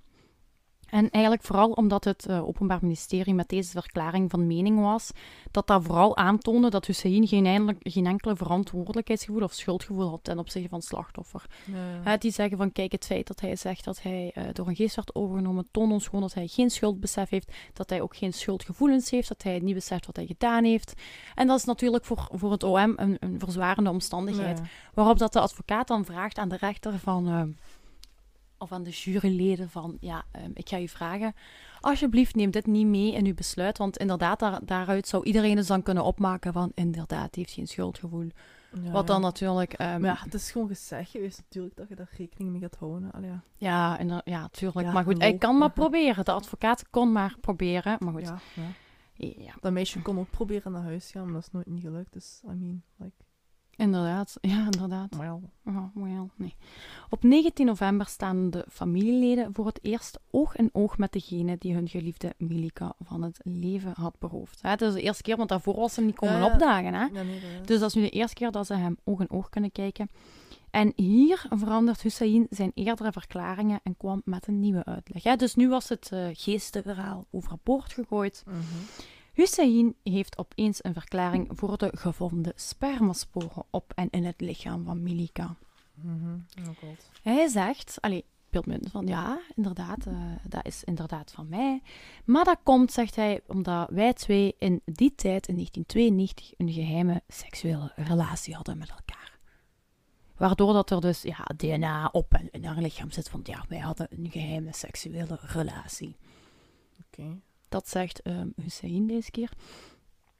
En 0.93 1.09
eigenlijk 1.09 1.43
vooral 1.43 1.71
omdat 1.71 2.03
het 2.03 2.25
eh, 2.25 2.47
Openbaar 2.47 2.79
Ministerie 2.81 3.33
met 3.33 3.49
deze 3.49 3.71
verklaring 3.71 4.29
van 4.29 4.47
mening 4.47 4.79
was 4.79 5.11
dat 5.51 5.67
dat 5.67 5.83
vooral 5.83 6.17
aantoonde 6.17 6.69
dat 6.69 6.85
Hussein 6.85 7.27
geen, 7.27 7.45
eindelijk- 7.45 7.79
geen 7.81 8.05
enkele 8.05 8.35
verantwoordelijkheidsgevoel 8.35 9.41
of 9.41 9.53
schuldgevoel 9.53 10.09
had 10.09 10.23
ten 10.23 10.39
opzichte 10.39 10.69
van 10.69 10.77
het 10.77 10.87
slachtoffer. 10.87 11.45
Ja, 12.05 12.17
die 12.17 12.31
zeggen 12.31 12.57
van 12.57 12.71
kijk, 12.71 12.91
het 12.91 13.05
feit 13.05 13.27
dat 13.27 13.39
hij 13.39 13.55
zegt 13.55 13.83
dat 13.83 14.01
hij 14.01 14.31
eh, 14.33 14.43
door 14.53 14.67
een 14.67 14.75
geest 14.75 14.95
werd 14.95 15.15
overgenomen, 15.15 15.67
toont 15.71 15.91
ons 15.91 16.05
gewoon 16.05 16.21
dat 16.21 16.33
hij 16.33 16.47
geen 16.47 16.69
schuldbesef 16.69 17.29
heeft, 17.29 17.51
dat 17.73 17.89
hij 17.89 18.01
ook 18.01 18.15
geen 18.15 18.33
schuldgevoelens 18.33 19.09
heeft, 19.09 19.27
dat 19.27 19.43
hij 19.43 19.59
niet 19.59 19.75
beseft 19.75 20.05
wat 20.05 20.15
hij 20.15 20.25
gedaan 20.25 20.63
heeft. 20.63 20.93
En 21.35 21.47
dat 21.47 21.57
is 21.57 21.65
natuurlijk 21.65 22.05
voor, 22.05 22.27
voor 22.31 22.51
het 22.51 22.63
OM 22.63 22.93
een, 22.95 23.17
een 23.19 23.39
verzwarende 23.39 23.89
omstandigheid. 23.89 24.57
Ja. 24.57 24.65
Waarop 24.93 25.17
dat 25.17 25.33
de 25.33 25.39
advocaat 25.39 25.87
dan 25.87 26.05
vraagt 26.05 26.37
aan 26.37 26.49
de 26.49 26.57
rechter 26.57 26.99
van... 26.99 27.55
of 28.63 28.71
aan 28.71 28.83
de 28.83 28.89
juryleden 28.89 29.69
van... 29.69 29.97
Ja, 29.99 30.23
ehm, 30.31 30.51
ik 30.53 30.69
ga 30.69 30.79
u 30.79 30.87
vragen... 30.87 31.33
Alsjeblieft, 31.79 32.35
neem 32.35 32.51
dit 32.51 32.65
niet 32.65 32.87
mee 32.87 33.13
in 33.13 33.25
uw 33.25 33.33
besluit. 33.33 33.77
Want 33.77 33.97
inderdaad, 33.97 34.39
daar, 34.39 34.59
daaruit 34.65 35.07
zou 35.07 35.23
iedereen 35.23 35.55
dus 35.55 35.67
dan 35.67 35.81
kunnen 35.83 36.03
opmaken 36.03 36.53
van... 36.53 36.71
Inderdaad, 36.75 37.19
hij 37.19 37.29
heeft 37.31 37.51
geen 37.51 37.67
schuldgevoel. 37.67 38.27
Ja, 38.83 38.91
Wat 38.91 39.07
dan 39.07 39.15
ja. 39.19 39.21
natuurlijk... 39.25 39.73
ehm, 39.73 40.05
ja, 40.05 40.15
het 40.19 40.33
is 40.33 40.51
gewoon 40.51 40.67
gezegd 40.67 41.09
geweest 41.11 41.37
natuurlijk 41.37 41.75
dat 41.75 41.87
je 41.87 41.95
daar 41.95 42.09
rekening 42.17 42.51
mee 42.51 42.61
gaat 42.61 42.75
houden. 42.75 43.11
Allee, 43.11 43.29
ja. 43.29 43.41
ja, 43.57 43.99
inder- 43.99 44.21
ja, 44.25 44.47
tuurlijk. 44.47 44.91
Maar 44.93 45.03
goed, 45.03 45.17
hij 45.21 45.37
kan 45.37 45.57
maar 45.57 45.71
proberen. 45.81 46.25
De 46.25 46.31
advocaat 46.31 46.89
kon 46.89 47.11
maar 47.11 47.35
proberen. 47.41 47.95
Maar 47.99 48.13
goed, 48.13 48.27
Ja, 48.27 48.39
ja. 49.13 49.33
ja, 49.37 49.53
Dat 49.61 49.71
meisje 49.71 50.01
kon 50.01 50.19
ook 50.19 50.29
proberen 50.29 50.71
naar 50.71 50.83
huis 50.83 51.11
gaan, 51.11 51.23
maar 51.25 51.33
dat 51.33 51.43
is 51.43 51.51
nooit 51.51 51.67
niet 51.67 51.81
gelukt. 51.81 52.13
Dus, 52.13 52.41
I 52.43 52.47
mean, 52.53 52.83
like, 52.97 53.15
inderdaad. 53.75 54.37
Ja, 54.41 54.63
inderdaad. 54.65 55.15
well. 55.15 55.39
Oh, 55.65 55.85
well, 55.93 56.29
nee. 56.35 56.55
Op 57.09 57.23
19 57.23 57.65
november 57.65 58.07
staan 58.07 58.49
de 58.49 58.65
familieleden 58.69 59.53
voor 59.53 59.65
het 59.65 59.79
eerst 59.81 60.19
oog 60.31 60.55
in 60.55 60.69
oog 60.73 60.97
met 60.97 61.11
degene 61.11 61.55
die 61.59 61.73
hun 61.73 61.87
geliefde 61.87 62.33
Milika 62.37 62.93
van 63.03 63.21
het 63.21 63.39
leven 63.43 63.93
had 63.95 64.19
beroofd. 64.19 64.61
Hè, 64.61 64.69
Het 64.69 64.81
is 64.81 64.93
de 64.93 65.01
eerste 65.01 65.23
keer, 65.23 65.37
want 65.37 65.49
daarvoor 65.49 65.75
was 65.75 65.93
ze 65.93 66.01
niet 66.01 66.15
komen 66.15 66.37
Ja, 66.37 66.45
opdagen. 66.45 66.93
Hè? 66.93 67.05
Ja, 67.05 67.23
nee, 67.23 67.39
Dus 67.65 67.79
dat 67.79 67.89
is 67.89 67.95
nu 67.95 68.01
de 68.01 68.09
eerste 68.09 68.35
keer 68.35 68.51
dat 68.51 68.65
ze 68.65 68.73
hem 68.73 68.97
oog 69.03 69.19
in 69.19 69.29
oog 69.31 69.49
kunnen 69.49 69.71
kijken. 69.71 70.09
En 70.71 70.93
hier 70.95 71.45
verandert 71.49 72.01
Hussein 72.01 72.47
zijn 72.49 72.71
eerdere 72.73 73.11
verklaringen 73.11 73.79
en 73.83 73.97
kwam 73.97 74.21
met 74.25 74.47
een 74.47 74.59
nieuwe 74.59 74.85
uitleg. 74.85 75.23
Hè? 75.23 75.35
Dus 75.35 75.55
nu 75.55 75.69
was 75.69 75.89
het 75.89 76.09
uh, 76.13 76.27
geestenverhaal 76.33 77.25
overboord 77.31 77.93
gegooid. 77.93 78.43
Mhm. 78.47 78.57
Hussein 79.33 79.95
heeft 80.03 80.37
opeens 80.37 80.83
een 80.83 80.93
verklaring 80.93 81.49
voor 81.51 81.77
de 81.77 81.91
gevonden 81.95 82.53
spermasporen 82.55 83.65
op 83.69 83.91
en 83.95 84.09
in 84.09 84.25
het 84.25 84.41
lichaam 84.41 84.85
van 84.85 85.03
Milika. 85.03 85.55
Mhm. 85.93 86.37
Oh 86.59 86.77
god. 86.77 87.09
Hij 87.21 87.47
zegt, 87.47 87.97
allee, 88.01 88.25
beeld 88.49 88.89
van 88.91 89.07
ja, 89.07 89.41
inderdaad, 89.55 90.05
eh, 90.05 90.31
dat 90.47 90.65
is 90.65 90.83
inderdaad 90.83 91.31
van 91.31 91.49
mij. 91.49 91.81
Maar 92.25 92.43
dat 92.43 92.59
komt, 92.63 92.91
zegt 92.91 93.15
hij, 93.15 93.41
omdat 93.47 93.89
wij 93.89 94.13
twee 94.13 94.55
in 94.59 94.81
die 94.85 95.15
tijd, 95.15 95.47
in 95.47 95.55
1992, 95.55 96.53
een 96.57 96.71
geheime 96.71 97.21
seksuele 97.27 97.91
relatie 97.95 98.55
hadden 98.55 98.77
met 98.77 98.89
elkaar. 98.89 99.39
Waardoor 100.37 100.73
dat 100.73 100.89
er 100.91 101.01
dus 101.01 101.21
ja, 101.21 101.45
DNA 101.55 102.09
op 102.11 102.33
en 102.33 102.51
in 102.51 102.65
haar 102.65 102.81
lichaam 102.81 103.11
zit 103.11 103.29
van 103.29 103.39
ja, 103.43 103.65
wij 103.67 103.79
hadden 103.79 104.07
een 104.09 104.31
geheime 104.31 104.73
seksuele 104.73 105.39
relatie. 105.41 106.15
Oké. 107.05 107.39
Dat 107.73 107.89
zegt 107.89 108.21
ehm 108.21 108.47
Hussein 108.61 109.07
deze 109.07 109.31
keer. 109.31 109.51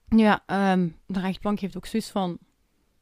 Ja, 0.08 0.44
ehm, 0.46 0.90
de 1.06 1.20
rechtbank 1.20 1.60
heeft 1.60 1.78
ook 1.78 1.86
zoiets 1.86 2.10
van 2.10 2.38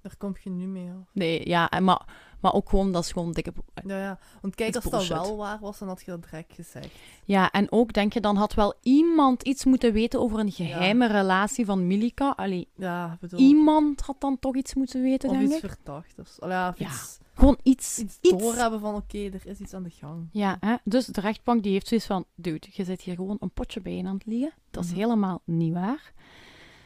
Daar 0.01 0.15
kom 0.17 0.36
je 0.43 0.49
nu 0.49 0.65
mee, 0.65 0.84
ja. 0.84 1.05
nee, 1.13 1.47
ja, 1.47 1.71
maar, 1.79 2.05
maar 2.41 2.53
ook 2.53 2.69
gewoon, 2.69 2.91
dat 2.91 3.03
is 3.03 3.11
gewoon 3.11 3.31
dikke... 3.31 3.53
Ja, 3.85 3.97
ja. 3.99 4.19
Want 4.41 4.55
kijk, 4.55 4.75
als 4.75 4.83
dat 4.89 5.07
wel 5.07 5.37
waar 5.37 5.59
was, 5.59 5.79
dan 5.79 5.87
had 5.87 6.01
je 6.05 6.11
dat 6.11 6.23
direct 6.23 6.53
gezegd. 6.53 6.89
Ja, 7.25 7.51
en 7.51 7.71
ook 7.71 7.93
denk 7.93 8.13
je, 8.13 8.19
dan 8.21 8.35
had 8.35 8.53
wel 8.53 8.73
iemand 8.81 9.43
iets 9.43 9.65
moeten 9.65 9.93
weten 9.93 10.19
over 10.19 10.39
een 10.39 10.51
geheime 10.51 11.07
relatie 11.07 11.65
van 11.65 11.87
Milika. 11.87 12.29
Allee, 12.35 12.67
Ja, 12.75 13.17
bedoel... 13.19 13.39
iemand 13.39 14.01
had 14.01 14.15
dan 14.19 14.39
toch 14.39 14.55
iets 14.55 14.73
moeten 14.73 15.01
weten, 15.01 15.29
of 15.29 15.35
denk 15.37 15.47
iets 15.51 15.61
ik. 15.63 15.69
verdacht. 15.69 16.39
Allee, 16.39 16.55
ja, 16.55 16.69
of 16.69 16.79
Ja. 16.79 16.85
iets, 16.85 17.19
Gewoon 17.33 17.59
iets. 17.63 17.99
iets, 17.99 18.17
iets. 18.21 18.41
doorhebben 18.43 18.79
van, 18.79 18.95
oké, 18.95 19.17
er 19.17 19.41
is 19.45 19.59
iets 19.59 19.73
aan 19.73 19.83
de 19.83 19.89
gang. 19.89 20.27
Ja, 20.31 20.57
hè? 20.59 20.75
dus 20.83 21.05
de 21.05 21.21
rechtbank 21.21 21.63
die 21.63 21.71
heeft 21.71 21.87
zoiets 21.87 22.05
van, 22.05 22.25
dude, 22.35 22.67
je 22.71 22.83
zit 22.83 23.01
hier 23.01 23.15
gewoon 23.15 23.37
een 23.39 23.51
potje 23.51 23.81
bij 23.81 24.03
aan 24.05 24.13
het 24.13 24.25
liggen. 24.25 24.53
Dat 24.71 24.83
is 24.83 24.89
Mhm. 24.89 24.99
helemaal 24.99 25.41
niet 25.45 25.73
waar. 25.73 26.11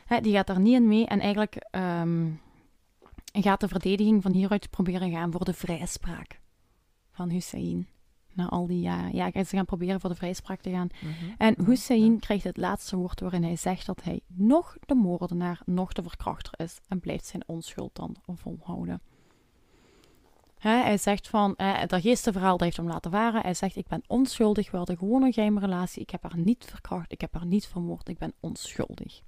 Hè, 0.06 0.22
die 0.22 0.34
gaat 0.34 0.48
daar 0.48 0.60
niet 0.60 0.74
in 0.74 0.88
mee 0.88 1.06
en 1.06 1.20
eigenlijk 1.20 1.56
ehm, 3.36 3.48
gaat 3.48 3.60
de 3.60 3.68
verdediging 3.68 4.22
van 4.22 4.32
hieruit 4.32 4.70
proberen 4.70 5.12
gaan 5.12 5.32
voor 5.32 5.46
de 5.46 5.54
vrijspraak 5.54 6.40
van 7.12 7.30
Hussein. 7.30 7.88
Na 8.34 8.50
al 8.50 8.68
die 8.68 8.80
jaren. 8.80 9.16
Ja, 9.16 9.32
ze 9.32 9.56
gaan 9.56 9.66
proberen 9.66 10.00
voor 10.00 10.10
de 10.10 10.16
vrijspraak 10.16 10.62
te 10.62 10.70
gaan. 10.70 10.88
Mhm. 11.02 11.12
En 11.38 11.66
Hussein 11.66 12.12
ja. 12.14 12.20
krijgt 12.20 12.44
het 12.44 12.58
laatste 12.58 12.96
woord 12.96 13.20
waarin 13.20 13.44
hij 13.44 13.56
zegt 13.56 13.86
dat 13.86 14.04
hij 14.04 14.20
nog 14.28 14.78
de 14.86 14.96
moordenaar, 14.96 15.62
nog 15.66 15.94
de 15.94 16.02
verkrachter 16.02 16.54
is 16.66 16.80
en 16.88 17.00
blijft 17.00 17.26
zijn 17.26 17.44
onschuld 17.46 17.96
dan 17.96 18.16
volhouden. 18.26 19.02
Hè, 20.58 20.82
hij 20.82 20.98
zegt 20.98 21.28
van, 21.28 21.54
hè, 21.58 21.86
dat 21.86 22.02
geestenverhaal 22.02 22.52
dat 22.52 22.62
heeft 22.62 22.78
hem 22.78 22.88
laten 22.88 23.12
varen. 23.12 23.42
Hij 23.42 23.54
zegt, 23.54 23.76
ik 23.76 23.88
ben 23.88 24.04
onschuldig, 24.08 24.72
we 24.72 24.78
hadden 24.78 24.98
gewoon 24.98 25.24
een 25.24 25.34
geheime 25.34 25.60
relatie. 25.60 26.02
Ik 26.02 26.10
heb 26.10 26.24
haar 26.24 26.38
niet 26.38 26.66
verkracht, 26.70 27.12
ik 27.12 27.22
heb 27.22 27.34
haar 27.34 27.46
niet 27.46 27.68
vermoord, 27.68 28.10
ik 28.10 28.18
ben 28.18 28.34
onschuldig. 28.40 29.22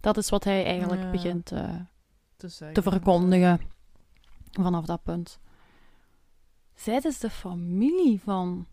Dat 0.00 0.16
is 0.16 0.28
wat 0.28 0.44
hij 0.44 0.64
eigenlijk 0.64 1.02
Ja. 1.02 1.10
begint 1.10 1.52
eh, 1.52 1.74
te, 2.36 2.82
verkondigen 2.82 3.60
vanaf 4.50 4.84
dat 4.84 5.02
punt. 5.02 5.38
Zij 6.74 7.00
is 7.02 7.18
de 7.18 7.30
familie 7.30 8.20
van, 8.20 8.66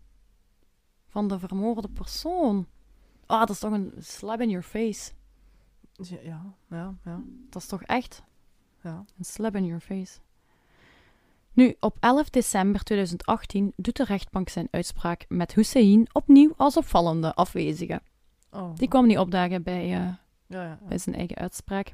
van 1.06 1.28
de 1.28 1.38
vermoorde 1.38 1.88
persoon. 1.88 2.66
Ah, 3.26 3.38
dat 3.38 3.50
is 3.50 3.58
toch 3.58 3.72
een 3.72 3.92
slap 3.98 4.40
in 4.40 4.48
your 4.48 4.64
face. 4.64 5.12
Ja, 5.92 6.18
ja, 6.22 6.54
ja, 6.68 6.94
ja. 7.04 7.22
Dat 7.50 7.62
is 7.62 7.68
toch 7.68 7.82
echt 7.82 8.22
ja. 8.82 9.04
een 9.18 9.24
slap 9.24 9.56
in 9.56 9.64
your 9.64 9.80
face. 9.80 10.18
Nu, 11.52 11.76
op 11.80 11.96
11 12.00 12.30
december 12.30 12.82
2018 12.82 13.72
doet 13.76 13.96
de 13.96 14.04
rechtbank 14.04 14.48
zijn 14.48 14.68
uitspraak 14.70 15.24
met 15.28 15.54
Hussein 15.54 16.08
opnieuw 16.12 16.52
als 16.56 16.76
opvallende 16.76 17.34
afwezige. 17.34 18.00
Oh. 18.50 18.76
Die 18.76 18.88
kwam 18.88 19.06
niet 19.06 19.18
opdagen 19.18 19.62
bij, 19.62 19.94
eh, 19.94 20.12
Ja, 20.62 20.78
bij 20.88 20.98
zijn 20.98 21.14
eigen 21.16 21.36
uitspraak. 21.36 21.92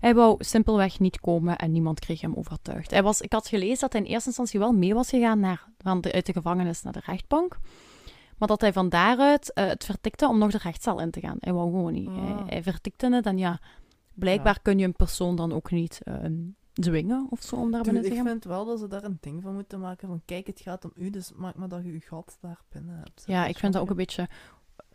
Hij 0.00 0.14
wou 0.14 0.44
simpelweg 0.44 0.98
niet 1.00 1.20
komen 1.20 1.56
en 1.56 1.72
niemand 1.72 2.00
kreeg 2.00 2.20
hem 2.20 2.34
overtuigd. 2.34 2.90
Hij 2.90 3.02
was, 3.02 3.20
ik 3.20 3.32
had 3.32 3.48
gelezen 3.48 3.78
dat 3.80 3.92
hij 3.92 4.00
in 4.02 4.06
eerste 4.06 4.26
instantie 4.28 4.58
wel 4.58 4.72
mee 4.72 4.94
was 4.94 5.08
gegaan 5.08 5.40
naar, 5.40 5.66
van 5.78 6.00
de, 6.00 6.12
uit 6.12 6.26
de 6.26 6.32
gevangenis 6.32 6.82
naar 6.82 6.92
de 6.92 7.02
rechtbank. 7.04 7.58
Maar 8.38 8.48
dat 8.48 8.60
hij 8.60 8.72
van 8.72 8.88
daaruit 8.88 9.52
eh, 9.52 9.66
het 9.66 9.84
vertikte 9.84 10.28
om 10.28 10.38
nog 10.38 10.50
de 10.50 10.58
rechtszaal 10.62 11.00
in 11.00 11.10
te 11.10 11.20
gaan. 11.20 11.36
Hij 11.40 11.52
wou 11.52 11.70
gewoon 11.70 11.92
niet. 11.92 12.08
Hij, 12.08 12.16
Ah. 12.34 12.42
hij 12.48 12.62
vertikte 12.62 13.14
het 13.14 13.26
en 13.26 13.38
ja, 13.38 13.60
blijkbaar 14.14 14.60
kun 14.62 14.78
je 14.78 14.84
een 14.84 14.92
persoon 14.96 15.36
dan 15.36 15.52
ook 15.52 15.70
niet 15.70 16.00
ehm, 16.02 16.34
dwingen 16.72 17.26
of 17.30 17.42
zo 17.42 17.56
om 17.56 17.70
daar 17.70 17.82
binnen 17.82 18.02
te 18.02 18.08
ik 18.08 18.14
gaan. 18.16 18.26
vind 18.26 18.44
wel 18.44 18.64
dat 18.64 18.78
ze 18.78 18.88
daar 18.88 19.04
een 19.04 19.18
ding 19.20 19.42
van 19.42 19.54
moeten 19.54 19.80
maken. 19.80 20.08
Van 20.08 20.22
kijk, 20.24 20.46
het 20.46 20.60
gaat 20.60 20.84
om 20.84 20.92
u, 20.94 21.10
dus 21.10 21.32
maak 21.36 21.54
maar 21.54 21.68
dat 21.68 21.84
je 21.84 21.92
je 21.92 22.00
gat 22.00 22.38
daar 22.40 22.60
binnen 22.68 22.96
hebt. 22.96 23.22
Ja, 23.26 23.46
ik 23.46 23.58
vind 23.58 23.72
dat 23.72 23.82
ook 23.82 23.90
een 23.90 23.96
beetje. 23.96 24.28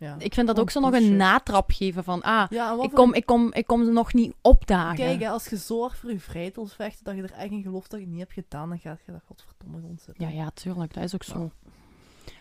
Ja, 0.02 0.14
Ik 0.18 0.34
vind 0.34 0.46
dat 0.46 0.60
ook 0.60 0.70
zo 0.70 0.80
nog 0.80 0.92
een 0.92 1.16
natrap 1.16 1.70
geven 1.70 2.04
van... 2.04 2.22
Ah, 2.22 2.46
ja 2.50 2.76
ik 2.82 2.90
kom, 2.92 3.14
ik, 3.14 3.26
kom, 3.26 3.52
ik 3.52 3.66
kom 3.66 3.92
nog 3.92 4.12
niet 4.14 4.34
opdagen. 4.40 4.96
Kijk, 4.96 5.20
hè, 5.20 5.28
als 5.28 5.46
je 5.48 5.58
zo 5.58 5.80
hard 5.80 5.96
voor 5.98 6.10
je 6.10 6.20
vrijheid 6.20 6.58
vechten 6.76 7.04
dat 7.04 7.14
je 7.16 7.22
er 7.22 7.32
echt 7.32 7.50
in 7.50 7.62
gelooft 7.62 7.90
dat 7.90 7.98
je 8.00 8.04
het 8.06 8.14
niet 8.14 8.22
hebt 8.24 8.32
gedaan, 8.32 8.68
dan 8.68 8.78
gaat 8.78 9.00
je 9.06 9.12
daar 9.12 9.22
godverdomme 9.26 9.80
rond 9.80 10.00
zitten. 10.00 10.28
Ja, 10.28 10.32
ja, 10.42 10.50
tuurlijk. 10.50 10.94
Dat 10.94 11.02
is 11.04 11.14
ook 11.14 11.22
zo. 11.22 11.50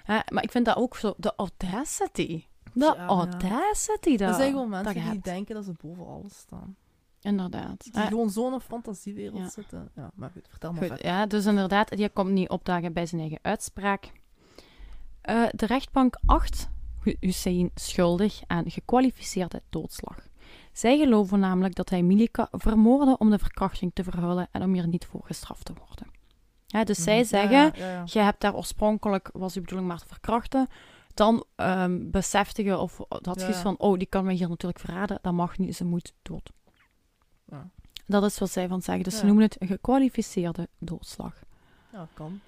Ja. 0.07 0.25
Maar 0.31 0.43
ik 0.43 0.51
vind 0.51 0.65
dat 0.65 0.75
ook 0.75 0.95
zo... 0.97 1.13
De 1.17 1.33
audacity. 1.35 2.43
De 2.73 2.95
audacity. 2.95 4.17
Dat, 4.17 4.29
er 4.29 4.35
zijn 4.35 4.51
gewoon 4.51 4.71
dat 4.71 4.83
mensen 4.83 5.01
die 5.01 5.11
hebt. 5.11 5.23
denken 5.23 5.55
dat 5.55 5.65
ze 5.65 5.73
boven 5.81 6.07
alles 6.07 6.37
staan. 6.37 6.75
Inderdaad. 7.21 7.83
Die 7.93 8.01
gewoon 8.01 8.29
zo'n 8.29 8.61
fantasiewereld 8.61 9.37
Ja. 9.37 9.49
zitten. 9.49 9.89
Ja, 9.95 10.11
maar 10.15 10.29
goed, 10.33 10.45
vertel 10.49 10.71
maar 10.71 10.79
Goed, 10.79 10.87
verder. 10.87 11.05
ja, 11.05 11.25
dus 11.25 11.45
inderdaad, 11.45 11.89
die 11.97 12.09
komt 12.09 12.31
niet 12.31 12.49
opdagen 12.49 12.93
bij 12.93 13.05
zijn 13.05 13.21
eigen 13.21 13.39
uitspraak. 13.41 14.11
Eh, 15.21 15.43
de 15.51 15.65
rechtbank 15.65 16.15
acht 16.25 16.59
Hu- 16.63 16.69
Hussein 17.19 17.71
schuldig 17.75 18.41
aan 18.47 18.71
gekwalificeerde 18.71 19.61
doodslag. 19.69 20.17
Zij 20.71 20.97
geloven 20.97 21.39
namelijk 21.39 21.75
dat 21.75 21.89
hij 21.89 22.01
Milika 22.01 22.47
vermoordde 22.51 23.17
om 23.17 23.29
de 23.29 23.39
verkrachting 23.39 23.91
te 23.93 24.03
verhullen 24.03 24.47
en 24.51 24.63
om 24.63 24.73
hier 24.73 24.87
niet 24.87 25.05
voor 25.05 25.21
gestraft 25.23 25.65
te 25.65 25.73
worden. 25.87 26.19
Dus 26.85 27.03
zij 27.03 27.17
Mhm. 27.17 27.25
zeggen, 27.27 27.71
Ja, 27.75 28.03
je 28.05 28.19
hebt 28.19 28.41
daar 28.41 28.55
oorspronkelijk, 28.55 29.29
was 29.33 29.53
de 29.53 29.59
bedoeling 29.61 29.87
maar 29.89 29.99
te 29.99 30.07
verkrachten, 30.07 30.67
dan 31.13 31.45
besefte 32.11 32.63
je 32.63 32.77
of 32.77 32.97
je 32.97 33.19
Ja. 33.39 33.49
iets 33.49 33.57
van, 33.57 33.77
oh, 33.77 33.97
die 33.97 34.07
kan 34.07 34.25
me 34.25 34.33
hier 34.33 34.49
natuurlijk 34.49 34.79
verraden, 34.79 35.19
dat 35.21 35.33
mag 35.33 35.57
niet, 35.57 35.75
ze 35.75 35.85
moet 35.85 36.13
dood. 36.21 36.51
Ja. 37.45 37.69
Dat 38.05 38.23
is 38.23 38.39
wat 38.39 38.51
zij 38.51 38.67
van 38.67 38.81
zeggen. 38.81 39.03
Dus 39.03 39.17
ze 39.17 39.25
noemen 39.25 39.43
het 39.43 39.61
een 39.61 39.67
gekwalificeerde 39.67 40.67
doodslag. 40.79 41.33
Ja, 41.91 42.07
kan. 42.13 42.39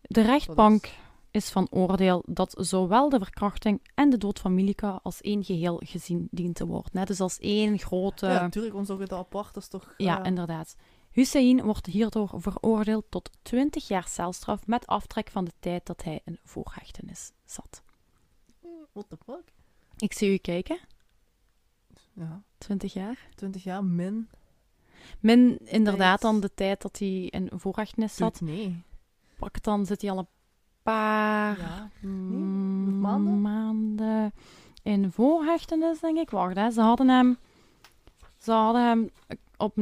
De 0.00 0.20
rechtbank 0.22 0.88
is- 1.30 1.50
van 1.50 1.66
oordeel 1.70 2.22
dat 2.26 2.54
zowel 2.58 3.08
de 3.08 3.18
verkrachting 3.18 3.80
en 3.94 4.10
de 4.10 4.18
dood 4.18 4.38
van 4.38 4.54
Milika 4.54 5.00
als 5.02 5.20
één 5.20 5.44
geheel 5.44 5.80
gezien 5.84 6.28
dient 6.30 6.54
te 6.54 6.66
worden. 6.66 6.90
Net 6.92 7.06
dus 7.06 7.20
als 7.20 7.38
één 7.38 7.78
grote... 7.78 8.26
ja, 8.26 8.40
natuurlijk, 8.40 8.74
ons 8.74 8.90
ook 8.90 9.00
het 9.00 9.12
apart 9.12 9.56
is 9.56 9.68
toch... 9.68 9.94
Ja, 9.96 10.20
eh, 10.20 10.26
inderdaad. 10.26 10.76
Hussein 11.10 11.62
wordt 11.62 11.86
hierdoor 11.86 12.30
veroordeeld 12.36 13.04
tot 13.08 13.30
20 13.42 13.88
jaar 13.88 14.08
celstraf 14.08 14.66
met 14.66 14.86
aftrek 14.86 15.30
van 15.30 15.44
de 15.44 15.52
tijd 15.60 15.86
dat 15.86 16.02
hij 16.04 16.20
in 16.24 16.38
voorhechtenis 16.44 17.32
zat. 17.44 17.82
What 18.92 19.08
the 19.08 19.16
fuck? 19.24 19.52
Ik 19.96 20.12
zie 20.12 20.32
u 20.32 20.36
kijken. 20.36 20.78
Ja, 22.12 22.42
20 22.58 22.92
jaar. 22.92 23.28
20 23.34 23.62
jaar 23.62 23.84
min. 23.84 24.28
Min 25.20 25.58
inderdaad 25.64 26.20
dan 26.20 26.40
de 26.40 26.54
tijd 26.54 26.82
dat 26.82 26.98
hij 26.98 27.08
in 27.08 27.50
voorhechtenis 27.52 28.14
zat. 28.14 28.40
Nee. 28.40 28.82
Pak 29.38 29.62
dan 29.62 29.86
zit 29.86 30.00
hij 30.00 30.10
al 30.10 30.18
een 30.18 30.28
paar 30.90 31.58
Ja. 31.58 31.90
mm, 32.00 33.00
maanden? 33.00 33.40
maanden 33.40 34.32
in 34.82 35.12
voorhechtenis, 35.12 36.00
denk 36.00 36.18
ik. 36.18 36.30
Wacht, 36.30 36.56
hè. 36.56 36.70
Ze 36.70 36.80
hadden 36.80 37.08
hem... 37.08 37.38
Ze 38.38 38.52
hadden 38.52 38.82
hem 38.86 39.10
op... 39.56 39.76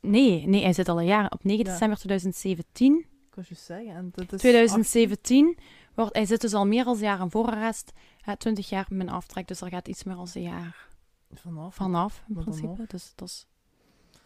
Nee, 0.00 0.46
nee, 0.46 0.62
hij 0.62 0.72
zit 0.72 0.88
al 0.88 0.98
een 1.00 1.06
jaar. 1.06 1.30
Op 1.30 1.44
9 1.44 1.64
Ja. 1.64 1.70
december 1.70 1.96
2017. 1.98 2.98
Ik 3.28 3.34
was 3.34 3.48
je 3.48 3.54
zeggen. 3.54 3.94
En 3.94 4.10
dat 4.14 4.32
is 4.32 4.40
2017 4.40 5.58
wordt... 5.94 6.14
Hij 6.14 6.26
zit 6.26 6.40
dus 6.40 6.54
al 6.54 6.66
meer 6.66 6.84
dan 6.84 6.94
een 6.94 7.00
jaar 7.00 7.20
in 7.20 7.30
voorarrest. 7.30 7.92
Hè, 8.20 8.36
20 8.36 8.68
jaar 8.68 8.86
min 8.90 9.08
aftrek, 9.08 9.48
dus 9.48 9.60
er 9.60 9.68
gaat 9.68 9.88
iets 9.88 10.04
meer 10.04 10.14
dan 10.16 10.28
een 10.34 10.42
jaar 10.42 10.88
18 11.30 11.38
Vanaf. 11.52 11.74
vanaf, 11.74 12.24
in 12.28 12.34
principe. 12.34 12.84
Dus 12.88 13.12
dat 13.14 13.28
is 13.28 13.46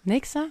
niks, 0.01 0.33
hè? 0.33 0.45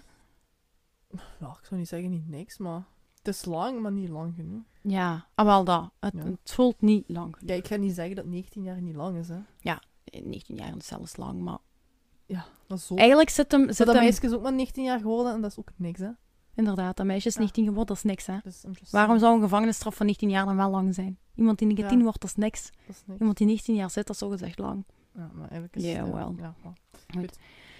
Ja, 1.39 1.47
ik 1.59 1.65
zou 1.65 1.79
niet 1.79 1.87
zeggen 1.87 2.09
niet 2.09 2.27
niks, 2.29 2.57
maar... 2.57 2.83
Het 3.23 3.35
is 3.35 3.45
lang, 3.45 3.79
maar 3.81 3.91
niet 3.91 4.09
lang 4.09 4.33
genoeg. 4.35 4.61
Ja, 4.81 5.25
ah, 5.35 5.45
wel 5.45 5.63
dat. 5.63 5.89
Het, 5.99 6.13
Ja. 6.15 6.23
het 6.23 6.51
voelt 6.51 6.81
niet 6.81 7.03
lang. 7.07 7.35
Ja, 7.45 7.53
ik 7.53 7.67
ga 7.67 7.75
niet 7.75 7.93
zeggen 7.95 8.15
dat 8.15 8.25
19 8.25 8.63
jaar 8.63 8.81
niet 8.81 8.95
lang 8.95 9.17
is, 9.17 9.27
hè. 9.27 9.37
19 10.23 10.55
jaar 10.55 10.75
is 10.77 10.87
zelfs 10.87 11.17
lang, 11.17 11.41
maar... 11.41 11.57
Ja, 12.25 12.45
maar 12.67 12.77
zo... 12.77 12.95
Eigenlijk 12.95 13.29
zit 13.29 13.51
hem... 13.51 13.65
Zit 13.73 13.77
dat 13.85 13.95
hem 13.95 14.03
meisje 14.03 14.21
is 14.25 14.31
ook 14.33 14.41
maar 14.41 14.53
19 14.53 14.83
jaar 14.83 14.99
geworden 14.99 15.33
en 15.33 15.41
dat 15.41 15.51
is 15.51 15.59
ook 15.59 15.69
niks, 15.75 15.99
hè. 15.99 16.09
Inderdaad, 16.55 16.97
dat 16.97 17.05
meisje 17.05 17.27
is 17.27 17.33
Ja. 17.33 17.39
19 17.39 17.63
geworden, 17.65 17.87
dat 17.95 17.97
is 17.97 18.03
niks, 18.11 18.25
hè? 18.25 18.37
Dus 18.43 18.63
Waarom 18.91 19.19
zou 19.19 19.35
een 19.35 19.41
gevangenisstraf 19.41 19.95
van 19.95 20.05
19 20.05 20.29
jaar 20.29 20.45
dan 20.45 20.55
wel 20.55 20.69
lang 20.69 20.93
zijn? 20.95 21.17
Iemand 21.35 21.57
die 21.57 21.67
19 21.67 21.97
Ja. 21.97 22.03
wordt, 22.03 22.21
dat 22.21 22.29
is 22.29 22.35
niks. 22.35 22.69
Dat 22.87 22.95
is 22.95 23.01
niks. 23.05 23.19
Iemand 23.19 23.37
die 23.37 23.47
19 23.47 23.75
jaar 23.75 23.89
zit, 23.89 24.05
dat 24.07 24.15
is 24.15 24.21
zogezegd 24.21 24.59
lang. 24.59 24.83
Ja, 25.15 25.29
maar 25.33 25.41
eigenlijk 25.49 25.75
is 25.75 25.83
Ja, 25.83 26.03
het... 26.03 26.13
wel. 26.13 26.35
Ja, 26.37 26.53
wel. 26.63 26.73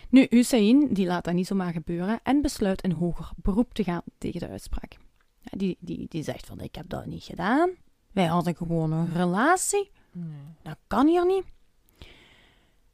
Nu, 0.09 0.27
Hussein, 0.29 0.93
die 0.93 1.07
laat 1.07 1.23
dat 1.23 1.33
niet 1.33 1.47
zomaar 1.47 1.71
gebeuren 1.73 2.19
en 2.23 2.41
besluit 2.41 2.83
een 2.83 2.91
hoger 2.93 3.31
beroep 3.35 3.73
te 3.73 3.83
gaan 3.83 4.01
tegen 4.17 4.39
de 4.39 4.47
uitspraak. 4.47 4.97
Die, 5.43 5.77
die, 5.79 6.05
die 6.09 6.23
zegt 6.23 6.45
van, 6.45 6.59
ik 6.59 6.75
heb 6.75 6.89
dat 6.89 7.05
niet 7.05 7.23
gedaan. 7.23 7.69
Wij 8.11 8.25
hadden 8.25 8.55
gewoon 8.55 8.91
een 8.91 9.13
relatie. 9.13 9.91
Nee. 10.11 10.27
Dat 10.61 10.77
kan 10.87 11.07
hier 11.07 11.25
niet. 11.25 11.43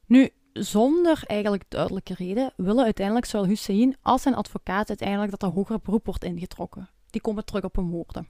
Nu, 0.06 0.30
zonder 0.54 1.24
eigenlijk 1.26 1.64
duidelijke 1.68 2.14
reden, 2.14 2.54
willen 2.58 2.84
uiteindelijk 2.84 3.26
zowel 3.26 3.48
Hussein 3.48 3.96
als 4.02 4.22
zijn 4.22 4.36
advocaat 4.36 4.88
uiteindelijk 4.90 5.32
dat 5.32 5.44
er 5.44 5.56
hoger 5.56 5.80
beroep 5.80 6.06
wordt 6.06 6.24
ingetrokken. 6.24 6.90
Die 7.10 7.22
komen 7.22 7.46
terug 7.46 7.64
op 7.64 7.76
hun 7.76 7.90
woorden. 7.90 8.28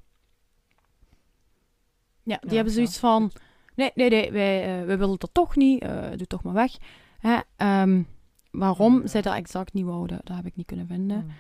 Ja, 2.23 2.37
die 2.41 2.49
Ja, 2.49 2.55
hebben 2.55 2.73
zoiets 2.73 2.93
ja. 2.93 2.99
van, 2.99 3.31
nee, 3.75 3.91
nee, 3.95 4.09
nee, 4.09 4.31
wij, 4.31 4.79
eh, 4.79 4.85
wij 4.85 4.97
willen 4.97 5.19
dat 5.19 5.29
toch 5.33 5.55
niet, 5.55 5.81
eh, 5.81 6.09
doe 6.15 6.27
toch 6.27 6.43
maar 6.43 6.53
weg. 6.53 6.77
Hè, 7.19 7.39
ehm, 7.55 8.03
waarom 8.51 9.01
Ja. 9.01 9.07
zij 9.07 9.21
dat 9.21 9.33
exact 9.35 9.73
niet 9.73 9.85
wouden, 9.85 10.19
dat 10.23 10.35
heb 10.35 10.45
ik 10.45 10.55
niet 10.55 10.65
kunnen 10.65 10.87
vinden. 10.87 11.31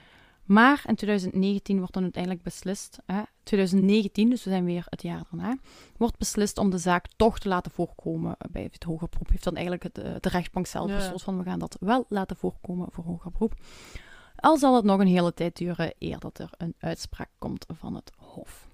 Maar 0.49 0.83
in 0.87 0.95
2019 0.95 1.77
wordt 1.77 1.93
dan 1.93 2.03
uiteindelijk 2.03 2.43
beslist, 2.43 2.97
hè, 3.05 3.21
2019, 3.43 4.29
dus 4.29 4.43
we 4.43 4.49
zijn 4.49 4.65
weer 4.65 4.85
het 4.89 5.01
jaar 5.01 5.23
daarna, 5.31 5.57
wordt 5.97 6.17
beslist 6.17 6.57
om 6.57 6.69
de 6.69 6.77
zaak 6.77 7.05
toch 7.15 7.39
te 7.39 7.47
laten 7.47 7.71
voorkomen 7.71 8.37
bij 8.51 8.69
het 8.71 8.83
hoger 8.83 9.07
beroep. 9.09 9.29
Heeft 9.29 9.43
dan 9.43 9.53
eigenlijk 9.53 9.83
het, 9.83 9.97
eh, 9.97 10.11
de 10.19 10.29
rechtbank 10.29 10.67
zelf 10.67 10.89
Ja. 10.89 10.95
besloten 10.95 11.19
van 11.25 11.37
we 11.37 11.43
gaan 11.43 11.59
dat 11.59 11.77
wel 11.79 12.05
laten 12.09 12.35
voorkomen 12.35 12.87
voor 12.91 13.03
hoger 13.03 13.31
beroep. 13.31 13.53
Al 14.35 14.57
zal 14.57 14.75
het 14.75 14.85
nog 14.85 14.99
een 14.99 15.07
hele 15.07 15.33
tijd 15.33 15.57
duren 15.57 15.93
eer 15.99 16.19
dat 16.19 16.39
er 16.39 16.49
een 16.57 16.75
uitspraak 16.79 17.29
komt 17.37 17.65
van 17.67 17.95
het 17.95 18.11
Hof. 18.17 18.67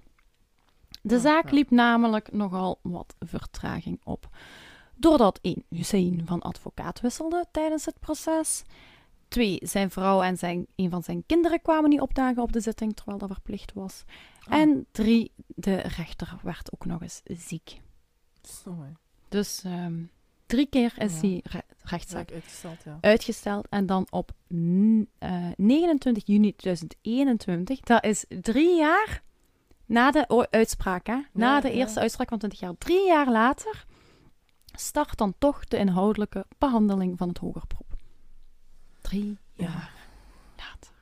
De 1.02 1.20
zaak 1.20 1.50
liep 1.50 1.70
namelijk 1.70 2.32
nogal 2.32 2.78
wat 2.82 3.14
vertraging 3.18 4.00
op. 4.04 4.28
Doordat 4.94 5.38
één, 5.42 5.64
Hussein 5.68 6.22
van 6.24 6.40
advocaat 6.42 7.00
wisselde 7.00 7.44
tijdens 7.50 7.84
het 7.84 8.00
proces. 8.00 8.64
Twee, 9.28 9.58
zijn 9.62 9.90
vrouw 9.90 10.22
en 10.22 10.36
zijn, 10.38 10.66
een 10.76 10.90
van 10.90 11.02
zijn 11.02 11.22
kinderen 11.26 11.62
kwamen 11.62 11.90
niet 11.90 12.00
opdagen 12.00 12.42
op 12.42 12.52
de 12.52 12.60
zitting, 12.60 12.96
terwijl 12.96 13.18
dat 13.18 13.30
verplicht 13.32 13.72
was. 13.72 14.04
Ah. 14.48 14.58
En 14.60 14.86
drie, 14.92 15.32
de 15.46 15.74
rechter 15.76 16.36
werd 16.42 16.72
ook 16.72 16.84
nog 16.86 17.02
eens 17.02 17.20
ziek. 17.24 17.80
Hè. 18.64 18.92
Dus 19.28 19.62
ehm, 19.64 19.94
drie 20.46 20.66
keer 20.66 20.94
is 20.98 21.14
Ja. 21.14 21.20
die 21.20 21.40
re- 21.44 21.60
rechtszaak 21.82 22.28
Zaak 22.28 22.32
uitgesteld, 22.32 22.82
ja. 22.84 22.98
uitgesteld. 23.00 23.66
En 23.70 23.86
dan 23.86 24.06
op 24.10 24.32
n- 24.54 25.08
eh, 25.18 25.46
29 25.56 26.26
juni 26.26 26.54
2021, 26.56 27.80
dat 27.80 28.04
is 28.04 28.24
drie 28.40 28.76
jaar 28.76 29.22
na 29.86 30.10
de 30.10 30.48
uitspraak, 30.50 31.06
hè? 31.06 31.18
na 31.32 31.60
de 31.60 31.70
eerste 31.72 32.00
uitspraak 32.00 32.28
van 32.28 32.38
20 32.38 32.60
jaar, 32.60 32.74
drie 32.78 33.06
jaar 33.06 33.30
later, 33.30 33.84
start 34.72 35.18
dan 35.18 35.34
toch 35.38 35.64
de 35.64 35.76
inhoudelijke 35.76 36.46
behandeling 36.58 37.18
van 37.18 37.28
het 37.28 37.38
hoger 37.38 37.62
beroep. 37.68 37.85
Drie 39.08 39.38
Ja. 39.52 39.64
jaar 39.64 39.92
later. 40.56 40.92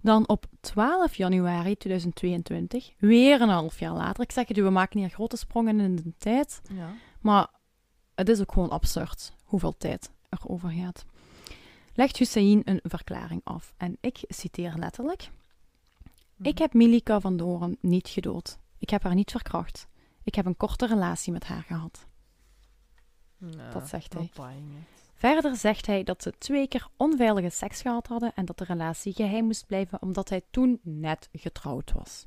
Dan 0.00 0.28
op 0.28 0.46
12 0.60 1.14
januari 1.14 1.76
2022, 1.76 2.92
weer 2.98 3.40
een 3.40 3.48
half 3.48 3.78
jaar 3.78 3.92
later. 3.92 4.22
Ik 4.22 4.32
zeg 4.32 4.48
het 4.48 4.56
we 4.56 4.70
maken 4.70 4.98
hier 5.00 5.08
grote 5.08 5.36
sprongen 5.36 5.80
in 5.80 5.96
de 5.96 6.12
tijd. 6.18 6.60
Ja. 6.72 6.88
Maar 7.20 7.48
het 8.14 8.28
is 8.28 8.40
ook 8.40 8.52
gewoon 8.52 8.70
absurd 8.70 9.32
hoeveel 9.44 9.76
tijd 9.76 10.10
er 10.28 10.38
over 10.46 10.70
gaat. 10.70 11.04
Legt 11.94 12.16
Hussein 12.16 12.62
een 12.64 12.80
verklaring 12.82 13.40
af. 13.44 13.72
En 13.76 13.96
ik 14.00 14.18
citeer 14.28 14.74
letterlijk. 14.76 15.30
Mhm. 16.36 16.48
Ik 16.48 16.58
heb 16.58 16.72
Milika 16.72 17.20
van 17.20 17.36
Doren 17.36 17.78
niet 17.80 18.08
gedood. 18.08 18.58
Ik 18.78 18.90
heb 18.90 19.02
haar 19.02 19.14
niet 19.14 19.30
verkracht. 19.30 19.86
Ik 20.22 20.34
heb 20.34 20.46
een 20.46 20.56
korte 20.56 20.86
relatie 20.86 21.32
met 21.32 21.44
haar 21.44 21.62
gehad. 21.62 22.06
Dat 23.72 23.88
zegt 23.88 24.14
not 24.14 24.36
hij. 24.36 24.54
Verder 25.16 25.56
zegt 25.56 25.86
hij 25.86 26.04
dat 26.04 26.22
ze 26.22 26.32
twee 26.38 26.68
keer 26.68 26.88
onveilige 26.96 27.50
seks 27.50 27.82
gehad 27.82 28.06
hadden 28.06 28.32
en 28.34 28.44
dat 28.44 28.58
de 28.58 28.64
relatie 28.64 29.12
geheim 29.12 29.44
moest 29.44 29.66
blijven 29.66 30.02
omdat 30.02 30.28
hij 30.28 30.42
toen 30.50 30.80
net 30.82 31.28
getrouwd 31.32 31.92
was. 31.92 32.26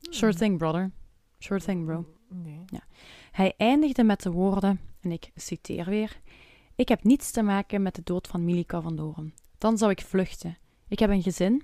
Sure 0.00 0.34
thing, 0.34 0.58
brother. 0.58 0.90
Sure 1.38 1.60
thing, 1.60 1.84
bro. 1.84 2.04
Nee. 2.28 2.64
Hij 3.30 3.54
eindigde 3.56 4.04
met 4.04 4.22
de 4.22 4.30
woorden, 4.30 4.80
en 5.00 5.12
ik 5.12 5.30
citeer 5.34 5.84
weer: 5.84 6.20
Ik 6.74 6.88
heb 6.88 7.04
niets 7.04 7.30
te 7.30 7.42
maken 7.42 7.82
met 7.82 7.94
de 7.94 8.02
dood 8.04 8.26
van 8.26 8.44
Milika 8.44 8.80
van 8.80 8.96
Doren. 8.96 9.34
Dan 9.58 9.78
zou 9.78 9.90
ik 9.90 10.00
vluchten. 10.00 10.58
Ik 10.88 10.98
heb 10.98 11.10
een 11.10 11.22
gezin. 11.22 11.62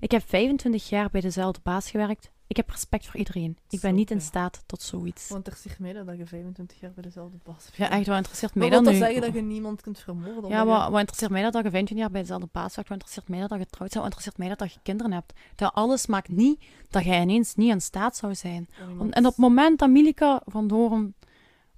Ik 0.00 0.10
heb 0.10 0.28
25 0.28 0.88
jaar 0.88 1.10
bij 1.10 1.20
dezelfde 1.20 1.60
baas 1.62 1.90
gewerkt. 1.90 2.30
Ik 2.46 2.56
heb 2.56 2.70
respect 2.70 3.06
voor 3.06 3.16
iedereen. 3.16 3.58
Ik 3.68 3.80
ben 3.80 3.94
niet 3.94 4.10
in 4.10 4.20
staat 4.20 4.62
tot 4.66 4.82
zoiets. 4.82 5.28
Want 5.28 5.46
er 5.46 5.56
zich 5.56 5.78
mee 5.78 5.92
dat 6.04 6.16
je 6.16 6.26
25 6.26 6.80
jaar 6.80 6.90
bij 6.92 7.02
dezelfde 7.02 7.36
baas 7.42 7.68
Ja, 7.76 7.90
echt, 7.90 8.06
wat 8.06 8.16
interesseert 8.16 8.54
mij 8.54 8.68
Maar 8.68 8.82
dat 8.82 8.92
nu? 8.92 8.98
zeggen 8.98 9.20
dat 9.20 9.32
je 9.34 9.40
niemand 9.42 9.80
kunt 9.80 9.98
vermoorden? 9.98 10.50
Ja, 10.50 10.64
wat, 10.66 10.90
wat 10.90 10.98
interesseert 10.98 11.30
mij 11.30 11.42
dat, 11.42 11.52
dat 11.52 11.62
je 11.64 11.70
25 11.70 11.96
jaar 12.04 12.10
bij 12.12 12.20
dezelfde 12.20 12.48
baas 12.52 12.74
werkt? 12.74 12.88
Wat 12.90 12.98
interesseert 12.98 13.28
mij 13.28 13.40
dat, 13.40 13.48
dat 13.48 13.58
je 13.58 13.64
getrouwd 13.64 13.90
bent? 13.90 14.02
Wat 14.04 14.12
interesseert 14.12 14.38
mij 14.38 14.48
dat, 14.48 14.58
dat 14.58 14.72
je 14.72 14.78
kinderen 14.82 15.12
hebt? 15.12 15.32
Dat 15.54 15.74
alles 15.74 16.06
maakt 16.06 16.28
niet 16.28 16.64
dat 16.90 17.04
jij 17.04 17.20
ineens 17.20 17.54
niet 17.54 17.70
in 17.70 17.80
staat 17.80 18.16
zou 18.16 18.34
zijn. 18.34 18.68
iemand- 18.88 19.14
En 19.14 19.24
op 19.26 19.30
het 19.30 19.40
moment 19.40 19.78
dat 19.78 19.88
Milika 19.90 20.42
van 20.46 20.68
Doorn 20.68 21.14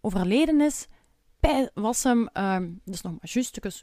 overleden 0.00 0.60
is, 0.60 0.86
bij- 1.46 1.70
was 1.74 2.02
hem 2.02 2.28
ehm, 2.32 2.70
dus 2.84 3.00
nog 3.02 3.12
maar 3.12 3.20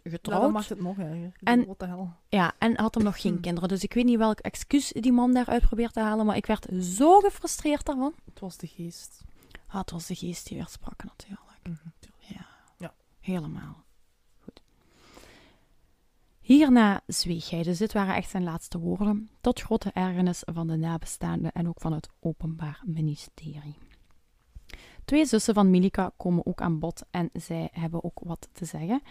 Ja, 0.04 0.10
getrouwd. 0.12 0.42
dan 0.42 0.52
maakt 0.52 0.70
het 0.70 0.80
nog 0.82 0.98
En- 1.44 1.66
Wat 1.66 1.80
de 1.80 1.86
hel? 1.86 2.14
Ja, 2.30 2.54
en 2.60 2.78
had 2.80 2.96
hem 2.96 3.04
nog 3.04 3.22
geen 3.22 3.40
kinderen. 3.46 3.70
Dus 3.70 3.84
ik 3.84 3.94
weet 3.94 4.06
niet 4.06 4.18
welk 4.18 4.40
excuus 4.40 4.92
die 4.92 5.12
man 5.12 5.34
daaruit 5.34 5.62
probeert 5.66 5.94
te 5.94 6.00
halen, 6.00 6.26
maar 6.26 6.36
ik 6.36 6.46
werd 6.46 6.68
zo 6.82 7.20
gefrustreerd 7.20 7.86
daarvan. 7.86 8.14
Het 8.26 8.40
was 8.40 8.58
de 8.58 8.68
geest. 8.68 9.24
Ah, 9.68 9.80
het 9.80 9.92
was 9.92 10.06
de 10.08 10.16
geest 10.16 10.48
die 10.48 10.58
weer 10.58 10.68
sprak 10.68 11.04
natuurlijk. 11.04 11.42
Mhm. 11.64 11.76
Ja. 12.18 12.46
Ja. 12.78 12.94
Helemaal. 13.20 13.84
Goed. 14.44 14.62
Hierna 16.40 17.02
zweeg 17.08 17.50
hij, 17.50 17.64
dus 17.64 17.78
dit 17.78 17.94
waren 17.94 18.16
echt 18.16 18.30
zijn 18.30 18.44
laatste 18.44 18.80
woorden, 18.80 19.30
tot 19.42 19.62
grote 19.62 19.92
ergernis 19.94 20.42
van 20.46 20.68
de 20.68 20.76
nabestaanden 20.78 21.52
en 21.52 21.68
ook 21.68 21.80
van 21.82 21.94
het 21.94 22.10
Openbaar 22.20 22.82
Ministerie. 22.86 23.76
Twee 25.06 25.26
zussen 25.26 25.54
van 25.54 25.70
Milika 25.70 26.12
komen 26.18 26.46
ook 26.46 26.62
aan 26.62 26.80
bod 26.80 27.04
en 27.12 27.30
zij 27.34 27.70
hebben 27.72 28.04
ook 28.04 28.20
wat 28.24 28.48
te 28.52 28.66
zeggen. 28.66 29.02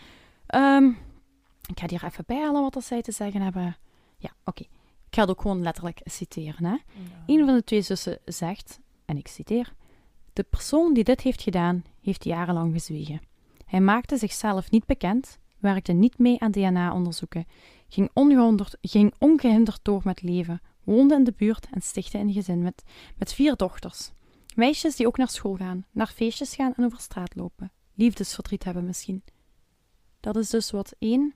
Ehm, 0.47 0.89
ik 1.69 1.81
ga 1.81 1.87
hier 1.89 2.05
even 2.05 2.25
bijhalen 2.27 2.63
wat 2.63 2.85
zij 2.85 3.03
te 3.03 3.13
zeggen 3.13 3.41
hebben. 3.41 3.77
Ja, 4.17 4.31
oké. 4.45 4.63
Ik 4.63 5.19
ga 5.19 5.21
het 5.21 5.31
ook 5.31 5.41
gewoon 5.41 5.63
letterlijk 5.63 6.01
citeren. 6.05 6.65
Hè. 6.65 6.71
Ja. 6.71 6.81
Een 7.27 7.45
van 7.45 7.55
de 7.55 7.65
twee 7.65 7.83
zussen 7.83 8.19
zegt, 8.25 8.81
en 9.05 9.17
ik 9.17 9.29
citeer: 9.29 9.73
De 10.33 10.43
persoon 10.43 10.95
die 10.95 11.05
dit 11.05 11.21
heeft 11.21 11.43
gedaan, 11.43 11.85
heeft 12.01 12.25
jarenlang 12.25 12.73
gezwegen. 12.73 13.21
Hij 13.67 13.81
maakte 13.81 14.17
zichzelf 14.17 14.71
niet 14.71 14.87
bekend, 14.87 15.39
werkte 15.59 15.93
niet 15.93 16.19
mee 16.19 16.41
aan 16.41 16.51
DNA-onderzoeken, 16.51 17.47
ging, 17.89 18.11
ongehinderd- 18.13 18.77
ging 18.81 19.15
ongehinderd 19.19 19.81
door 19.83 20.01
met 20.05 20.23
leven, 20.23 20.61
woonde 20.85 21.15
in 21.15 21.25
de 21.25 21.35
buurt 21.37 21.67
en 21.71 21.81
stichtte 21.81 22.19
een 22.19 22.33
gezin 22.33 22.63
met, 22.63 22.83
met 23.17 23.33
vier 23.33 23.57
dochters. 23.57 24.13
Meisjes 24.55 24.97
die 24.97 25.07
ook 25.07 25.17
naar 25.17 25.29
school 25.29 25.57
gaan, 25.57 25.87
naar 25.91 26.07
feestjes 26.07 26.55
gaan 26.55 26.75
en 26.77 26.85
over 26.85 27.01
straat 27.01 27.35
lopen. 27.35 27.73
Liefdesverdriet 27.95 28.65
hebben 28.65 28.85
misschien. 28.85 29.23
Dat 30.21 30.37
is 30.37 30.51
dus 30.51 30.71
wat 30.71 30.95
één 30.99 31.35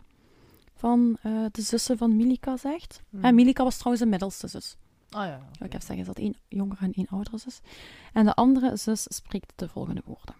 van 0.75 1.19
eh, 1.23 1.45
de 1.53 1.62
zussen 1.62 1.99
van 1.99 2.17
Milika 2.17 2.57
zegt. 2.57 3.03
Hmm. 3.11 3.25
En 3.25 3.35
Milika 3.35 3.64
was 3.64 3.77
trouwens 3.77 4.05
de 4.05 4.11
middelste 4.11 4.49
zus. 4.49 4.77
Ah 5.11 5.27
ja. 5.27 5.41
oké. 5.55 5.64
Ik 5.64 5.73
heb 5.73 5.83
zeggen 5.83 6.05
dat 6.05 6.19
één 6.19 6.37
jongere 6.49 6.85
en 6.85 6.93
één 6.93 7.09
oudere 7.09 7.39
zus. 7.39 7.61
En 8.12 8.25
de 8.25 8.35
andere 8.35 8.77
zus 8.77 9.07
spreekt 9.09 9.53
de 9.57 9.69
volgende 9.69 10.03
woorden. 10.05 10.35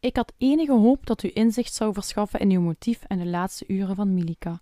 Ik 0.00 0.16
had 0.16 0.32
enige 0.38 0.72
hoop 0.72 1.06
dat 1.06 1.22
u 1.22 1.30
inzicht 1.34 1.74
zou 1.74 1.92
verschaffen 1.92 2.40
in 2.40 2.50
uw 2.50 2.60
motief 2.60 3.04
en 3.04 3.18
de 3.18 3.26
laatste 3.26 3.64
uren 3.68 3.96
van 3.96 4.14
Milika. 4.14 4.60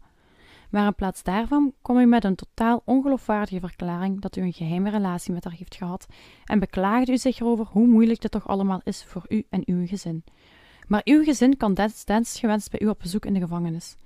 Maar 0.71 0.87
in 0.87 0.95
plaats 0.95 1.23
daarvan 1.23 1.75
kwam 1.83 1.99
u 1.99 2.05
met 2.07 2.25
een 2.25 2.35
totaal 2.35 2.83
ongeloofwaardige 2.85 3.61
verklaring 3.61 4.21
dat 4.21 4.37
u 4.37 4.41
een 4.43 4.53
geheime 4.53 4.91
relatie 4.91 5.33
met 5.33 5.45
haar 5.45 5.53
heeft 5.53 5.75
gehad 5.75 6.07
en 6.45 6.59
beklaagde 6.59 7.12
u 7.12 7.18
zich 7.18 7.41
erover 7.41 7.66
hoe 7.66 7.87
moeilijk 7.87 8.21
dit 8.21 8.31
toch 8.31 8.49
allemaal 8.49 8.81
is 8.85 9.05
voor 9.05 9.25
u 9.29 9.47
en 9.51 9.62
uw 9.64 9.87
gezin. 9.87 10.25
Maar 10.87 11.01
uw 11.05 11.25
gezin 11.25 11.57
kan 11.57 11.75
desdans 11.75 12.39
gewenst 12.39 12.71
bij 12.71 12.81
u 12.81 12.89
op 12.89 12.99
bezoek 12.99 13.25
in 13.25 13.35
de 13.35 13.41
gevangenis. 13.41 13.97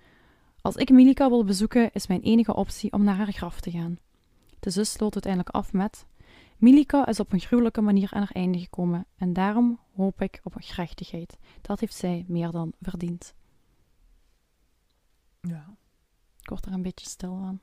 Als 0.61 0.77
ik 0.77 0.91
Milika 0.91 1.29
wil 1.29 1.45
bezoeken, 1.45 1.91
is 1.93 2.07
mijn 2.07 2.21
enige 2.21 2.55
optie 2.55 2.93
om 2.93 3.05
naar 3.05 3.17
haar 3.17 3.33
graf 3.33 3.61
te 3.61 3.71
gaan. 3.71 3.99
De 4.61 4.71
zus 4.71 4.93
sloot 4.93 5.13
uiteindelijk 5.13 5.55
af 5.55 5.73
met: 5.73 6.07
Milika 6.57 7.07
is 7.07 7.21
op 7.21 7.33
een 7.33 7.41
gruwelijke 7.41 7.81
manier 7.81 8.09
aan 8.13 8.21
haar 8.21 8.31
einde 8.31 8.59
gekomen 8.59 9.07
en 9.17 9.33
daarom 9.33 9.79
hoop 9.97 10.21
ik 10.21 10.41
op 10.43 10.55
gerechtigheid. 10.59 11.39
Dat 11.61 11.81
heeft 11.81 11.95
zij 11.95 12.25
meer 12.29 12.51
dan 12.51 12.73
verdiend. 12.81 13.35
Ja. 15.41 15.77
Ik 16.41 16.44
word 16.55 16.67
er 16.67 16.73
een 16.73 16.83
beetje 16.83 17.07
stil 17.09 17.37
van. 17.37 17.61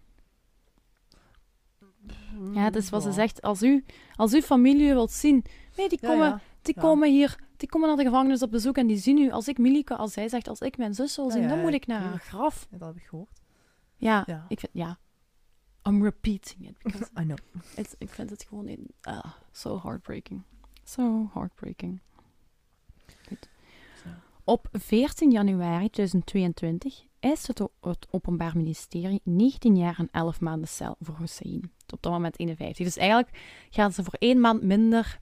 Ja, 2.54 2.64
het 2.64 2.76
is 2.76 2.90
wat 2.90 3.02
ze 3.02 3.08
Ja. 3.08 3.14
zegt. 3.14 3.42
Als 3.42 3.62
u, 3.64 3.86
als 4.16 4.34
u 4.34 4.42
familie 4.42 4.88
wilt 4.94 5.12
zien, 5.12 5.44
nee, 5.78 5.90
die 5.90 5.98
Ja, 6.02 6.08
komen, 6.08 6.28
ja. 6.28 6.42
die 6.62 6.74
ja. 6.76 6.82
komen 6.82 7.12
hier, 7.12 7.40
die 7.58 7.70
komen 7.70 7.88
naar 7.88 7.98
de 7.98 8.04
gevangenis 8.04 8.42
op 8.42 8.52
bezoek 8.52 8.78
en 8.78 8.88
die 8.88 8.98
zien 8.98 9.18
u. 9.18 9.32
Als 9.32 9.48
ik 9.48 9.58
Milika, 9.58 9.96
als 9.96 10.14
zij 10.14 10.30
zegt, 10.30 10.48
als 10.48 10.60
ik 10.60 10.78
mijn 10.78 10.94
zus 10.94 11.16
wil 11.16 11.26
Ja, 11.26 11.32
zien, 11.32 11.42
ja, 11.42 11.48
dan 11.48 11.58
ja, 11.58 11.64
moet 11.64 11.74
ik 11.74 11.88
naar 11.88 12.02
haar 12.02 12.20
graf. 12.20 12.68
Ja, 12.72 12.78
dat 12.78 12.88
heb 12.88 12.98
ik 12.98 13.04
gehoord. 13.08 13.42
Ja, 13.98 14.24
Ja. 14.26 14.46
ik 14.48 14.60
vind, 14.60 14.72
ja. 14.74 15.00
I'm 15.88 16.04
repeating 16.04 16.68
it 16.70 16.78
because 16.84 17.10
I 17.20 17.24
know. 17.24 17.38
it's, 17.76 17.96
ik 17.98 18.10
vind 18.10 18.30
het 18.30 18.44
gewoon 18.44 18.68
in, 18.68 18.88
ah, 19.02 19.26
so 19.52 19.80
heartbreaking. 19.84 20.42
So 20.84 21.30
heartbreaking. 21.34 22.02
Goed. 23.28 23.50
Op 24.44 24.68
14 24.72 25.32
januari 25.32 25.90
2022 25.90 27.06
eist 27.22 27.48
het, 27.48 27.62
het 27.82 28.08
Openbaar 28.10 28.58
Ministerie 28.58 29.22
19 29.24 29.78
jaar 29.78 29.96
en 30.00 30.08
11 30.12 30.40
maanden 30.42 30.68
cel 30.68 30.96
voor 31.00 31.18
Hussein. 31.18 31.72
Op 31.94 32.02
dat 32.02 32.12
moment 32.12 32.40
51. 32.40 32.86
Dus 32.86 32.98
eigenlijk 32.98 33.30
gaan 33.70 33.92
ze 33.94 34.04
voor 34.04 34.16
één 34.20 34.40
maand 34.40 34.62
minder 34.64 35.20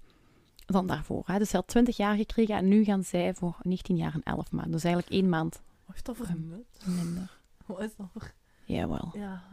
dan 0.66 0.88
daarvoor. 0.88 1.24
Hè. 1.26 1.38
Dus 1.38 1.52
hij 1.52 1.60
had 1.60 1.70
20 1.70 1.98
jaar 1.98 2.16
gekregen 2.16 2.56
en 2.56 2.68
nu 2.68 2.84
gaan 2.84 3.04
zij 3.04 3.34
voor 3.34 3.58
19 3.62 3.96
jaar 3.98 4.14
en 4.14 4.24
11 4.24 4.52
maanden. 4.52 4.72
Dus 4.72 4.84
eigenlijk 4.84 5.14
één 5.14 5.30
maand 5.30 5.62
Wat 5.86 5.96
is 5.96 6.04
dat 6.04 6.18
voor 6.18 6.28
een 6.28 6.48
nut? 6.50 6.98
minder. 6.98 7.38
Wat 7.66 7.80
is 7.82 7.96
dat 7.96 8.08
voor... 8.14 8.32
Jawel. 8.66 9.10
Ja. 9.14 9.44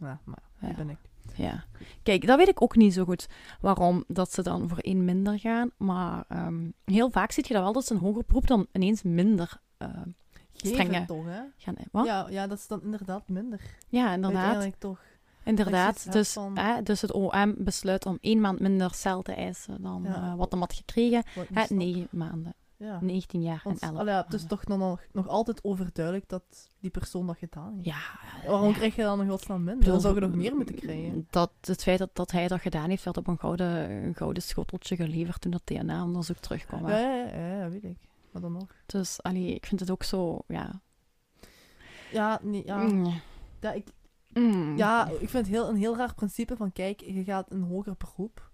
Ja, 0.00 0.20
maar 0.24 0.42
Ja. 0.60 0.74
ben 0.74 0.90
ik. 0.90 0.98
Ja. 1.34 1.64
Kijk, 2.02 2.26
dat 2.26 2.38
weet 2.38 2.48
ik 2.48 2.62
ook 2.62 2.76
niet 2.76 2.92
zo 2.94 3.04
goed 3.04 3.28
waarom 3.60 4.04
dat 4.08 4.32
ze 4.32 4.42
dan 4.42 4.68
voor 4.68 4.78
één 4.78 5.04
minder 5.04 5.38
gaan. 5.38 5.70
Maar 5.76 6.24
ehm, 6.28 6.70
heel 6.84 7.10
vaak 7.10 7.30
zie 7.32 7.44
je 7.46 7.54
dat 7.54 7.62
wel 7.62 7.72
dat 7.72 7.86
ze 7.86 7.94
een 7.94 8.00
hoger 8.00 8.22
beroep 8.26 8.46
dan 8.46 8.66
ineens 8.72 9.02
minder 9.02 9.60
Geven 9.78 10.16
Strenge. 10.72 11.04
toch, 11.04 11.24
hè? 11.24 11.40
gaan. 11.56 11.74
Wat? 11.90 12.06
Ja, 12.06 12.18
Ja, 12.20 12.28
ja, 12.30 12.46
dat 12.46 12.58
is 12.58 12.66
dan 12.66 12.82
inderdaad 12.82 13.28
minder. 13.28 13.60
inderdaad. 13.90 14.24
Uiteindelijk 14.34 14.76
toch. 14.78 15.00
Inderdaad. 15.44 16.12
Dus, 16.12 16.32
van- 16.32 16.58
hè, 16.58 16.82
dus 16.82 17.00
het 17.00 17.12
OM 17.12 17.54
besluit 17.58 18.06
om 18.06 18.18
één 18.20 18.40
maand 18.40 18.60
minder 18.60 18.94
cel 18.94 19.22
te 19.22 19.32
eisen 19.32 19.82
dan 19.82 20.02
Ja. 20.04 20.14
eh, 20.14 20.34
wat 20.34 20.50
hem 20.50 20.60
had 20.60 20.72
gekregen. 20.72 21.22
Wat 21.34 21.46
Hè, 21.52 21.74
negen 21.74 22.08
maanden. 22.10 22.54
Ja. 22.76 22.98
19 23.00 23.42
jaar 23.42 23.60
Want, 23.64 23.80
en 23.80 23.88
11 23.88 23.98
allee, 23.98 24.14
ja, 24.14 24.22
het 24.24 24.34
is 24.34 24.44
toch 24.46 24.66
nog, 24.66 25.00
nog 25.12 25.28
altijd 25.28 25.64
overduidelijk 25.64 26.28
dat 26.28 26.42
die 26.80 26.90
persoon 26.90 27.26
dat 27.26 27.36
gedaan 27.38 27.72
heeft. 27.74 27.84
Ja. 27.86 27.98
Waarom 28.50 28.68
ja. 28.68 28.74
krijg 28.74 28.96
je 28.96 29.02
dan 29.02 29.18
nog 29.18 29.28
godsnaam 29.28 29.56
minder? 29.58 29.76
bedoel, 29.78 29.92
Dan 29.92 30.00
zou 30.02 30.14
je 30.14 30.20
nog 30.20 30.34
meer 30.34 30.56
moeten 30.56 30.74
krijgen. 30.74 31.26
Dat, 31.30 31.50
het 31.60 31.82
feit 31.82 31.98
dat, 31.98 32.10
dat 32.12 32.30
hij 32.30 32.48
dat 32.48 32.60
gedaan 32.60 32.88
heeft, 32.88 33.04
werd 33.04 33.16
op 33.16 33.26
een 33.26 33.38
gouden, 33.38 33.90
een 33.90 34.14
gouden 34.14 34.42
schoteltje 34.42 34.96
geleverd 34.96 35.40
toen 35.40 35.50
dat 35.50 35.62
DNA-onderzoek 35.66 36.36
terugkwam. 36.38 36.88
Ja, 36.88 36.98
ja, 36.98 37.24
ja, 37.24 37.56
ja, 37.56 37.68
weet 37.68 37.84
ik. 37.84 37.96
Maar 38.34 38.42
dan 38.42 38.52
nog. 38.52 38.66
Dus 38.86 39.22
allee, 39.22 39.54
ik 39.54 39.66
vind 39.66 39.80
het 39.80 39.90
ook 39.90 40.02
zo, 40.02 40.38
ja. 40.48 40.82
Ja, 42.12 42.40
nee, 42.42 42.62
ja. 42.66 42.76
Mm. 42.82 43.20
Ja, 43.60 43.72
ik, 43.72 43.86
Mm. 44.28 44.76
ja, 44.76 45.08
ik 45.08 45.28
vind 45.28 45.32
het 45.32 45.46
heel, 45.46 45.68
een 45.68 45.76
heel 45.76 45.96
raar 45.96 46.14
principe 46.14 46.56
van, 46.56 46.72
kijk, 46.72 47.00
je 47.00 47.24
gaat 47.24 47.50
een 47.50 47.62
hoger 47.62 47.94
beroep. 47.98 48.50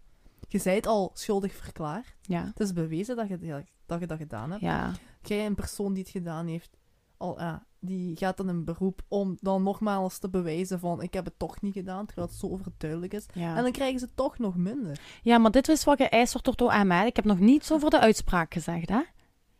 Je 0.48 0.58
zijt 0.58 0.86
al 0.86 1.10
schuldig 1.14 1.54
verklaard. 1.54 2.16
Ja. 2.20 2.44
Het 2.44 2.60
is 2.60 2.72
bewezen 2.72 3.16
dat 3.16 3.28
je, 3.28 3.64
dat 3.86 4.00
je 4.00 4.06
dat 4.06 4.18
gedaan 4.18 4.50
hebt. 4.50 4.62
Ja. 4.62 4.92
Jij, 5.22 5.46
een 5.46 5.54
persoon 5.54 5.92
die 5.92 6.02
het 6.02 6.12
gedaan 6.12 6.46
heeft, 6.46 6.76
al, 7.16 7.40
ja, 7.40 7.66
die 7.78 8.16
gaat 8.16 8.36
dan 8.36 8.48
een 8.48 8.64
beroep 8.64 9.02
om 9.08 9.36
dan 9.40 9.62
nogmaals 9.62 10.18
te 10.18 10.30
bewijzen 10.30 10.78
van, 10.78 11.02
ik 11.02 11.14
heb 11.14 11.24
het 11.24 11.38
toch 11.38 11.60
niet 11.60 11.74
gedaan, 11.74 12.06
terwijl 12.06 12.26
het 12.28 12.36
zo 12.36 12.48
overduidelijk 12.48 13.12
is. 13.14 13.26
Ja. 13.32 13.56
En 13.56 13.62
dan 13.62 13.72
krijgen 13.72 14.00
ze 14.00 14.08
toch 14.14 14.38
nog 14.38 14.56
minder. 14.56 15.00
ja, 15.22 15.38
maar 15.38 15.50
dit 15.50 15.68
is 15.68 15.84
wat 15.84 15.96
geëist 15.96 16.32
wordt 16.32 16.58
door 16.58 16.72
hè. 16.72 17.04
Ik 17.04 17.16
heb 17.16 17.24
nog 17.24 17.38
niets 17.38 17.72
over 17.72 17.90
de 17.90 18.00
uitspraak 18.00 18.52
gezegd, 18.52 18.88
hè? 18.88 19.00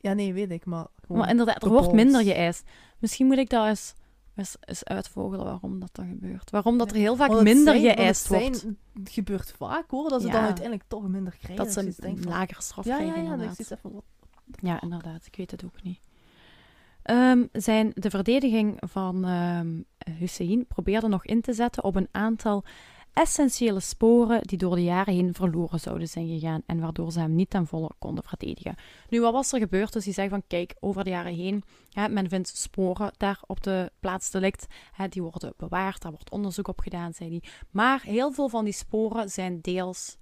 Ja, 0.00 0.12
nee, 0.12 0.32
weet 0.32 0.50
ik, 0.50 0.64
maar. 0.64 0.86
Maar 1.08 1.28
inderdaad, 1.30 1.62
er 1.62 1.68
wordt 1.68 1.92
minder 1.92 2.22
geëist. 2.22 2.62
Misschien 2.98 3.26
moet 3.26 3.38
ik 3.38 3.48
dat 3.50 3.66
eens, 3.66 3.92
eens, 4.34 4.56
eens 4.60 4.84
uitvogelen 4.84 5.44
waarom 5.44 5.80
dat 5.80 5.88
dan 5.92 6.08
gebeurt. 6.08 6.50
Waarom 6.50 6.78
dat 6.78 6.90
er 6.90 6.96
heel 6.96 7.16
vaak 7.16 7.28
Want 7.28 7.38
het 7.40 7.48
minder 7.54 7.74
zijn- 7.74 7.84
want 7.84 7.96
het 7.98 8.04
geëist 8.06 8.26
zijn- 8.26 8.40
wordt. 8.42 8.66
Het 8.94 9.10
gebeurt 9.10 9.52
vaak, 9.56 9.90
hoor, 9.90 10.08
dat 10.08 10.20
ze 10.20 10.26
Ja. 10.26 10.32
dan 10.32 10.42
uiteindelijk 10.42 10.88
toch 10.88 11.08
minder 11.08 11.36
krijgen. 11.38 11.64
Dat 11.64 11.72
ze 11.74 11.80
je 11.84 11.94
denkt 11.98 12.18
een 12.18 12.22
van- 12.22 12.32
lagere 12.32 12.62
straf 12.62 12.84
Ja, 12.84 12.90
ja, 12.90 12.96
krijgen, 13.02 13.22
ja, 13.22 13.28
dat 13.28 13.32
ik 13.34 13.40
inderdaad. 13.40 13.66
zoiets 13.66 13.70
heb 13.70 13.80
van, 13.80 13.92
wat... 13.92 14.04
Ja, 14.62 14.80
inderdaad. 14.80 15.26
Ik 15.26 15.36
weet 15.36 15.50
het 15.50 15.64
ook 15.64 15.82
niet. 15.82 16.00
Ehm, 17.02 17.46
zijn 17.52 17.90
de 17.94 18.10
verdediging 18.10 18.76
van 18.86 19.24
ehm 19.24 19.68
Hussein 20.18 20.66
probeerde 20.66 21.08
nog 21.08 21.24
in 21.24 21.40
te 21.40 21.52
zetten 21.52 21.84
op 21.84 21.96
een 21.96 22.08
aantal 22.10 22.64
essentiële 23.12 23.80
sporen 23.80 24.40
die 24.42 24.58
door 24.58 24.74
de 24.74 24.82
jaren 24.82 25.14
heen 25.14 25.34
verloren 25.34 25.80
zouden 25.80 26.08
zijn 26.08 26.28
gegaan 26.28 26.62
en 26.66 26.80
waardoor 26.80 27.12
ze 27.12 27.20
hem 27.20 27.34
niet 27.34 27.50
ten 27.50 27.66
volle 27.66 27.90
konden 27.98 28.24
verdedigen. 28.24 28.74
Nu, 29.08 29.20
wat 29.20 29.32
was 29.32 29.52
er 29.52 29.58
gebeurd? 29.58 29.92
Dus 29.92 30.04
die 30.04 30.12
zeggen 30.12 30.32
van, 30.32 30.42
kijk, 30.48 30.74
over 30.80 31.04
de 31.04 31.10
jaren 31.10 31.34
heen, 31.34 31.62
hè, 31.90 32.08
men 32.08 32.28
vindt 32.28 32.48
sporen 32.56 33.12
daar 33.16 33.40
op 33.46 33.62
de 33.62 33.92
plaats 34.00 34.30
delict, 34.30 34.66
hè, 34.92 35.08
die 35.08 35.22
worden 35.22 35.54
bewaard, 35.56 36.02
daar 36.02 36.12
wordt 36.12 36.30
onderzoek 36.30 36.68
op 36.68 36.80
gedaan, 36.80 37.14
zei 37.14 37.30
hij. 37.30 37.42
Maar 37.70 38.02
heel 38.02 38.32
veel 38.32 38.48
van 38.48 38.64
die 38.64 38.72
sporen 38.74 39.28
zijn 39.30 39.60
deels 39.60 40.18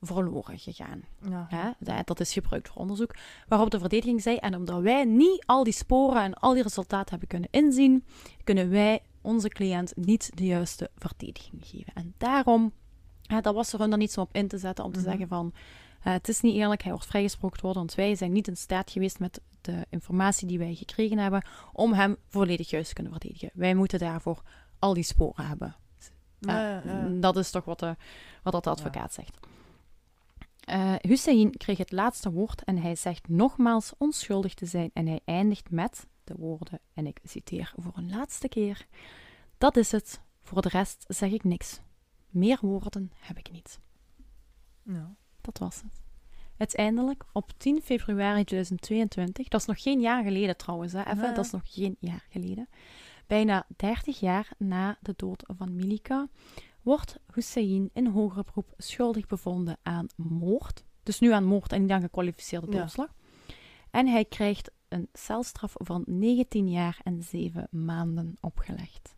verloren 0.00 0.58
gegaan. 0.58 1.02
Ja. 1.30 1.46
Hè? 1.48 1.70
Dat- 1.78 2.06
Dat 2.06 2.20
is 2.20 2.32
gebruikt 2.32 2.68
voor 2.68 2.80
onderzoek. 2.80 3.14
Waarop 3.48 3.70
de 3.70 3.78
verdediging 3.78 4.22
zei, 4.22 4.36
en 4.36 4.54
omdat 4.56 4.80
wij 4.82 5.04
niet 5.04 5.42
al 5.46 5.64
die 5.64 5.72
sporen 5.72 6.22
en 6.22 6.34
al 6.34 6.52
die 6.54 6.62
resultaten 6.62 7.10
hebben 7.10 7.28
kunnen 7.28 7.48
inzien, 7.50 8.04
kunnen 8.44 8.70
wij 8.70 9.02
onze 9.24 9.48
cliënt 9.48 9.92
niet 9.96 10.30
de 10.34 10.44
juiste 10.46 10.90
verdediging 10.96 11.66
geven. 11.66 11.92
En 11.94 12.14
daarom, 12.18 12.72
hè, 13.22 13.40
dat 13.40 13.54
was 13.54 13.72
er 13.72 13.78
hun 13.80 13.90
dan 13.90 13.98
niet 13.98 14.12
zo 14.12 14.20
op 14.20 14.34
in 14.34 14.48
te 14.48 14.58
zetten 14.58 14.84
om 14.84 14.92
te 14.92 14.98
Mhm. 15.00 15.08
zeggen 15.08 15.28
van, 15.28 15.52
eh, 16.02 16.12
het 16.12 16.28
is 16.28 16.40
niet 16.40 16.54
eerlijk, 16.54 16.82
hij 16.82 16.92
wordt 16.92 17.06
vrijgesproken 17.06 17.60
worden, 17.62 17.78
want 17.82 17.94
wij 17.94 18.14
zijn 18.14 18.32
niet 18.32 18.48
in 18.48 18.56
staat 18.56 18.90
geweest 18.90 19.18
met 19.18 19.40
de 19.60 19.86
informatie 19.90 20.46
die 20.48 20.58
wij 20.58 20.74
gekregen 20.74 21.18
hebben, 21.18 21.44
om 21.72 21.92
hem 21.92 22.16
volledig 22.28 22.70
juist 22.70 22.88
te 22.88 22.94
kunnen 22.94 23.12
verdedigen. 23.12 23.50
Wij 23.54 23.74
moeten 23.74 23.98
daarvoor 23.98 24.42
al 24.78 24.94
die 24.94 25.02
sporen 25.02 25.46
hebben. 25.46 25.76
Ja, 26.38 26.60
Ja, 26.60 26.82
ja, 26.84 27.06
ja. 27.06 27.08
Dat 27.20 27.36
is 27.36 27.50
toch 27.50 27.64
wat, 27.64 27.78
de, 27.78 27.96
wat 28.42 28.52
dat 28.52 28.64
de 28.64 28.70
advocaat 28.70 29.12
zegt. 29.14 29.38
Eh 30.60 30.94
Hussein 31.00 31.50
kreeg 31.56 31.78
het 31.78 31.92
laatste 31.92 32.30
woord 32.32 32.64
en 32.64 32.78
hij 32.78 32.96
zegt 32.96 33.28
nogmaals 33.28 33.92
onschuldig 33.98 34.54
te 34.54 34.66
zijn. 34.66 34.90
En 34.92 35.06
hij 35.06 35.20
eindigt 35.24 35.70
met 35.70 36.06
de 36.24 36.34
woorden, 36.38 36.80
en 36.94 37.06
ik 37.06 37.20
citeer 37.24 37.72
voor 37.76 37.92
een 37.96 38.10
laatste 38.10 38.48
keer: 38.48 38.86
Dat 39.58 39.76
is 39.76 39.92
het, 39.92 40.20
voor 40.42 40.62
de 40.62 40.68
rest 40.68 41.04
zeg 41.08 41.30
ik 41.30 41.44
niks. 41.44 41.80
Meer 42.28 42.58
woorden 42.60 43.12
heb 43.16 43.38
ik 43.38 43.50
niet. 43.50 43.80
Ja. 44.82 45.14
Dat 45.40 45.58
was 45.58 45.76
het. 45.82 46.02
uiteindelijk 46.56 47.24
op 47.32 47.50
10 47.56 47.80
februari 47.82 48.44
2022, 48.44 49.48
dat 49.48 49.60
is 49.60 49.66
nog 49.66 49.82
geen 49.82 50.00
jaar 50.00 50.22
geleden 50.24 50.56
trouwens, 50.56 50.92
hè, 50.92 51.00
even, 51.06 51.34
dat 51.34 51.44
is 51.44 51.50
nog 51.50 51.62
geen 51.64 51.96
jaar 52.00 52.26
geleden, 52.30 52.68
bijna 53.26 53.66
30 53.76 54.20
jaar 54.20 54.48
na 54.58 54.98
de 55.00 55.14
dood 55.16 55.42
van 55.56 55.76
Milika, 55.76 56.28
wordt 56.82 57.18
Hussein 57.32 57.90
in 57.92 58.06
hoger 58.06 58.44
beroep 58.44 58.72
schuldig 58.76 59.26
bevonden 59.26 59.76
aan 59.82 60.06
moord. 60.16 60.84
Dus 61.02 61.20
nu 61.20 61.32
aan 61.32 61.44
moord 61.44 61.72
en 61.72 61.80
niet 61.82 61.90
aan 61.90 62.00
gekwalificeerde 62.00 62.72
Ja. 62.72 62.78
doodslag. 62.78 63.14
En 63.90 64.06
hij 64.06 64.24
krijgt 64.24 64.70
een 64.94 65.08
celstraf 65.12 65.72
van 65.76 66.02
19 66.06 66.70
jaar 66.70 67.00
en 67.04 67.22
7 67.22 67.68
maanden 67.70 68.36
opgelegd. 68.40 69.16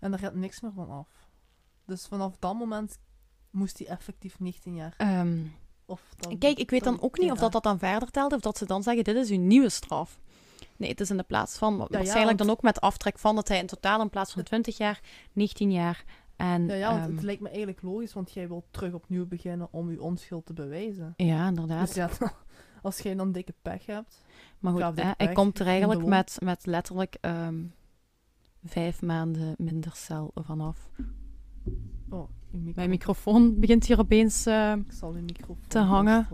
En 0.00 0.10
daar 0.10 0.20
gaat 0.20 0.34
niks 0.34 0.60
meer 0.60 0.72
van 0.72 0.90
af. 0.90 1.08
Dus 1.86 2.06
vanaf 2.06 2.36
dat 2.38 2.54
moment 2.54 2.98
moest 3.50 3.78
hij 3.78 3.86
effectief 3.86 4.38
19 4.38 4.74
jaar. 4.74 4.94
Ehm, 4.96 5.38
Of 5.86 6.02
dan, 6.16 6.38
Kijk, 6.38 6.58
ik 6.58 6.70
weet 6.70 6.84
dan 6.84 7.00
ook 7.00 7.18
niet 7.18 7.30
of 7.30 7.38
dat 7.38 7.52
dat 7.52 7.62
dan 7.62 7.78
verder 7.78 8.10
telt, 8.10 8.32
of 8.32 8.40
dat 8.40 8.58
ze 8.58 8.66
dan 8.66 8.82
zeggen, 8.82 9.04
dit 9.04 9.16
is 9.16 9.30
uw 9.30 9.38
nieuwe 9.38 9.68
straf. 9.68 10.20
Nee, 10.76 10.90
het 10.90 11.00
is 11.00 11.10
in 11.10 11.16
de 11.16 11.22
plaats 11.22 11.58
van, 11.58 11.86
waarschijnlijk 11.90 12.38
dan 12.38 12.50
ook 12.50 12.62
met 12.62 12.80
aftrek 12.80 13.18
van 13.18 13.34
dat 13.34 13.48
hij 13.48 13.58
in 13.58 13.66
totaal 13.66 14.00
in 14.00 14.10
plaats 14.10 14.32
van 14.32 14.42
20 14.42 14.76
jaar, 14.76 15.00
19 15.32 15.72
jaar 15.72 16.04
en... 16.36 16.66
Ja, 16.66 16.74
ja, 16.74 16.90
want 16.90 17.04
ehm, 17.04 17.14
het 17.14 17.22
lijkt 17.24 17.40
me 17.40 17.48
eigenlijk 17.48 17.82
logisch, 17.82 18.12
want 18.12 18.32
jij 18.32 18.48
wilt 18.48 18.64
terug 18.70 18.92
opnieuw 18.92 19.26
beginnen 19.26 19.68
om 19.70 19.90
je 19.90 20.02
onschuld 20.02 20.46
te 20.46 20.52
bewijzen. 20.52 21.14
ja, 21.16 21.46
inderdaad. 21.48 21.86
Dus 21.86 21.94
ja, 21.94 22.10
als 22.82 22.98
jij 22.98 23.14
dan 23.14 23.32
dikke 23.32 23.54
pech 23.62 23.86
hebt. 23.86 24.22
maar 24.58 24.72
goed, 24.72 24.80
hè, 24.96 25.02
hij 25.04 25.14
pech, 25.16 25.32
komt 25.32 25.58
er 25.58 25.66
eigenlijk 25.66 26.04
met, 26.06 26.36
met 26.42 26.66
letterlijk 26.66 27.16
ehm, 27.20 27.64
vijf 28.64 29.02
maanden 29.02 29.54
minder 29.58 29.92
cel 29.94 30.30
vanaf. 30.34 30.90
Oh, 32.10 32.28
je. 32.50 32.72
Mijn 32.74 32.88
microfoon 32.90 33.58
begint 33.60 33.86
hier 33.86 33.98
opeens... 33.98 34.46
eh, 34.46 34.72
Ik 34.86 34.92
zal 34.92 35.16
je 35.16 35.22
microfoon 35.22 35.58
te 35.68 35.78
hangen. 35.78 36.26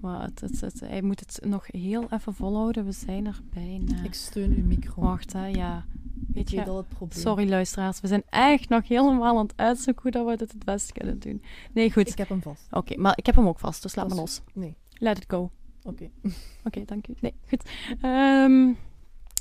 maar 0.00 0.22
het, 0.22 0.40
het, 0.40 0.60
het- 0.60 0.80
hij 0.80 1.02
moet 1.02 1.20
het 1.20 1.38
nog 1.44 1.64
heel 1.66 2.06
even 2.10 2.34
volhouden. 2.34 2.84
We 2.84 2.92
zijn 2.92 3.26
er 3.26 3.40
bijna. 3.50 4.02
Ik 4.02 4.14
steun 4.14 4.52
uw 4.56 4.64
micro. 4.64 5.02
Wacht, 5.02 5.32
hè, 5.32 5.46
ja. 5.46 5.84
Weet 6.32 6.50
je, 6.50 6.60
het 6.60 6.88
probleem. 6.88 7.20
Sorry 7.20 7.48
luisteraars, 7.48 8.00
we 8.00 8.06
zijn 8.08 8.22
echt 8.28 8.68
nog 8.68 8.88
helemaal 8.88 9.36
aan 9.38 9.46
het 9.46 9.56
uitzoeken 9.56 10.02
hoe 10.02 10.10
dat 10.10 10.26
we 10.26 10.36
dit 10.36 10.52
het 10.52 10.64
best 10.64 10.92
kunnen 10.92 11.18
doen. 11.18 11.42
Nee, 11.72 11.92
goed. 11.92 12.08
Ik 12.08 12.18
heb 12.18 12.28
hem 12.28 12.42
vast. 12.42 12.66
Oké, 12.70 12.96
maar 13.00 13.12
ik 13.18 13.26
heb 13.26 13.34
hem 13.34 13.46
ook 13.48 13.58
vast, 13.58 13.82
dus 13.82 13.94
laat 13.94 14.08
me 14.08 14.14
los. 14.14 14.42
Nee, 14.54 14.76
Let 14.98 15.18
it 15.18 15.24
go. 15.28 15.50
oké. 15.82 16.10
Oké, 16.64 16.84
dank 16.84 17.08
u. 17.08 17.14
Nee, 17.20 17.34
goed. 17.48 17.70
Ehm, 18.00 18.72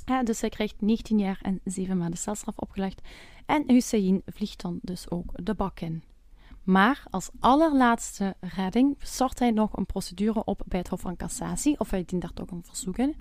ja, 0.06 0.24
dus 0.24 0.42
hij 0.42 0.50
krijgt 0.50 0.82
19 0.82 1.20
jaar 1.20 1.40
en 1.42 1.60
7 1.64 1.98
maanden 1.98 2.20
celstraf 2.20 2.58
opgelegd. 2.58 3.02
En 3.46 3.64
Hussein 3.68 4.22
vliegt 4.26 4.62
dan 4.62 4.80
dus 4.82 5.10
ook 5.10 5.32
de 5.44 5.54
bak 5.54 5.80
in. 5.80 6.04
Maar 6.64 7.04
als 7.10 7.30
allerlaatste 7.40 8.36
redding 8.40 8.96
start 9.00 9.40
hij 9.40 9.52
nog 9.52 9.78
een 9.78 9.86
procedure 9.86 10.44
op 10.44 10.62
bij 10.66 10.80
het 10.80 10.88
Hof 10.88 11.02
van 11.02 11.16
Cassatie, 11.16 11.80
of 11.80 11.90
hij 11.90 12.04
dient 12.06 12.22
daar 12.22 12.34
toch 12.34 12.52
een 12.52 12.64
verzoek 12.64 12.98
in. 12.98 13.16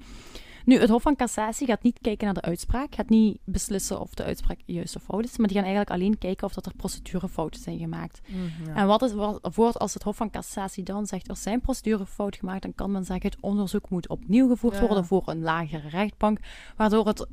Nu, 0.64 0.78
het 0.78 0.88
Hof 0.90 1.02
van 1.02 1.16
Cassatie 1.16 1.66
gaat 1.66 1.82
niet 1.82 1.98
kijken 2.00 2.24
naar 2.24 2.34
de 2.34 2.40
uitspraak, 2.42 2.94
gaat 2.94 3.08
niet 3.08 3.38
beslissen 3.44 4.00
of 4.00 4.14
de 4.14 4.24
uitspraak 4.24 4.60
juist 4.66 4.96
of 4.96 5.02
fout 5.02 5.24
is, 5.24 5.36
maar 5.36 5.46
die 5.46 5.56
gaan 5.56 5.66
eigenlijk 5.66 5.96
alleen 5.96 6.18
kijken 6.18 6.46
of 6.46 6.52
dat 6.54 6.66
er 6.66 6.74
procedurefouten 6.74 7.60
zijn 7.60 7.78
gemaakt. 7.78 8.20
Mm, 8.28 8.50
ja. 8.66 8.74
En 8.74 8.86
wat 8.86 9.02
is 9.02 9.12
wat, 9.12 9.38
voor 9.42 9.72
als 9.72 9.94
het 9.94 10.02
Hof 10.02 10.16
van 10.16 10.30
Cassatie 10.30 10.84
dan 10.84 11.06
zegt 11.06 11.28
er 11.28 11.36
zijn 11.36 11.60
procedurefout 11.60 12.36
gemaakt, 12.36 12.62
dan 12.62 12.74
kan 12.74 12.90
men 12.90 13.04
zeggen 13.04 13.30
het 13.30 13.40
onderzoek 13.40 13.90
moet 13.90 14.08
opnieuw 14.08 14.48
gevoerd 14.48 14.74
Ja. 14.74 14.80
worden 14.86 15.04
voor 15.04 15.22
een 15.26 15.40
lagere 15.42 15.88
rechtbank, 15.88 16.38
waardoor 16.76 17.06
het, 17.06 17.26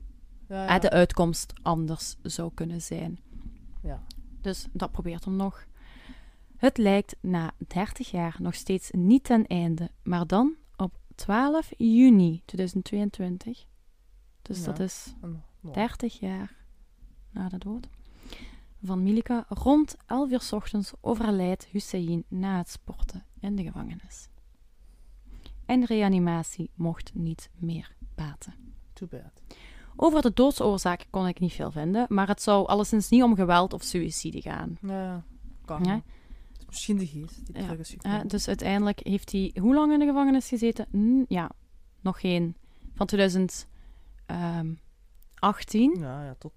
ja, 0.49 0.67
eh, 0.67 0.79
de 0.81 0.89
uitkomst 0.89 1.53
anders 1.61 2.15
zou 2.21 2.51
kunnen 2.53 2.81
zijn. 2.81 3.19
ja. 3.83 4.01
Dus 4.41 4.67
dat 4.73 4.91
probeert 4.91 5.25
hem 5.25 5.35
nog. 5.35 5.65
Het 6.57 6.77
lijkt 6.77 7.15
na 7.21 7.51
30 7.67 8.11
jaar 8.11 8.35
nog 8.39 8.53
steeds 8.55 8.91
niet 8.91 9.23
ten 9.23 9.47
einde, 9.47 9.89
maar 10.03 10.27
dan 10.27 10.55
12 11.21 11.69
juni 11.77 12.41
2022, 12.45 13.65
dus 14.41 14.59
Ja. 14.59 14.65
dat 14.65 14.79
is 14.79 15.13
En- 15.21 15.43
nou, 15.61 15.73
30 15.73 16.19
jaar 16.19 16.55
na 17.29 17.49
de 17.49 17.57
dood 17.57 17.87
van 18.83 19.03
Milika, 19.03 19.45
rond 19.49 19.95
11 20.05 20.31
uur 20.31 20.41
's 20.41 20.51
ochtends 20.51 20.93
overlijdt 21.01 21.65
Hussein 21.65 22.23
na 22.27 22.57
het 22.57 22.69
sporten 22.69 23.25
in 23.39 23.55
de 23.55 23.63
gevangenis. 23.63 24.29
En 25.65 25.85
reanimatie 25.85 26.69
mocht 26.75 27.13
niet 27.13 27.49
meer 27.57 27.95
baten. 28.15 28.53
Too 28.93 29.07
bad. 29.07 29.41
Over 29.95 30.21
de 30.21 30.31
doodsoorzaak 30.33 31.07
kon 31.09 31.27
ik 31.27 31.39
niet 31.39 31.53
veel 31.53 31.71
vinden, 31.71 32.05
maar 32.09 32.27
het 32.27 32.41
zou 32.41 32.67
alleszins 32.67 33.09
niet 33.09 33.23
om 33.23 33.35
geweld 33.35 33.73
of 33.73 33.83
suïcide 33.83 34.41
gaan. 34.41 34.77
Ja. 34.81 35.23
Kan. 35.65 35.83
Ja. 35.83 36.01
Misschien 36.71 36.97
de 36.97 37.07
geest 37.07 37.45
die 37.45 37.55
Ja, 38.01 38.23
dus 38.23 38.47
uiteindelijk 38.47 38.99
heeft 39.03 39.31
hij 39.31 39.55
hoe 39.59 39.73
lang 39.73 39.93
in 39.93 39.99
de 39.99 40.05
gevangenis 40.05 40.47
gezeten? 40.47 40.85
Hm, 40.91 41.23
ja, 41.27 41.51
nog 42.01 42.19
geen. 42.19 42.55
Van 42.93 43.07
2018. 43.07 43.69
Ja, 45.99 46.23
ja, 46.23 46.35
tot 46.37 46.51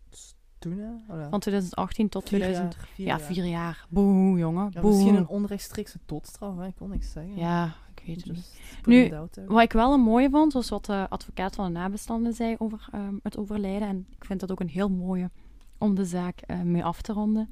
toen, 0.59 0.79
hè. 0.79 1.15
Oh, 1.15 1.21
ja. 1.21 1.29
Van 1.29 1.41
2018 1.41 2.09
tot 2.09 2.29
Vier 2.29 2.39
2000. 2.39 2.75
jaar, 2.75 2.87
vier 2.95 3.07
ja, 3.07 3.17
jaar. 3.17 3.27
vier 3.27 3.45
jaar. 3.45 3.87
Boe, 3.89 4.39
jongen. 4.39 4.73
Boe. 4.81 4.91
misschien 4.91 5.15
een 5.15 5.29
onrechtstreekse 5.29 5.99
doodstraf, 6.07 6.57
hè. 6.57 6.67
Ik 6.67 6.75
kon 6.75 6.91
niks 6.91 7.13
zeggen. 7.13 7.37
Ja, 7.37 7.75
ik 7.95 8.03
weet 8.07 8.17
het 8.17 8.27
niet. 8.33 8.61
put 8.83 8.87
Nu. 8.87 9.13
Wat 9.47 9.63
ik 9.63 9.73
wel 9.73 9.93
een 9.93 10.01
mooie 10.01 10.31
vond, 10.31 10.53
was 10.53 10.69
wat 10.69 10.85
de 10.85 11.07
advocaat 11.09 11.55
van 11.55 11.65
de 11.65 11.71
nabestaanden 11.79 12.33
zei 12.33 12.55
over 12.59 12.89
ehm, 12.93 13.15
het 13.23 13.37
overlijden. 13.37 13.89
En 13.89 14.07
ik 14.11 14.25
vind 14.25 14.41
dat 14.41 14.51
ook 14.51 14.61
een 14.61 14.69
heel 14.69 14.91
mooie 14.91 15.31
om 15.79 15.95
de 15.95 16.05
zaak 16.05 16.41
eh, 16.41 16.61
mee 16.61 16.85
af 16.85 17.03
te 17.03 17.13
ronden. 17.13 17.51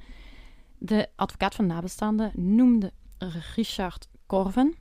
De 0.85 1.09
advocaat 1.16 1.55
van 1.55 1.68
de 1.68 1.74
nabestaanden 1.74 2.33
noemde 2.55 2.93
Richard 3.55 4.09
Corven. 4.26 4.74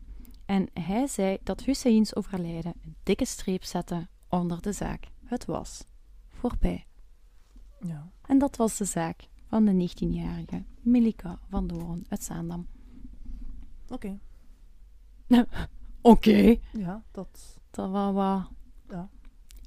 En 0.45 0.67
hij 0.73 1.07
zei 1.07 1.37
dat 1.43 1.63
Husseins 1.63 2.15
overlijden 2.15 2.73
een 2.83 2.95
dikke 3.03 3.25
streep 3.25 3.63
zette 3.63 4.07
onder 4.29 4.61
de 4.61 4.71
zaak. 4.71 5.07
Het 5.23 5.45
was 5.45 5.83
voorbij. 6.27 6.87
Ja. 7.79 8.11
En 8.21 8.37
dat 8.37 8.55
was 8.55 8.77
de 8.77 8.85
zaak 8.85 9.27
van 9.47 9.65
de 9.65 9.89
19-jarige 9.89 10.63
Milika 10.81 11.39
van 11.49 11.67
Doorn 11.67 12.05
uit 12.09 12.23
Zaandam. 12.23 12.67
Oké. 13.89 14.19
Oké. 16.01 16.57
Ja, 16.71 17.03
dat... 17.11 17.59
Dat 17.71 17.89
was 17.89 18.13
wat 18.13 18.49
Ja. 18.89 19.09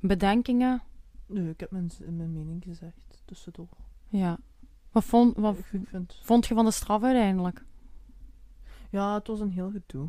bedenkingen. 0.01 0.83
Nee, 1.27 1.49
ik 1.51 1.61
heb 1.61 1.71
mijn, 1.71 1.91
mijn 2.09 2.33
mening 2.33 2.63
gezegd, 2.65 3.23
tussendoor. 3.25 3.69
Ja. 4.09 4.39
Wat 4.95 5.05
vond, 5.05 5.37
wat 5.37 5.59
Ik, 5.59 5.65
ik 5.73 5.89
vind... 5.89 6.19
vond 6.23 6.47
je 6.47 6.55
van 6.55 6.65
de 6.65 6.71
straf 6.71 7.03
uiteindelijk? 7.03 7.65
Ja, 8.91 9.15
het 9.15 9.27
was 9.27 9.41
een 9.41 9.51
heel 9.51 9.71
gedoe. 9.71 10.09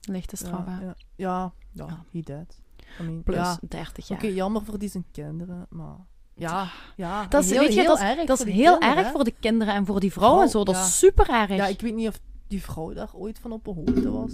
Lichte 0.00 0.36
straf, 0.36 0.66
ja, 0.66 0.72
hè? 0.78 0.84
ja, 0.84 0.94
ja, 1.16 1.52
ja, 1.72 1.86
Ja. 1.86 2.04
he 2.12 2.20
dead. 2.20 2.60
I 3.00 3.02
mean, 3.02 3.22
Plus 3.22 3.36
ja, 3.36 3.58
30 3.68 4.10
Oké, 4.10 4.26
jaar. 4.26 4.34
jammer 4.34 4.64
voor 4.64 4.78
die 4.78 4.88
zijn 4.88 5.04
kinderen, 5.12 5.66
maar... 5.70 5.96
Ja, 6.34 6.68
ja. 6.96 7.26
Dat 7.26 7.44
is, 7.44 7.50
heel, 7.50 7.62
je, 7.62 7.82
dat 7.84 7.98
erg 8.00 8.24
dat 8.26 8.38
voor 8.38 8.46
is 8.46 8.54
heel 8.54 8.72
kinderen, 8.78 8.96
erg 8.96 9.06
hè. 9.06 9.12
voor 9.12 9.24
de 9.24 9.34
kinderen 9.40 9.74
en 9.74 9.86
voor 9.86 10.00
die 10.00 10.12
vrouw 10.12 10.42
en 10.42 10.48
zo. 10.48 10.64
Dat 10.64 10.74
is 10.76 10.98
super 10.98 11.28
erg. 11.30 11.48
Ja, 11.54 11.66
ik 11.66 11.80
weet 11.80 11.94
niet 11.94 12.08
of 12.08 12.20
die 12.46 12.62
vrouw 12.62 12.92
daar 12.92 13.10
ooit 13.14 13.38
van 13.38 13.52
op 13.52 13.64
de 13.64 13.70
hoogte 13.70 14.10
was. 14.10 14.32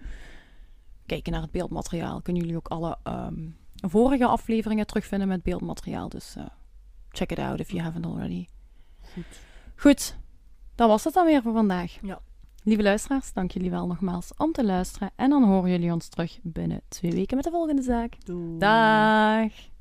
Kijken 1.07 1.33
naar 1.33 1.43
het 1.43 1.51
beeldmateriaal. 1.51 2.23
Kunnen 2.23 2.43
jullie 2.43 2.57
ook 2.57 2.69
alle 2.69 2.99
ehm, 3.03 3.49
vorige 3.77 4.27
afleveringen 4.27 4.87
terugvinden 4.87 5.29
met 5.29 5.43
beeldmateriaal. 5.43 6.09
Dus 6.09 6.35
eh, 6.37 6.45
check 7.09 7.31
it 7.31 7.39
out 7.39 7.61
if 7.61 7.71
you 7.71 7.83
haven't 7.83 8.07
already. 8.07 8.47
Goed. 9.13 9.41
Goed, 9.77 10.17
dat 10.75 10.89
was 10.89 11.05
het 11.05 11.15
dan 11.15 11.27
weer 11.27 11.43
voor 11.43 11.53
vandaag. 11.53 11.99
Ja. 12.03 12.21
Lieve 12.63 12.83
luisteraars, 12.83 13.33
dank 13.33 13.51
jullie 13.51 13.71
wel 13.71 13.87
nogmaals 13.87 14.33
om 14.37 14.53
te 14.53 14.65
luisteren. 14.65 15.11
En 15.17 15.31
dan 15.31 15.45
horen 15.45 15.71
jullie 15.71 15.93
ons 15.93 16.09
terug 16.09 16.39
binnen 16.43 16.81
twee 16.89 17.13
weken 17.13 17.37
met 17.37 17.45
de 17.45 17.51
volgende 17.51 17.83
zaak. 17.83 18.25
Doei. 18.25 18.59
Dag! 18.59 19.74